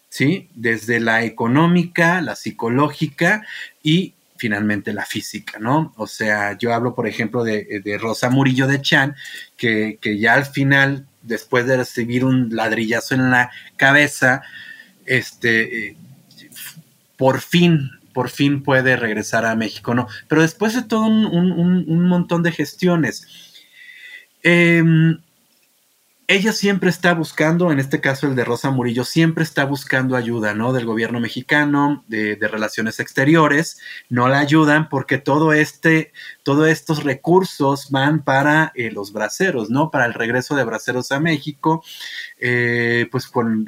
¿sí? 0.08 0.48
Desde 0.54 1.00
la 1.00 1.24
económica, 1.24 2.20
la 2.22 2.36
psicológica 2.36 3.44
y 3.82 4.14
finalmente 4.36 4.94
la 4.94 5.04
física, 5.04 5.58
¿no? 5.58 5.92
O 5.96 6.06
sea, 6.06 6.56
yo 6.56 6.72
hablo, 6.72 6.94
por 6.94 7.06
ejemplo, 7.06 7.44
de, 7.44 7.98
Rosa 8.00 8.30
Murillo 8.30 8.66
de 8.66 8.80
Chan, 8.80 9.14
que, 9.58 9.98
que, 10.00 10.18
ya 10.18 10.32
al 10.32 10.46
final, 10.46 11.06
después 11.20 11.66
de 11.66 11.76
recibir 11.76 12.24
un 12.24 12.48
ladrillazo 12.56 13.14
en 13.14 13.30
la 13.30 13.50
cabeza, 13.76 14.40
este, 15.04 15.96
por 17.20 17.42
fin, 17.42 17.90
por 18.14 18.30
fin 18.30 18.62
puede 18.62 18.96
regresar 18.96 19.44
a 19.44 19.54
México, 19.54 19.94
¿no? 19.94 20.08
Pero 20.26 20.40
después 20.40 20.74
de 20.74 20.80
todo 20.80 21.04
un, 21.04 22.08
montón 22.08 22.42
de 22.42 22.50
gestiones. 22.50 23.26
Em, 24.42 25.18
ella 26.30 26.52
siempre 26.52 26.90
está 26.90 27.12
buscando, 27.12 27.72
en 27.72 27.80
este 27.80 28.00
caso 28.00 28.28
el 28.28 28.36
de 28.36 28.44
Rosa 28.44 28.70
Murillo, 28.70 29.04
siempre 29.04 29.42
está 29.42 29.64
buscando 29.64 30.14
ayuda, 30.14 30.54
¿no? 30.54 30.72
Del 30.72 30.86
gobierno 30.86 31.18
mexicano, 31.18 32.04
de, 32.06 32.36
relaciones 32.40 33.00
exteriores, 33.00 33.80
no 34.08 34.28
la 34.28 34.38
ayudan 34.38 34.88
porque 34.88 35.18
todo 35.18 35.52
este, 35.52 36.12
todos 36.44 36.68
estos 36.68 37.02
recursos 37.02 37.90
van 37.90 38.22
para 38.22 38.70
eh, 38.76 38.92
los 38.92 39.12
braceros, 39.12 39.70
¿no? 39.70 39.90
Para 39.90 40.06
el 40.06 40.14
regreso 40.14 40.54
de 40.54 40.62
braceros 40.62 41.10
a 41.10 41.18
México, 41.18 41.82
eh, 42.38 43.08
pues 43.10 43.26
con, 43.26 43.66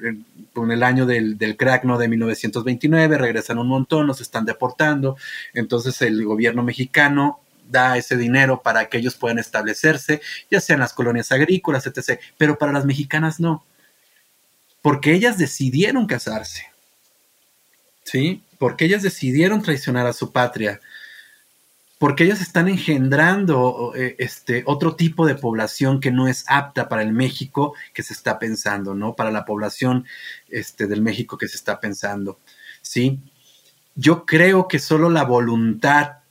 el 0.70 0.82
año 0.84 1.04
del, 1.04 1.36
del, 1.38 1.56
crack, 1.56 1.82
¿no? 1.82 1.98
De 1.98 2.06
1929, 2.06 3.18
regresan 3.18 3.58
un 3.58 3.66
montón, 3.66 4.06
los 4.06 4.20
están 4.20 4.44
deportando, 4.44 5.16
entonces 5.52 6.00
el 6.00 6.24
gobierno 6.24 6.62
mexicano 6.62 7.41
da 7.72 7.96
ese 7.96 8.16
dinero 8.16 8.62
para 8.62 8.88
que 8.88 8.98
ellos 8.98 9.16
puedan 9.16 9.38
establecerse, 9.38 10.20
ya 10.50 10.60
sean 10.60 10.80
las 10.80 10.92
colonias 10.92 11.32
agrícolas, 11.32 11.86
etc. 11.86 12.20
Pero 12.38 12.58
para 12.58 12.72
las 12.72 12.84
mexicanas 12.84 13.40
no, 13.40 13.64
porque 14.82 15.14
ellas 15.14 15.38
decidieron 15.38 16.06
casarse, 16.06 16.66
¿sí? 18.04 18.42
Porque 18.58 18.84
ellas 18.84 19.02
decidieron 19.02 19.62
traicionar 19.62 20.06
a 20.06 20.12
su 20.12 20.32
patria, 20.32 20.80
porque 21.98 22.24
ellas 22.24 22.40
están 22.40 22.68
engendrando 22.68 23.92
eh, 23.94 24.16
este, 24.18 24.64
otro 24.66 24.96
tipo 24.96 25.24
de 25.24 25.36
población 25.36 26.00
que 26.00 26.10
no 26.10 26.26
es 26.26 26.44
apta 26.48 26.88
para 26.88 27.02
el 27.02 27.12
México 27.12 27.74
que 27.94 28.02
se 28.02 28.12
está 28.12 28.40
pensando, 28.40 28.92
¿no? 28.92 29.14
Para 29.14 29.30
la 29.30 29.44
población 29.44 30.04
este, 30.48 30.88
del 30.88 31.00
México 31.00 31.38
que 31.38 31.46
se 31.46 31.56
está 31.56 31.78
pensando, 31.78 32.40
¿sí? 32.82 33.20
Yo 33.94 34.26
creo 34.26 34.66
que 34.66 34.80
solo 34.80 35.10
la 35.10 35.22
voluntad 35.22 36.21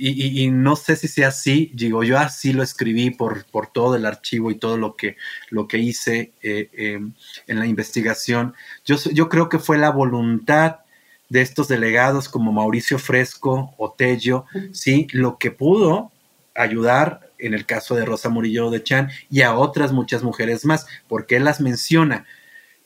y, 0.00 0.50
no 0.50 0.76
sé 0.76 0.96
si 0.96 1.08
sea 1.08 1.28
así, 1.28 1.70
digo, 1.74 2.02
yo 2.02 2.18
así 2.18 2.52
lo 2.52 2.62
escribí 2.62 3.10
por, 3.10 3.44
por 3.44 3.66
todo 3.66 3.96
el 3.96 4.06
archivo 4.06 4.50
y 4.50 4.54
todo 4.54 4.78
lo 4.78 4.96
que, 4.96 5.16
lo 5.50 5.68
que 5.68 5.78
hice 5.78 6.32
eh, 6.42 6.70
em, 6.72 7.12
en 7.46 7.58
la 7.58 7.66
investigación. 7.66 8.54
Yo, 8.84 8.96
yo 9.12 9.28
creo 9.28 9.48
que 9.48 9.58
fue 9.58 9.76
la 9.78 9.90
voluntad 9.90 10.80
de 11.28 11.42
estos 11.42 11.68
delegados 11.68 12.28
como 12.28 12.52
Mauricio 12.52 12.98
Fresco 12.98 13.74
o 13.76 13.92
Tello, 13.92 14.46
sí, 14.72 15.06
lo 15.12 15.38
que 15.38 15.50
pudo 15.50 16.10
ayudar 16.54 17.30
en 17.38 17.54
el 17.54 17.66
caso 17.66 17.94
de 17.94 18.04
Rosa 18.04 18.28
Murillo 18.28 18.70
de 18.70 18.82
Chan 18.82 19.10
y 19.30 19.42
a 19.42 19.54
otras 19.54 19.92
muchas 19.92 20.22
mujeres 20.22 20.64
más, 20.64 20.86
porque 21.08 21.36
él 21.36 21.44
las 21.44 21.60
menciona. 21.60 22.26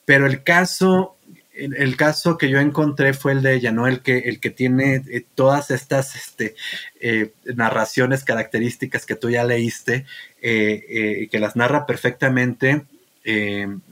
Pero 0.05 0.27
el 0.27 0.43
caso 0.43 1.17
el, 1.55 1.97
caso 1.97 2.37
que 2.37 2.49
yo 2.49 2.59
encontré 2.59 3.15
fue 3.15 3.33
el 3.33 3.43
de 3.43 3.55
ella, 3.55 3.73
¿no? 3.73 3.87
El 3.87 4.01
que, 4.01 4.19
el 4.19 4.41
que 4.41 4.51
tiene 4.51 5.03
eh, 5.09 5.25
todas 5.35 5.71
estas 5.71 6.17
este, 6.17 6.55
eh, 7.01 7.33
narraciones 7.45 8.25
características 8.25 9.07
que 9.07 9.15
tú 9.15 9.31
ya 9.31 9.45
leíste, 9.45 10.05
eh, 10.43 11.29
que 11.31 11.39
las 11.39 11.57
narra 11.57 11.87
perfectamente, 11.87 12.85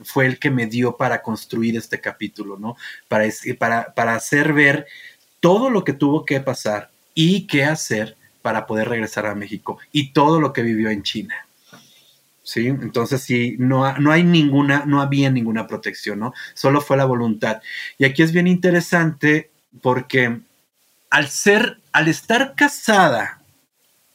fue 0.03 0.27
el 0.27 0.37
que 0.37 0.51
me 0.51 0.67
dio 0.67 0.95
para 0.95 1.23
construir 1.23 1.75
este 1.75 1.99
capítulo, 1.99 2.59
¿no? 2.59 2.77
Para 3.07 4.15
hacer 4.15 4.53
ver 4.53 4.85
todo 5.39 5.71
lo 5.71 5.83
que 5.83 5.93
tuvo 5.93 6.23
que 6.23 6.39
pasar 6.39 6.91
y 7.15 7.47
qué 7.47 7.63
hacer 7.63 8.15
para 8.43 8.67
poder 8.67 8.89
regresar 8.89 9.25
a 9.25 9.33
México 9.33 9.79
y 9.91 10.13
todo 10.13 10.39
lo 10.39 10.53
que 10.53 10.61
vivió 10.61 10.91
en 10.91 11.01
China. 11.01 11.47
¿Sí? 12.43 12.67
Entonces, 12.67 13.21
sí, 13.21 13.55
no, 13.57 13.97
no 13.97 14.11
hay 14.11 14.23
ninguna, 14.23 14.83
no 14.85 15.01
había 15.01 15.31
ninguna 15.31 15.65
protección, 15.65 16.19
¿no? 16.19 16.33
Solo 16.53 16.81
fue 16.81 16.97
la 16.97 17.05
voluntad. 17.05 17.61
Y 17.97 18.05
aquí 18.05 18.21
es 18.21 18.31
bien 18.31 18.47
interesante 18.47 19.49
porque 19.81 20.39
al 21.09 21.29
ser, 21.29 21.79
al 21.91 22.07
estar 22.07 22.53
casada 22.55 23.41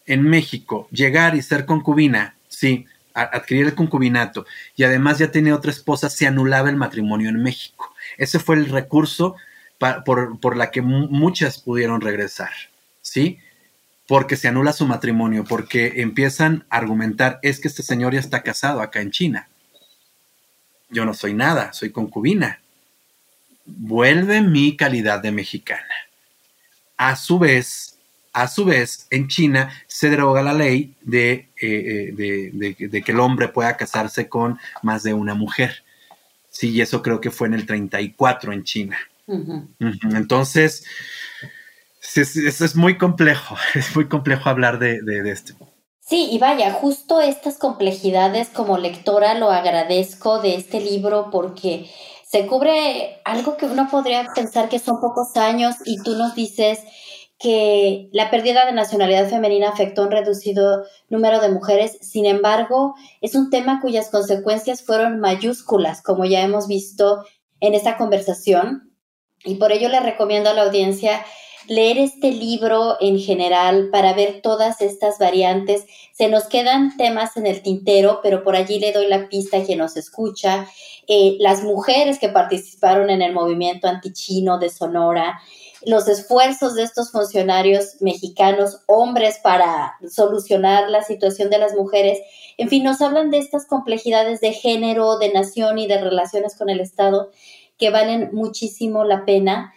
en 0.07 0.22
México, 0.22 0.89
llegar 0.91 1.35
y 1.35 1.43
ser 1.43 1.64
concubina, 1.66 2.37
sí, 2.49 2.87
adquirir 3.14 3.66
el 3.66 3.74
concubinato 3.74 4.47
y 4.76 4.85
además 4.85 5.18
ya 5.18 5.31
tenía 5.31 5.55
otra 5.55 5.70
esposa, 5.70 6.09
se 6.09 6.26
anulaba 6.26 6.70
el 6.70 6.76
matrimonio 6.76 7.29
en 7.31 7.43
México. 7.43 7.95
Ese 8.16 8.39
fue 8.39 8.57
el 8.57 8.66
recurso 8.66 9.37
por, 9.79 10.39
por 10.41 10.57
la 10.57 10.70
que 10.70 10.83
muchas 10.83 11.59
pudieron 11.59 12.01
regresar, 12.01 12.51
¿sí? 13.01 13.39
Porque 14.09 14.36
se 14.36 14.48
anula 14.48 14.72
su 14.72 14.86
matrimonio, 14.86 15.44
porque 15.44 16.00
empiezan 16.00 16.64
a 16.70 16.78
argumentar, 16.78 17.38
es 17.42 17.61
que 17.61 17.68
este 17.68 17.82
señor 17.82 18.14
ya 18.14 18.20
está 18.20 18.42
casado 18.42 18.80
acá 18.80 19.02
en 19.02 19.11
China. 19.11 19.50
Yo 20.88 21.04
no 21.04 21.12
soy 21.12 21.34
nada, 21.34 21.74
soy 21.74 21.90
concubina. 21.90 22.59
Vuelve 23.66 24.40
mi 24.40 24.78
calidad 24.78 25.20
de 25.20 25.30
mexicana. 25.30 25.84
A 26.96 27.16
su 27.16 27.38
vez, 27.38 27.98
a 28.32 28.48
su 28.48 28.64
vez, 28.64 29.06
en 29.11 29.28
China 29.28 29.70
se 29.86 30.09
deroga 30.09 30.40
la 30.42 30.54
ley 30.54 30.94
de, 31.02 31.50
eh, 31.61 32.14
eh, 32.18 32.50
de, 32.88 33.02
que 33.02 33.12
el 33.12 33.20
hombre 33.20 33.48
pueda 33.48 33.76
casarse 33.76 34.26
con 34.26 34.59
más 34.82 35.02
de 35.02 35.12
una 35.12 35.34
mujer. 35.34 35.84
Sí, 36.48 36.70
y 36.70 36.80
eso 36.80 37.02
creo 37.02 37.20
que 37.20 37.30
fue 37.30 37.48
en 37.48 37.54
el 37.54 37.66
34 37.66 38.54
en 38.54 38.64
China. 38.64 38.98
Entonces, 40.14 40.86
Sí, 42.01 42.20
es, 42.20 42.61
es, 42.61 42.76
muy 42.76 42.96
complejo, 42.96 43.57
es 43.74 43.94
muy 43.94 44.09
complejo 44.09 44.49
hablar 44.49 44.78
de, 44.78 45.01
de, 45.03 45.30
esto. 45.30 45.55
Sí, 46.01 46.28
y 46.30 46.38
vaya, 46.38 46.72
justo 46.72 47.20
estas 47.20 47.59
complejidades 47.59 48.49
como 48.49 48.78
lectora 48.78 49.34
lo 49.34 49.51
agradezco 49.51 50.40
de 50.40 50.55
este 50.55 50.80
libro 50.80 51.28
porque 51.30 51.90
se 52.26 52.46
cubre 52.46 53.20
algo 53.24 53.57
que 53.57 53.66
uno 53.66 53.88
podría 53.90 54.26
pensar 54.34 54.68
que 54.68 54.78
son 54.78 55.01
pocos 55.01 55.36
años 55.36 55.76
y 55.84 56.03
tú 56.03 56.14
nos 56.16 56.34
dices 56.34 56.80
que 57.38 58.09
la 58.12 58.30
pérdida 58.30 58.66
de 58.66 58.72
nacionalidad 58.72 59.28
femenina 59.28 59.68
afectó 59.68 60.03
a 60.03 60.05
un 60.07 60.11
reducido 60.11 60.84
número 61.09 61.40
de 61.40 61.51
mujeres, 61.51 61.96
sin 62.01 62.26
embargo, 62.26 62.94
es 63.20 63.34
un 63.34 63.49
tema 63.51 63.80
cuyas 63.80 64.09
consecuencias 64.09 64.82
fueron 64.82 65.20
mayúsculas, 65.20 66.03
como 66.03 66.24
ya 66.24 66.42
hemos 66.42 66.66
visto 66.66 67.24
en 67.61 67.74
esta 67.74 67.96
conversación, 67.96 68.92
y 69.44 69.55
por 69.55 69.70
ello 69.70 69.88
le 69.88 70.01
recomiendo 70.01 70.51
a 70.51 70.55
la 70.55 70.62
audiencia 70.62 71.24
leer 71.69 71.99
este 71.99 72.33
libro 72.33 72.97
en 73.01 73.19
general 73.19 73.91
para 73.91 74.14
ver 74.14 74.41
todas 74.43 74.81
estas 74.81 75.19
variantes. 75.19 75.85
Se 76.12 76.29
nos 76.29 76.45
quedan 76.45 76.97
temas 76.97 77.37
en 77.37 77.47
el 77.47 77.62
tintero, 77.62 78.21
pero 78.23 78.43
por 78.43 78.57
allí 78.57 78.79
le 78.79 78.93
doy 78.93 79.07
la 79.07 79.29
pista 79.29 79.59
a 79.59 79.64
quien 79.64 79.79
nos 79.79 79.97
escucha. 79.97 80.66
Eh, 81.07 81.37
las 81.39 81.62
mujeres 81.62 82.19
que 82.19 82.29
participaron 82.29 83.11
en 83.11 83.23
el 83.23 83.33
movimiento 83.33 83.89
antichino 83.89 84.59
de 84.59 84.71
Sonora, 84.71 85.41
los 85.85 86.09
esfuerzos 86.09 86.75
de 86.75 86.83
estos 86.83 87.12
funcionarios 87.12 87.97
mexicanos, 88.01 88.81
hombres, 88.87 89.39
para 89.43 89.97
solucionar 90.11 90.91
la 90.91 91.03
situación 91.03 91.51
de 91.51 91.59
las 91.59 91.75
mujeres. 91.75 92.19
En 92.57 92.69
fin, 92.69 92.83
nos 92.83 93.01
hablan 93.01 93.31
de 93.31 93.39
estas 93.39 93.66
complejidades 93.66 94.41
de 94.41 94.53
género, 94.53 95.19
de 95.19 95.33
nación 95.33 95.79
y 95.79 95.87
de 95.87 96.01
relaciones 96.01 96.57
con 96.57 96.69
el 96.69 96.81
Estado 96.81 97.31
que 97.79 97.91
valen 97.91 98.31
muchísimo 98.33 99.05
la 99.05 99.25
pena. 99.25 99.73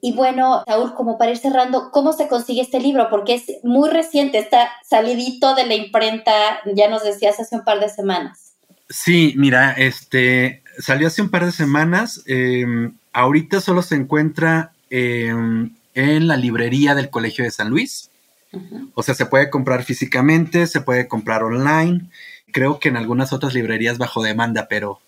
Y 0.00 0.12
bueno, 0.12 0.62
Saúl, 0.66 0.94
como 0.94 1.18
para 1.18 1.30
ir 1.30 1.36
cerrando, 1.36 1.90
¿cómo 1.90 2.12
se 2.12 2.28
consigue 2.28 2.62
este 2.62 2.80
libro? 2.80 3.08
Porque 3.10 3.34
es 3.34 3.44
muy 3.62 3.90
reciente, 3.90 4.38
está 4.38 4.70
salidito 4.88 5.54
de 5.54 5.66
la 5.66 5.74
imprenta, 5.74 6.32
ya 6.74 6.88
nos 6.88 7.04
decías 7.04 7.38
hace 7.38 7.56
un 7.56 7.64
par 7.64 7.80
de 7.80 7.88
semanas. 7.88 8.54
Sí, 8.88 9.34
mira, 9.36 9.72
este 9.72 10.62
salió 10.78 11.06
hace 11.06 11.22
un 11.22 11.30
par 11.30 11.44
de 11.44 11.52
semanas. 11.52 12.22
Em, 12.26 12.96
ahorita 13.12 13.60
solo 13.60 13.82
se 13.82 13.94
encuentra 13.94 14.72
em, 14.88 15.74
en 15.94 16.26
la 16.26 16.36
librería 16.36 16.94
del 16.94 17.10
Colegio 17.10 17.44
de 17.44 17.50
San 17.50 17.70
Luis. 17.70 18.10
O 18.94 19.02
sea, 19.04 19.14
se 19.14 19.26
puede 19.26 19.48
comprar 19.48 19.84
físicamente, 19.84 20.66
se 20.66 20.80
puede 20.80 21.06
comprar 21.06 21.44
online. 21.44 22.00
Creo 22.52 22.80
que 22.80 22.88
en 22.88 22.96
algunas 22.96 23.32
otras 23.32 23.54
librerías 23.54 23.98
bajo 23.98 24.22
demanda, 24.22 24.66
pero 24.68 25.00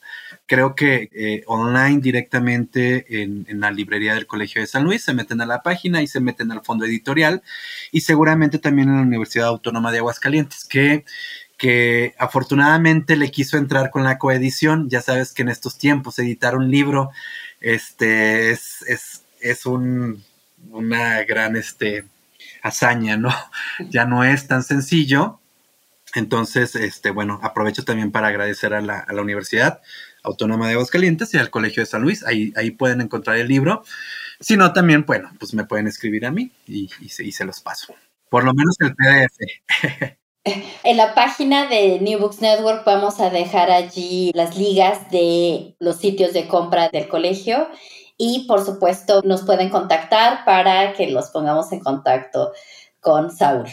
creo 0.46 0.74
que 0.74 1.08
eh, 1.12 1.42
online 1.46 2.00
directamente 2.00 3.22
en, 3.22 3.46
la 3.60 3.70
librería 3.70 4.14
del 4.14 4.26
Colegio 4.26 4.60
de 4.60 4.66
San 4.66 4.84
Luis, 4.84 5.02
se 5.04 5.14
meten 5.14 5.40
a 5.40 5.46
la 5.46 5.62
página 5.62 6.02
y 6.02 6.06
se 6.06 6.20
meten 6.20 6.52
al 6.52 6.62
fondo 6.62 6.84
editorial 6.84 7.42
y 7.90 8.02
seguramente 8.02 8.58
también 8.58 8.88
en 8.88 8.96
la 8.96 9.02
Universidad 9.02 9.48
Autónoma 9.48 9.92
de 9.92 9.98
Aguascalientes, 9.98 10.64
que, 10.64 11.04
que 11.56 12.14
afortunadamente 12.18 13.16
le 13.16 13.30
quiso 13.30 13.56
entrar 13.56 13.90
con 13.90 14.04
la 14.04 14.18
coedición. 14.18 14.88
Ya 14.90 15.00
sabes 15.00 15.32
que 15.32 15.42
en 15.42 15.48
estos 15.48 15.78
tiempos 15.78 16.18
editar 16.18 16.56
un 16.56 16.70
libro 16.70 17.10
este, 17.60 18.50
es, 18.50 18.82
es, 18.88 19.22
es 19.40 19.66
un 19.66 20.22
una 20.70 21.22
gran 21.24 21.56
este, 21.56 22.04
hazaña, 22.62 23.16
¿no? 23.16 23.30
Ya 23.90 24.04
no 24.04 24.24
es 24.24 24.46
tan 24.46 24.62
sencillo. 24.62 25.40
Entonces, 26.14 26.74
este, 26.76 27.10
bueno, 27.10 27.40
aprovecho 27.42 27.84
también 27.84 28.12
para 28.12 28.28
agradecer 28.28 28.74
a 28.74 28.82
la, 28.82 28.98
a 28.98 29.12
la 29.12 29.22
Universidad 29.22 29.80
Autónoma 30.22 30.68
de 30.68 30.74
Aguascalientes 30.74 31.32
y 31.34 31.38
al 31.38 31.50
Colegio 31.50 31.82
de 31.82 31.86
San 31.86 32.02
Luis. 32.02 32.24
Ahí, 32.24 32.52
ahí 32.56 32.70
pueden 32.70 33.00
encontrar 33.00 33.36
el 33.36 33.48
libro. 33.48 33.84
Si 34.40 34.56
no, 34.56 34.72
también, 34.72 35.04
bueno, 35.06 35.30
pues 35.38 35.54
me 35.54 35.64
pueden 35.64 35.86
escribir 35.86 36.26
a 36.26 36.30
mí 36.30 36.50
y, 36.66 36.88
se, 37.08 37.24
y 37.24 37.32
se 37.32 37.44
los 37.44 37.60
paso. 37.60 37.94
Por 38.28 38.44
lo 38.44 38.54
menos 38.54 38.76
el 38.80 38.94
PDF. 38.94 40.16
En 40.44 40.96
la 40.96 41.14
página 41.14 41.68
de 41.68 42.00
New 42.00 42.18
Books 42.18 42.40
Network 42.40 42.84
vamos 42.84 43.20
a 43.20 43.30
dejar 43.30 43.70
allí 43.70 44.32
las 44.34 44.58
ligas 44.58 45.08
de 45.12 45.76
los 45.78 45.98
sitios 45.98 46.32
de 46.32 46.48
compra 46.48 46.88
del 46.88 47.06
colegio 47.06 47.68
y 48.16 48.46
por 48.48 48.64
supuesto 48.64 49.22
nos 49.24 49.42
pueden 49.42 49.70
contactar 49.70 50.44
para 50.44 50.94
que 50.94 51.08
los 51.12 51.30
pongamos 51.30 51.70
en 51.70 51.78
contacto 51.78 52.52
con 52.98 53.30
Saúl. 53.30 53.68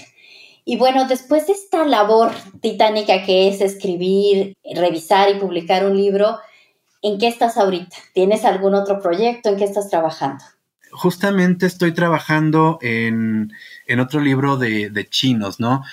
Y 0.69 0.77
bueno, 0.77 1.07
después 1.07 1.47
de 1.47 1.53
esta 1.53 1.83
labor 1.83 2.31
titánica 2.61 3.23
que 3.23 3.47
es 3.47 3.59
escribir, 3.59 4.55
revisar 4.75 5.27
y 5.31 5.39
publicar 5.39 5.83
un 5.83 5.97
libro, 5.97 6.37
¿en 7.01 7.17
qué 7.17 7.27
estás 7.27 7.57
ahorita? 7.57 7.95
¿Tienes 8.13 8.45
algún 8.45 8.75
otro 8.75 9.01
proyecto? 9.01 9.49
¿En 9.49 9.57
qué 9.57 9.63
estás 9.63 9.89
trabajando? 9.89 10.43
Justamente 10.91 11.65
estoy 11.65 11.91
trabajando 11.91 12.77
en, 12.83 13.51
otro 13.99 14.19
libro 14.19 14.57
de, 14.57 15.07
chinos, 15.09 15.59
¿no? 15.59 15.83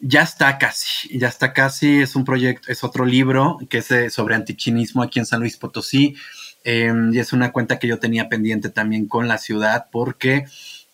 Ya 0.00 0.22
está 0.22 0.58
casi, 0.58 1.16
ya 1.16 1.28
está 1.28 1.52
casi, 1.52 2.00
es 2.00 2.16
un 2.16 2.24
proyecto, 2.24 2.72
es 2.72 2.82
otro 2.82 3.04
libro 3.04 3.58
que 3.70 3.78
es 3.78 3.88
de, 3.88 4.10
sobre 4.10 4.34
antichinismo 4.34 5.04
aquí 5.04 5.20
en 5.20 5.26
San 5.26 5.38
Luis 5.38 5.56
Potosí, 5.56 6.16
eh, 6.64 6.92
y 7.12 7.18
es 7.20 7.32
una 7.32 7.52
cuenta 7.52 7.78
que 7.78 7.86
yo 7.86 8.00
tenía 8.00 8.28
pendiente 8.28 8.68
también 8.68 9.06
con 9.06 9.28
la 9.28 9.38
ciudad, 9.38 9.86
porque 9.92 10.44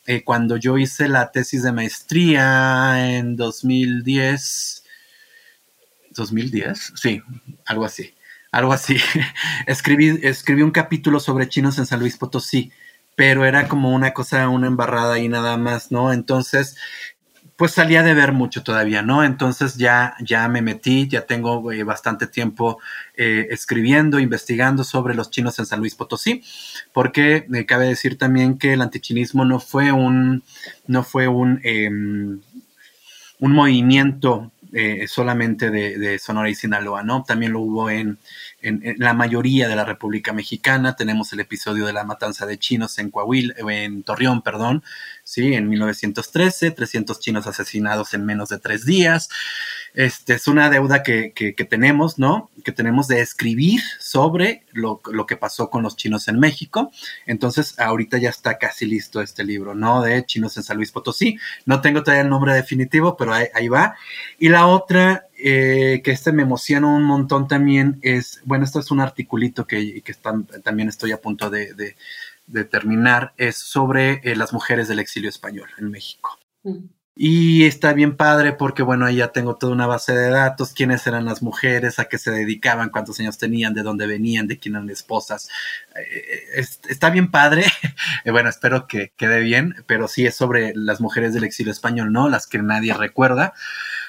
eh, 0.07 0.23
cuando 0.23 0.57
yo 0.57 0.77
hice 0.79 1.09
la 1.09 1.31
tesis 1.31 1.63
de 1.63 1.73
maestría 1.73 3.17
en 3.17 3.37
2010, 3.37 4.85
2010, 6.11 6.93
sí, 6.95 7.23
algo 7.67 7.85
así, 7.85 8.15
algo 8.53 8.73
así, 8.73 8.97
escribí, 9.67 10.21
escribí 10.23 10.63
un 10.63 10.71
capítulo 10.71 11.21
sobre 11.21 11.49
chinos 11.49 11.79
en 11.79 11.87
San 11.87 12.01
Luis 12.01 12.17
Potosí, 12.17 12.71
pero 13.17 13.45
era 13.45 13.69
como 13.69 13.95
una 13.95 14.13
cosa, 14.13 14.49
una 14.49 14.67
embarrada 14.67 15.19
y 15.19 15.29
nada 15.29 15.57
más, 15.57 15.91
¿no? 15.91 16.13
Entonces, 16.13 16.77
pues 17.57 17.73
salía 17.73 18.03
de 18.03 18.15
ver 18.15 18.33
mucho 18.33 18.63
todavía, 18.63 19.03
¿no? 19.03 19.23
Entonces 19.23 19.77
ya, 19.77 20.17
ya 20.21 20.49
me 20.49 20.61
metí, 20.61 21.07
ya 21.09 21.25
tengo 21.27 21.71
eh, 21.71 21.85
bastante 21.85 22.27
tiempo 22.27 22.81
eh, 23.17 23.47
escribiendo, 23.51 24.19
investigando 24.19 24.83
sobre 24.83 25.15
los 25.15 25.31
chinos 25.31 25.59
en 25.59 25.67
San 25.67 25.79
Luis 25.81 25.95
Potosí, 25.95 26.43
porque 26.93 27.45
me 27.49 27.65
cabe 27.65 27.87
decir 27.87 28.19
también 28.19 28.59
que 28.59 28.73
el 28.73 28.83
antichinismo 28.83 29.45
no 29.45 29.61
fue 29.61 29.93
un, 29.93 30.43
no 30.87 31.05
fue 31.05 31.29
un, 31.29 31.61
eh, 31.63 31.89
un 31.89 33.53
movimiento 33.53 34.51
eh, 34.77 35.07
solamente 35.07 35.71
de, 35.71 35.97
de, 35.99 36.19
Sonora 36.19 36.51
y 36.51 36.55
Sinaloa, 36.57 37.05
¿no? 37.05 37.23
También 37.23 37.53
lo 37.53 37.61
hubo 37.61 37.91
en, 37.91 38.19
en, 38.61 38.81
en, 38.85 38.97
la 38.99 39.15
mayoría 39.15 39.69
de 39.69 39.77
la 39.77 39.85
República 39.85 40.33
Mexicana. 40.33 40.97
Tenemos 40.97 41.33
el 41.33 41.41
episodio 41.41 41.87
de 41.87 41.93
la 41.93 42.03
matanza 42.03 42.45
de 42.45 42.59
chinos 42.59 42.99
en 42.99 43.11
Coahuila, 43.11 43.55
en 43.57 44.03
Torreón, 44.03 44.43
perdón, 44.43 44.83
sí, 45.23 45.55
en 45.55 45.69
1913, 45.69 46.73
300 46.73 47.21
chinos 47.21 47.47
asesinados 47.47 48.15
en 48.15 48.27
menos 48.27 48.49
de 48.49 48.59
tres 48.59 48.85
días. 48.85 49.29
Este 49.95 50.35
es 50.35 50.49
una 50.49 50.71
deuda 50.71 51.05
que, 51.05 51.33
tenemos, 51.71 52.19
¿no? 52.19 52.51
Que 52.65 52.73
tenemos 52.73 53.07
de 53.07 53.21
escribir 53.21 53.81
sobre 54.01 54.65
lo, 54.73 55.01
que 55.01 55.37
pasó 55.37 55.71
con 55.71 55.85
los 55.85 55.95
chinos 55.95 56.27
en 56.27 56.41
México. 56.41 56.91
Entonces, 57.27 57.79
ahorita 57.79 58.19
ya 58.19 58.29
está 58.29 58.59
casi 58.59 58.87
listo 58.87 59.21
este 59.21 59.45
libro, 59.45 59.77
¿no? 59.77 60.03
De 60.03 60.27
chinos 60.27 60.57
en 60.57 60.65
San 60.65 60.79
Luis 60.79 60.91
Potosí. 60.91 61.39
No 61.65 61.81
tengo 61.81 62.03
todavía 62.03 62.23
el 62.23 62.29
nombre 62.29 62.55
definitivo, 62.55 63.17
pero 63.17 63.35
ahí, 63.35 63.69
va. 63.69 63.95
Y 64.41 64.49
la 64.49 64.67
otra, 64.67 65.29
eh, 65.39 66.01
que 66.03 66.11
este 66.11 66.33
me 66.33 66.43
emociona 66.43 66.89
un 66.89 67.05
montón 67.05 67.47
también, 67.47 68.01
es, 68.03 68.41
bueno, 68.45 68.65
esto 68.65 68.81
es 68.81 68.91
un 68.91 68.99
articulito 68.99 69.65
que, 69.65 70.03
también 70.65 70.89
estoy 70.89 71.13
a 71.13 71.21
punto 71.21 71.51
de 71.51 71.97
terminar, 72.69 73.33
es 73.37 73.59
sobre 73.59 74.21
eh, 74.25 74.35
las 74.35 74.53
mujeres 74.53 74.89
del 74.89 74.99
exilio 74.99 75.31
español 75.31 75.69
en 75.79 75.91
México. 75.93 76.37
Mm. 76.65 76.87
Y 77.17 77.65
está 77.65 77.93
bien 77.93 78.17
padre 78.17 78.55
porque, 78.55 78.83
bueno, 78.83 79.07
ahí 79.07 79.17
ya 79.17 79.29
tengo 79.29 79.55
toda 79.55 79.73
una 79.73 79.87
base 79.87 80.13
de 80.15 80.31
datos, 80.31 80.73
quiénes 80.73 81.07
eran 81.07 81.25
las 81.25 81.43
mujeres, 81.43 82.01
a 82.01 82.07
qué 82.07 82.19
se 82.19 82.33
dedicaban, 82.33 82.91
cuántos 82.91 83.21
años 83.21 83.39
tenían, 83.39 83.73
de 83.73 83.85
dónde 83.85 84.09
venían, 84.09 84.49
de 84.49 84.59
quién 84.59 84.75
eran 84.75 84.91
esposas. 84.91 85.49
Eh, 85.97 86.65
está 86.89 87.11
bien 87.11 87.31
padre. 87.31 87.67
bueno, 88.27 88.49
espero 88.49 88.89
que 88.89 89.13
quede 89.17 89.41
bien, 89.41 89.77
pero 89.87 90.09
sí 90.09 90.27
es 90.27 90.35
sobre 90.35 90.73
las 90.75 91.01
mujeres 91.01 91.35
del 91.35 91.45
exilio 91.45 91.73
español, 91.73 92.13
¿no? 92.13 92.29
Las 92.29 92.49
que 92.49 92.59
nadie 92.59 92.93
recuerda. 92.95 93.55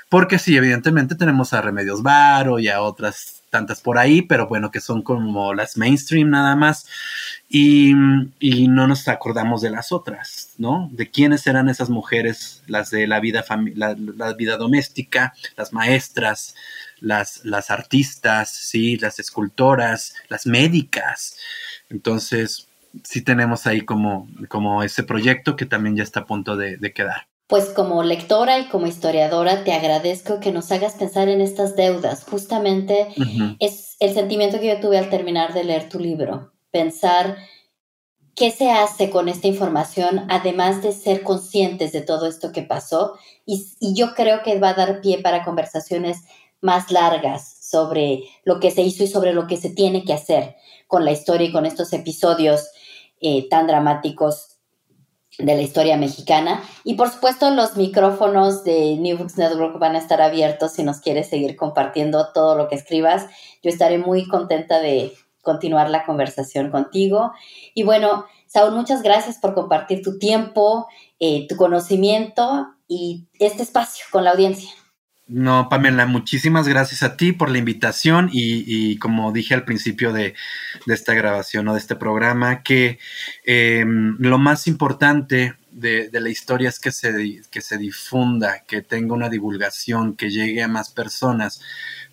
Porque 0.10 0.40
sí, 0.40 0.58
evidentemente 0.58 1.16
tenemos 1.16 1.54
a 1.54 1.62
Remedios 1.62 2.02
Varo 2.02 2.58
y 2.58 2.70
a 2.70 2.82
otras 2.82 3.44
tantas 3.56 3.82
por 3.82 3.98
ahí, 3.98 4.22
pero 4.22 4.48
bueno, 4.48 4.70
que 4.72 4.82
son 4.82 5.02
como 5.02 5.54
las 5.54 5.78
mainstream 5.78 6.30
nada 6.30 6.56
más. 6.56 6.88
Y, 7.48 7.94
y, 8.40 8.68
no 8.68 8.88
nos 8.88 9.08
acordamos 9.08 9.62
de 9.62 9.70
las 9.70 9.92
otras, 9.92 10.54
¿no? 10.58 10.90
De 10.92 11.12
quiénes 11.12 11.46
eran 11.46 11.70
esas 11.70 11.90
mujeres, 11.90 12.64
las 12.68 12.90
de 12.90 13.06
la 13.06 13.20
vida, 13.20 13.46
la, 13.76 13.96
la, 13.96 14.34
vida 14.34 14.58
doméstica, 14.58 15.34
las 15.56 15.72
maestras, 15.72 16.56
las, 17.00 17.46
las 17.46 17.70
artistas, 17.70 18.50
¿sí? 18.50 18.98
Las 18.98 19.20
escultoras, 19.20 20.16
las 20.28 20.48
médicas. 20.48 21.38
Entonces, 21.90 22.68
sí 23.04 23.22
tenemos 23.22 23.68
ahí 23.68 23.82
como, 23.82 24.28
como 24.50 24.82
ese 24.84 25.04
proyecto 25.04 25.56
que 25.56 25.66
también 25.66 25.96
ya 25.96 26.04
está 26.04 26.22
a 26.22 26.26
punto 26.26 26.58
de, 26.58 26.78
de 26.78 26.94
quedar. 26.94 27.28
Pues 27.48 27.66
como 27.70 28.02
lectora 28.02 28.58
y 28.58 28.66
como 28.70 28.88
historiadora 28.88 29.64
te 29.64 29.72
agradezco 29.72 30.40
que 30.40 30.52
nos 30.52 30.72
hagas 30.72 30.96
pensar 30.96 31.30
en 31.30 31.42
estas 31.42 31.76
deudas. 31.76 32.24
Justamente 32.24 33.10
uh 33.18 33.22
-huh. 33.22 33.58
es 33.60 33.98
el 34.00 34.16
sentimiento 34.16 34.60
que 34.60 34.68
yo 34.68 34.80
tuve 34.80 34.98
al 34.98 35.12
terminar 35.12 35.54
de 35.54 35.64
leer 35.64 35.88
tu 35.88 36.00
libro. 36.00 36.55
Pensar 36.76 37.38
qué 38.36 38.52
se 38.52 38.70
hace 38.70 39.10
con 39.10 39.30
esta 39.30 39.48
información, 39.48 40.26
además 40.28 40.84
de 40.84 40.92
ser 40.92 41.24
conscientes 41.24 41.94
de 41.94 42.02
todo 42.02 42.28
esto 42.28 42.52
que 42.52 42.64
pasó. 42.64 43.18
Y, 43.46 43.64
yo 43.94 44.14
creo 44.14 44.44
que 44.44 44.60
va 44.60 44.72
a 44.72 44.74
dar 44.74 45.00
pie 45.00 45.22
para 45.22 45.46
conversaciones 45.46 46.26
más 46.60 46.92
largas 46.92 47.60
sobre 47.62 48.26
lo 48.44 48.60
que 48.60 48.72
se 48.72 48.82
hizo 48.82 49.06
y 49.06 49.08
sobre 49.08 49.32
lo 49.32 49.48
que 49.48 49.56
se 49.56 49.70
tiene 49.70 50.04
que 50.04 50.12
hacer 50.12 50.58
con 50.88 51.06
la 51.06 51.14
historia 51.14 51.48
y 51.48 51.54
con 51.54 51.66
estos 51.66 51.94
episodios 51.94 52.68
eh, 53.22 53.48
tan 53.48 53.68
dramáticos 53.68 54.58
de 55.38 55.56
la 55.56 55.62
historia 55.62 55.96
mexicana. 55.96 56.62
Y 56.84 56.96
por 56.96 57.10
supuesto 57.10 57.50
los 57.52 57.78
micrófonos 57.78 58.66
de 58.66 58.98
New 58.98 59.18
Books 59.18 59.38
Network 59.38 59.80
van 59.80 59.96
a 59.96 60.00
estar 60.00 60.22
abiertos 60.22 60.74
si 60.74 60.84
nos 60.84 61.00
quieres 61.00 61.30
seguir 61.30 61.56
compartiendo 61.56 62.34
todo 62.34 62.58
lo 62.58 62.68
que 62.68 62.76
escribas. 62.76 63.28
Yo 63.64 63.70
estaré 63.70 63.98
muy 63.98 64.28
contenta 64.28 64.82
de 64.82 65.14
continuar 65.46 65.90
la 65.90 66.04
conversación 66.04 66.70
contigo. 66.70 67.32
Y 67.74 67.84
bueno, 67.84 68.26
Saúl, 68.48 68.76
muchas 68.76 69.02
gracias 69.02 69.38
por 69.38 69.54
compartir 69.54 70.02
tu 70.02 70.20
tiempo, 70.20 70.88
eh, 71.20 71.48
tu 71.48 71.56
conocimiento 71.56 72.68
y 72.88 73.28
este 73.40 73.64
espacio 73.64 74.04
con 74.12 74.26
la 74.26 74.32
audiencia. 74.32 74.70
No, 75.28 75.70
Pamela, 75.70 76.06
muchísimas 76.06 76.68
gracias 76.68 77.02
a 77.02 77.18
ti 77.18 77.32
por 77.32 77.50
la 77.50 77.58
invitación 77.58 78.30
y, 78.32 79.00
como 79.00 79.32
dije 79.32 79.56
al 79.56 79.66
principio 79.66 80.14
de, 80.14 80.36
esta 80.86 81.16
grabación 81.16 81.68
o 81.68 81.74
de 81.74 81.80
este 81.80 81.96
programa, 81.96 82.62
que 82.62 83.00
eh, 83.44 83.84
lo 84.20 84.38
más 84.38 84.68
importante 84.68 85.56
de, 85.72 86.10
de, 86.10 86.22
la 86.22 86.30
historia 86.30 86.70
es 86.70 86.80
que 86.80 86.92
se, 86.92 87.42
que 87.50 87.62
se 87.62 87.78
difunda, 87.80 88.64
que 88.68 88.84
tenga 88.84 89.16
una 89.16 89.30
divulgación, 89.30 90.16
que 90.16 90.30
llegue 90.30 90.62
a 90.62 90.68
más 90.68 90.92
personas, 90.92 91.60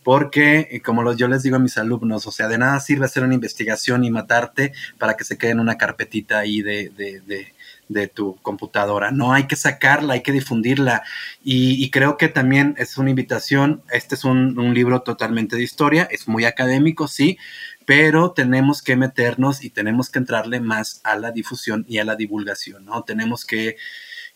porque 0.03 0.69
eh, 0.71 0.81
como 0.81 1.03
los, 1.03 1.17
yo 1.17 1.29
les 1.29 1.43
digo 1.43 1.57
a 1.57 1.61
mis 1.61 1.79
alumnos, 1.79 2.27
o 2.27 2.33
sea, 2.33 2.49
de 2.49 2.59
nada 2.59 2.81
sirve 2.81 3.07
hacer 3.07 3.25
una 3.25 3.35
investigación 3.35 4.05
y 4.05 4.11
matarte 4.11 4.73
para 4.99 5.17
que 5.17 5.25
se 5.25 5.39
quede 5.39 5.53
en 5.53 5.61
una 5.61 5.79
carpetita 5.79 6.39
ahí 6.39 6.63
de, 6.63 6.91
de, 6.91 7.53
de 7.93 8.09
tu 8.09 8.37
computadora. 8.43 9.11
No 9.11 9.33
hay 9.33 9.47
que 9.47 9.57
sacarla, 9.57 10.15
hay 10.15 10.23
que 10.23 10.33
difundirla. 10.33 11.03
Y, 11.43 11.83
y 11.83 11.91
creo 11.91 12.17
que 12.17 12.29
también 12.29 12.75
es 12.79 12.97
una 12.99 13.11
invitación. 13.11 13.83
Este 13.91 14.15
es 14.15 14.25
un, 14.25 14.59
un, 14.59 14.75
libro 14.75 15.03
totalmente 15.03 15.57
de 15.57 15.63
historia, 15.63 16.09
es 16.11 16.29
muy 16.29 16.45
académico, 16.45 17.09
sí, 17.09 17.39
pero 17.85 18.33
tenemos 18.33 18.83
que 18.83 18.97
meternos 18.97 19.63
y 19.63 19.71
tenemos 19.71 20.11
que 20.11 20.19
entrarle 20.19 20.61
más 20.61 21.01
a 21.05 21.17
la 21.17 21.31
difusión 21.31 21.85
y 21.89 21.99
a 21.99 22.05
la 22.05 22.17
divulgación, 22.17 22.85
¿no? 22.85 23.03
Tenemos 23.05 23.45
que, 23.45 23.77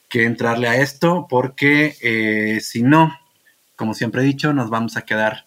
que 0.09 0.25
entrarle 0.25 0.69
a 0.69 0.77
esto 0.77 1.27
porque 1.29 1.97
eh, 2.03 2.61
si 2.61 2.83
no, 2.83 3.19
como 3.77 3.95
siempre 3.95 4.23
he 4.23 4.25
dicho, 4.25 4.53
nos 4.53 4.71
vamos 4.71 4.97
a 4.97 5.03
quedar 5.03 5.46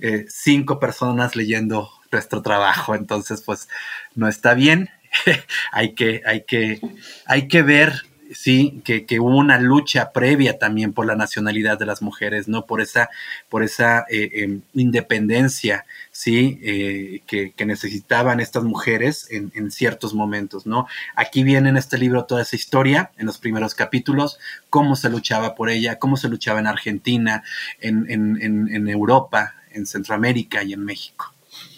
eh, 0.00 0.26
cinco 0.28 0.78
personas 0.78 1.36
leyendo 1.36 1.90
nuestro 2.10 2.42
trabajo. 2.42 2.94
Entonces, 2.94 3.42
pues 3.42 3.68
no 4.14 4.28
está 4.28 4.54
bien 4.54 4.90
hay, 5.72 5.94
que, 5.94 6.22
hay, 6.24 6.42
que, 6.44 6.80
hay 7.26 7.48
que 7.48 7.62
ver 7.62 7.92
sí, 8.32 8.82
que, 8.84 9.20
hubo 9.20 9.36
una 9.36 9.58
lucha 9.58 10.12
previa 10.12 10.58
también 10.58 10.92
por 10.92 11.06
la 11.06 11.16
nacionalidad 11.16 11.78
de 11.78 11.86
las 11.86 12.02
mujeres, 12.02 12.48
¿no? 12.48 12.66
Por 12.66 12.80
esa, 12.80 13.08
por 13.48 13.62
esa 13.62 14.04
eh, 14.10 14.30
em, 14.34 14.60
independencia, 14.74 15.86
sí, 16.10 16.58
eh, 16.62 17.22
que, 17.26 17.54
necesitaban 17.64 18.40
estas 18.40 18.64
mujeres 18.64 19.28
en, 19.30 19.70
ciertos 19.70 20.14
momentos, 20.14 20.66
¿no? 20.66 20.86
Aquí 21.14 21.42
viene 21.42 21.68
en 21.68 21.76
este 21.76 21.98
libro 21.98 22.24
toda 22.24 22.42
esa 22.42 22.56
historia, 22.56 23.12
en 23.18 23.26
los 23.26 23.38
primeros 23.38 23.74
capítulos, 23.74 24.38
cómo 24.70 24.96
se 24.96 25.10
luchaba 25.10 25.54
por 25.54 25.70
ella, 25.70 25.98
cómo 25.98 26.16
se 26.16 26.28
luchaba 26.28 26.60
en 26.60 26.66
Argentina, 26.66 27.44
en, 27.80 28.06
en 28.10 28.88
Europa, 28.88 29.54
en 29.72 29.86
Centroamérica 29.86 30.62
y 30.62 30.72
en 30.72 30.84
México. 30.84 31.32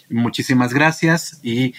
Muchísimas 0.09 0.73
gracias 0.73 1.39
y 1.43 1.73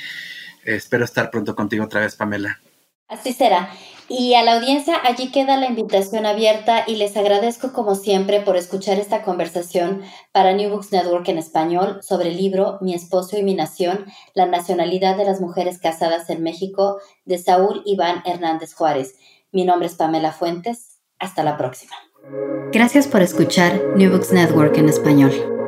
espero 0.65 1.05
estar 1.05 1.31
pronto 1.31 1.55
contigo 1.55 1.85
otra 1.85 2.01
vez, 2.01 2.17
Pamela. 2.17 2.61
Así 3.09 3.33
será. 3.33 3.71
Y 4.09 4.35
a 4.35 4.43
la 4.43 4.55
audiencia, 4.57 4.97
allí 5.05 5.31
queda 5.31 5.57
la 5.57 5.67
invitación 5.67 6.27
abierta 6.27 6.85
y 6.87 6.97
les 6.97 7.17
agradezco 7.17 7.73
como 7.73 7.95
siempre 7.95 8.41
por 8.41 8.57
escuchar 8.57 8.99
esta 8.99 9.23
conversación 9.23 10.03
para 10.33 10.53
New 10.53 10.71
Books 10.71 10.93
Network 10.93 11.29
en 11.29 11.39
español 11.39 11.99
sobre 12.03 12.29
el 12.29 12.37
libro 12.37 12.79
Mi 12.81 12.95
esposo 12.95 13.39
y 13.39 13.43
mi 13.43 13.55
nación, 13.55 14.05
la 14.35 14.47
nacionalidad 14.47 15.17
de 15.17 15.25
las 15.25 15.41
mujeres 15.41 15.79
casadas 15.79 16.29
en 16.31 16.43
México 16.43 17.01
de 17.25 17.39
Saúl 17.39 17.83
Iván 17.87 18.23
Hernández 18.27 18.75
Juárez. 18.75 19.15
Mi 19.51 19.65
nombre 19.65 19.87
es 19.87 19.95
Pamela 19.95 20.33
Fuentes. 20.33 20.99
Hasta 21.19 21.45
la 21.45 21.57
próxima. 21.57 21.95
Gracias 22.73 23.07
por 23.07 23.23
escuchar 23.23 23.81
New 23.97 24.11
Books 24.11 24.33
Network 24.33 24.77
en 24.77 24.89
español. 24.89 25.62